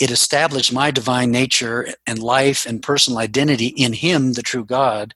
[0.00, 5.14] It established my divine nature and life and personal identity in Him, the true God.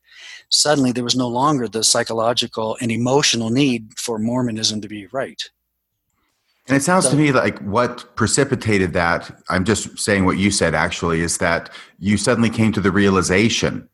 [0.51, 5.43] Suddenly, there was no longer the psychological and emotional need for Mormonism to be right.
[6.67, 10.51] And it sounds so, to me like what precipitated that, I'm just saying what you
[10.51, 13.87] said actually, is that you suddenly came to the realization,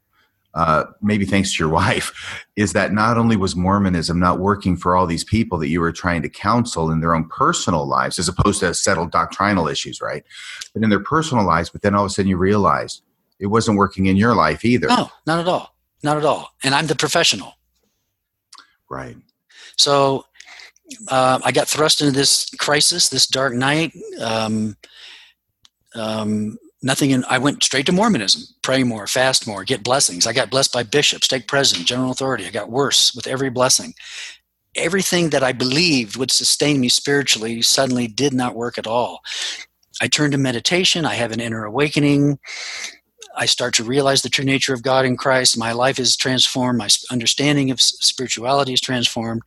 [0.55, 4.95] uh, maybe thanks to your wife, is that not only was Mormonism not working for
[4.95, 8.29] all these people that you were trying to counsel in their own personal lives, as
[8.29, 10.25] opposed to settled doctrinal issues, right?
[10.73, 13.03] But in their personal lives, but then all of a sudden you realized
[13.41, 14.87] it wasn't working in your life either.
[14.87, 15.75] No, not at all.
[16.05, 16.51] Not at all.
[16.63, 17.55] And I'm the professional.
[18.89, 19.17] Right.
[19.77, 20.27] So
[21.09, 23.93] uh, I got thrust into this crisis, this dark night.
[24.21, 24.77] Um,
[25.95, 30.27] um, nothing in, I went straight to Mormonism, pray more, fast more, get blessings.
[30.27, 32.47] I got blessed by bishops, stake president, general authority.
[32.47, 33.95] I got worse with every blessing.
[34.77, 39.21] Everything that I believed would sustain me spiritually suddenly did not work at all.
[40.01, 41.05] I turned to meditation.
[41.05, 42.39] I have an inner awakening.
[43.37, 45.59] I start to realize the true nature of God in Christ.
[45.59, 46.79] My life is transformed.
[46.79, 49.43] My understanding of spirituality is transformed.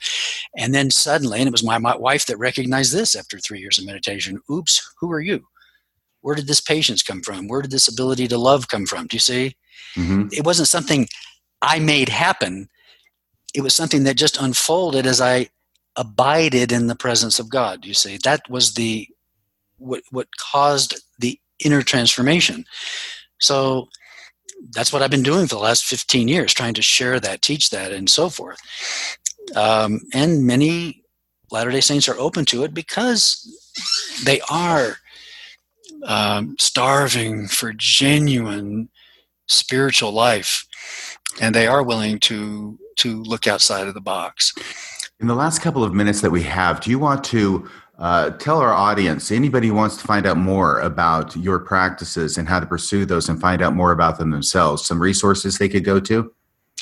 [0.57, 3.77] And then suddenly, and it was my, my wife that recognized this after three years
[3.77, 5.45] of meditation oops, who are you?
[6.21, 7.47] Where did this patience come from?
[7.47, 9.07] Where did this ability to love come from?
[9.07, 9.57] Do you see?
[9.95, 10.29] Mm-hmm.
[10.31, 11.07] It wasn't something
[11.61, 12.69] I made happen,
[13.53, 15.49] it was something that just unfolded as I
[15.95, 17.85] abided in the presence of God.
[17.85, 19.07] You see, that was the
[19.77, 22.65] what what caused the inner transformation.
[23.39, 23.89] So
[24.71, 27.69] that's what I've been doing for the last 15 years, trying to share that, teach
[27.71, 28.59] that, and so forth.
[29.55, 31.03] Um, and many
[31.51, 33.47] Latter day Saints are open to it because
[34.23, 34.97] they are
[36.05, 38.89] um, starving for genuine
[39.47, 40.65] spiritual life
[41.41, 44.53] and they are willing to to look outside of the box
[45.19, 47.69] in the last couple of minutes that we have do you want to
[48.03, 52.49] uh, tell our audience, anybody who wants to find out more about your practices and
[52.49, 55.85] how to pursue those and find out more about them themselves, some resources they could
[55.85, 56.29] go to?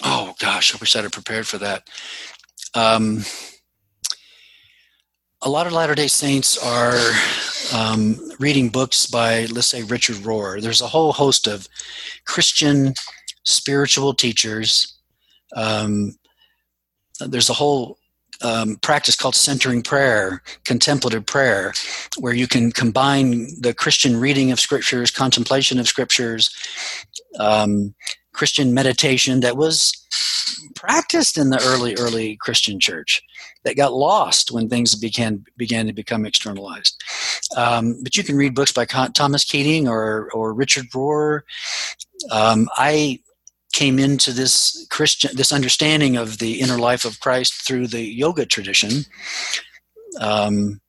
[0.03, 1.87] Oh, gosh, I wish I'd have prepared for that.
[2.73, 3.23] Um,
[5.43, 6.99] a lot of Latter day Saints are
[7.71, 10.59] um, reading books by, let's say, Richard Rohr.
[10.59, 11.67] There's a whole host of
[12.25, 12.95] Christian
[13.43, 14.97] spiritual teachers.
[15.55, 16.15] Um,
[17.19, 17.99] there's a whole
[18.43, 21.73] um, practice called centering prayer, contemplative prayer,
[22.17, 26.49] where you can combine the Christian reading of scriptures, contemplation of scriptures,
[27.39, 27.93] um,
[28.33, 29.91] Christian meditation that was
[30.75, 33.21] practiced in the early, early Christian church
[33.63, 37.01] that got lost when things began began to become externalized.
[37.55, 41.41] Um, but you can read books by Thomas Keating or or Richard Rohr.
[42.31, 43.19] Um, I
[43.71, 48.45] came into this Christian, this understanding of the inner life of Christ through the yoga
[48.45, 49.05] tradition.
[50.19, 50.81] Um,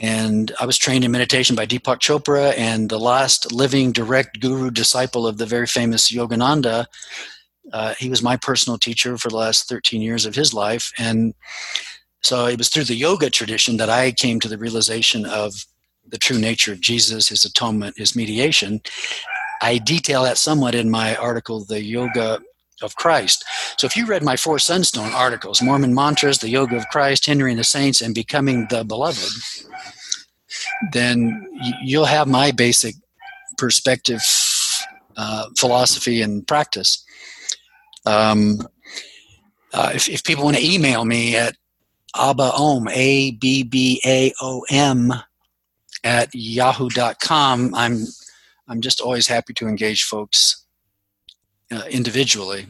[0.00, 4.70] and I was trained in meditation by Deepak Chopra, and the last living direct guru
[4.70, 6.86] disciple of the very famous Yogananda.
[7.72, 10.90] Uh, he was my personal teacher for the last 13 years of his life.
[10.98, 11.34] And
[12.22, 15.66] so it was through the yoga tradition that I came to the realization of
[16.06, 18.80] the true nature of Jesus, his atonement, his mediation.
[19.60, 22.40] I detail that somewhat in my article, The Yoga
[22.82, 23.44] of Christ.
[23.76, 27.56] So if you read my four Sunstone articles, Mormon Mantras, The Yoga of Christ, Hindering
[27.56, 29.30] the Saints, and Becoming the Beloved,
[30.92, 31.46] then
[31.82, 32.94] you'll have my basic
[33.58, 34.22] perspective,
[35.16, 37.04] uh, philosophy, and practice.
[38.06, 38.66] Um,
[39.72, 41.56] uh, if, if people want to email me at
[42.16, 45.12] Abba abbaom, A B B A O M,
[46.02, 48.06] at yahoo.com, I'm
[48.70, 50.64] I'm just always happy to engage folks
[51.72, 52.68] uh, individually.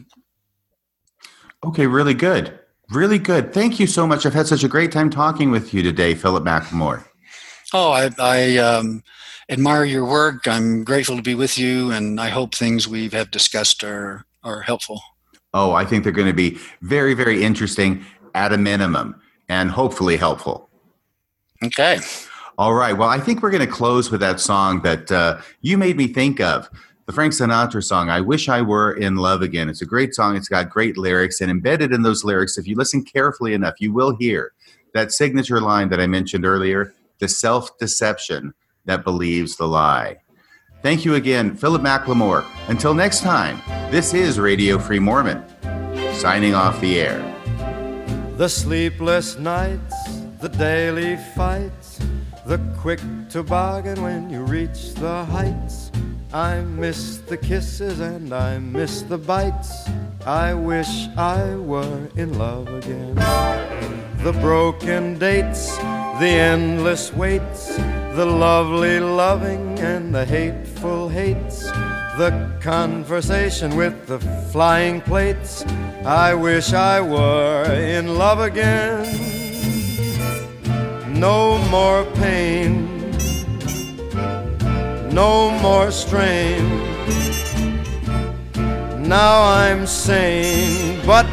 [1.63, 2.59] Okay, really good.
[2.89, 3.53] Really good.
[3.53, 4.25] Thank you so much.
[4.25, 7.05] I've had such a great time talking with you today, Philip McLemore.
[7.71, 9.03] Oh, I, I um,
[9.47, 10.47] admire your work.
[10.47, 14.61] I'm grateful to be with you, and I hope things we have discussed are, are
[14.61, 15.01] helpful.
[15.53, 20.17] Oh, I think they're going to be very, very interesting at a minimum and hopefully
[20.17, 20.67] helpful.
[21.63, 21.99] Okay.
[22.61, 22.93] All right.
[22.93, 26.05] Well, I think we're going to close with that song that uh, you made me
[26.05, 26.69] think of
[27.07, 29.67] the Frank Sinatra song, I Wish I Were in Love Again.
[29.67, 30.35] It's a great song.
[30.35, 33.91] It's got great lyrics, and embedded in those lyrics, if you listen carefully enough, you
[33.91, 34.53] will hear
[34.93, 38.53] that signature line that I mentioned earlier the self deception
[38.85, 40.17] that believes the lie.
[40.83, 42.45] Thank you again, Philip McLemore.
[42.67, 43.59] Until next time,
[43.89, 45.43] this is Radio Free Mormon,
[46.13, 47.17] signing off the air.
[48.37, 49.95] The sleepless nights,
[50.39, 51.80] the daily fights
[52.45, 55.91] the quick toboggan when you reach the heights.
[56.33, 59.87] I miss the kisses and I miss the bites.
[60.25, 63.15] I wish I were in love again.
[64.23, 67.75] The broken dates, the endless waits,
[68.15, 71.63] the lovely loving and the hateful hates,
[72.17, 74.19] the conversation with the
[74.51, 75.63] flying plates.
[76.05, 79.40] I wish I were in love again
[81.21, 82.89] no more pain,
[85.13, 86.63] no more strain.
[89.07, 91.27] Now I'm sane, but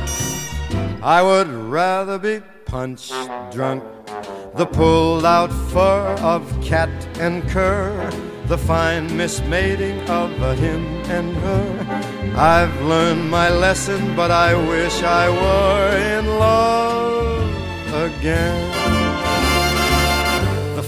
[1.03, 3.11] I would rather be punch
[3.51, 3.83] drunk.
[4.57, 7.89] The pulled out fur of cat and cur,
[8.45, 10.85] the fine mismating of a him
[11.17, 12.35] and her.
[12.37, 17.49] I've learned my lesson, but I wish I were in love
[18.07, 18.98] again.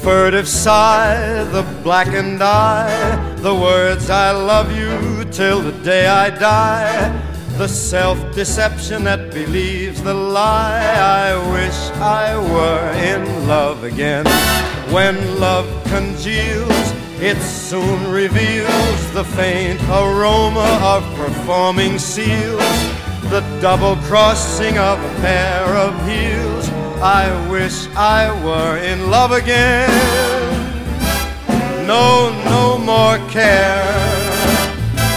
[0.03, 7.11] Furtive sigh, the blackened eye, the words I love you till the day I die,
[7.59, 10.81] the self deception that believes the lie.
[10.81, 14.25] I wish I were in love again.
[14.91, 16.87] When love congeals,
[17.20, 22.73] it soon reveals the faint aroma of performing seals,
[23.29, 26.50] the double crossing of a pair of heels.
[27.03, 29.89] I wish I were in love again.
[31.87, 33.83] No, no more care.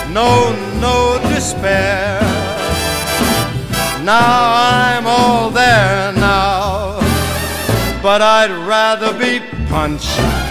[0.09, 2.21] No, no despair.
[4.01, 6.99] Now I'm all there now.
[8.01, 10.05] But I'd rather be punch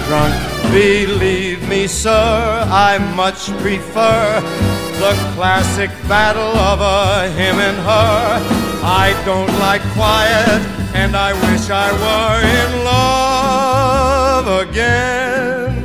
[0.07, 0.35] drunk.
[0.71, 8.39] Believe me, sir, I much prefer the classic battle of a him and her.
[8.85, 10.61] I don't like quiet,
[10.95, 15.85] and I wish I were in love again.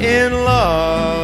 [0.00, 1.23] In love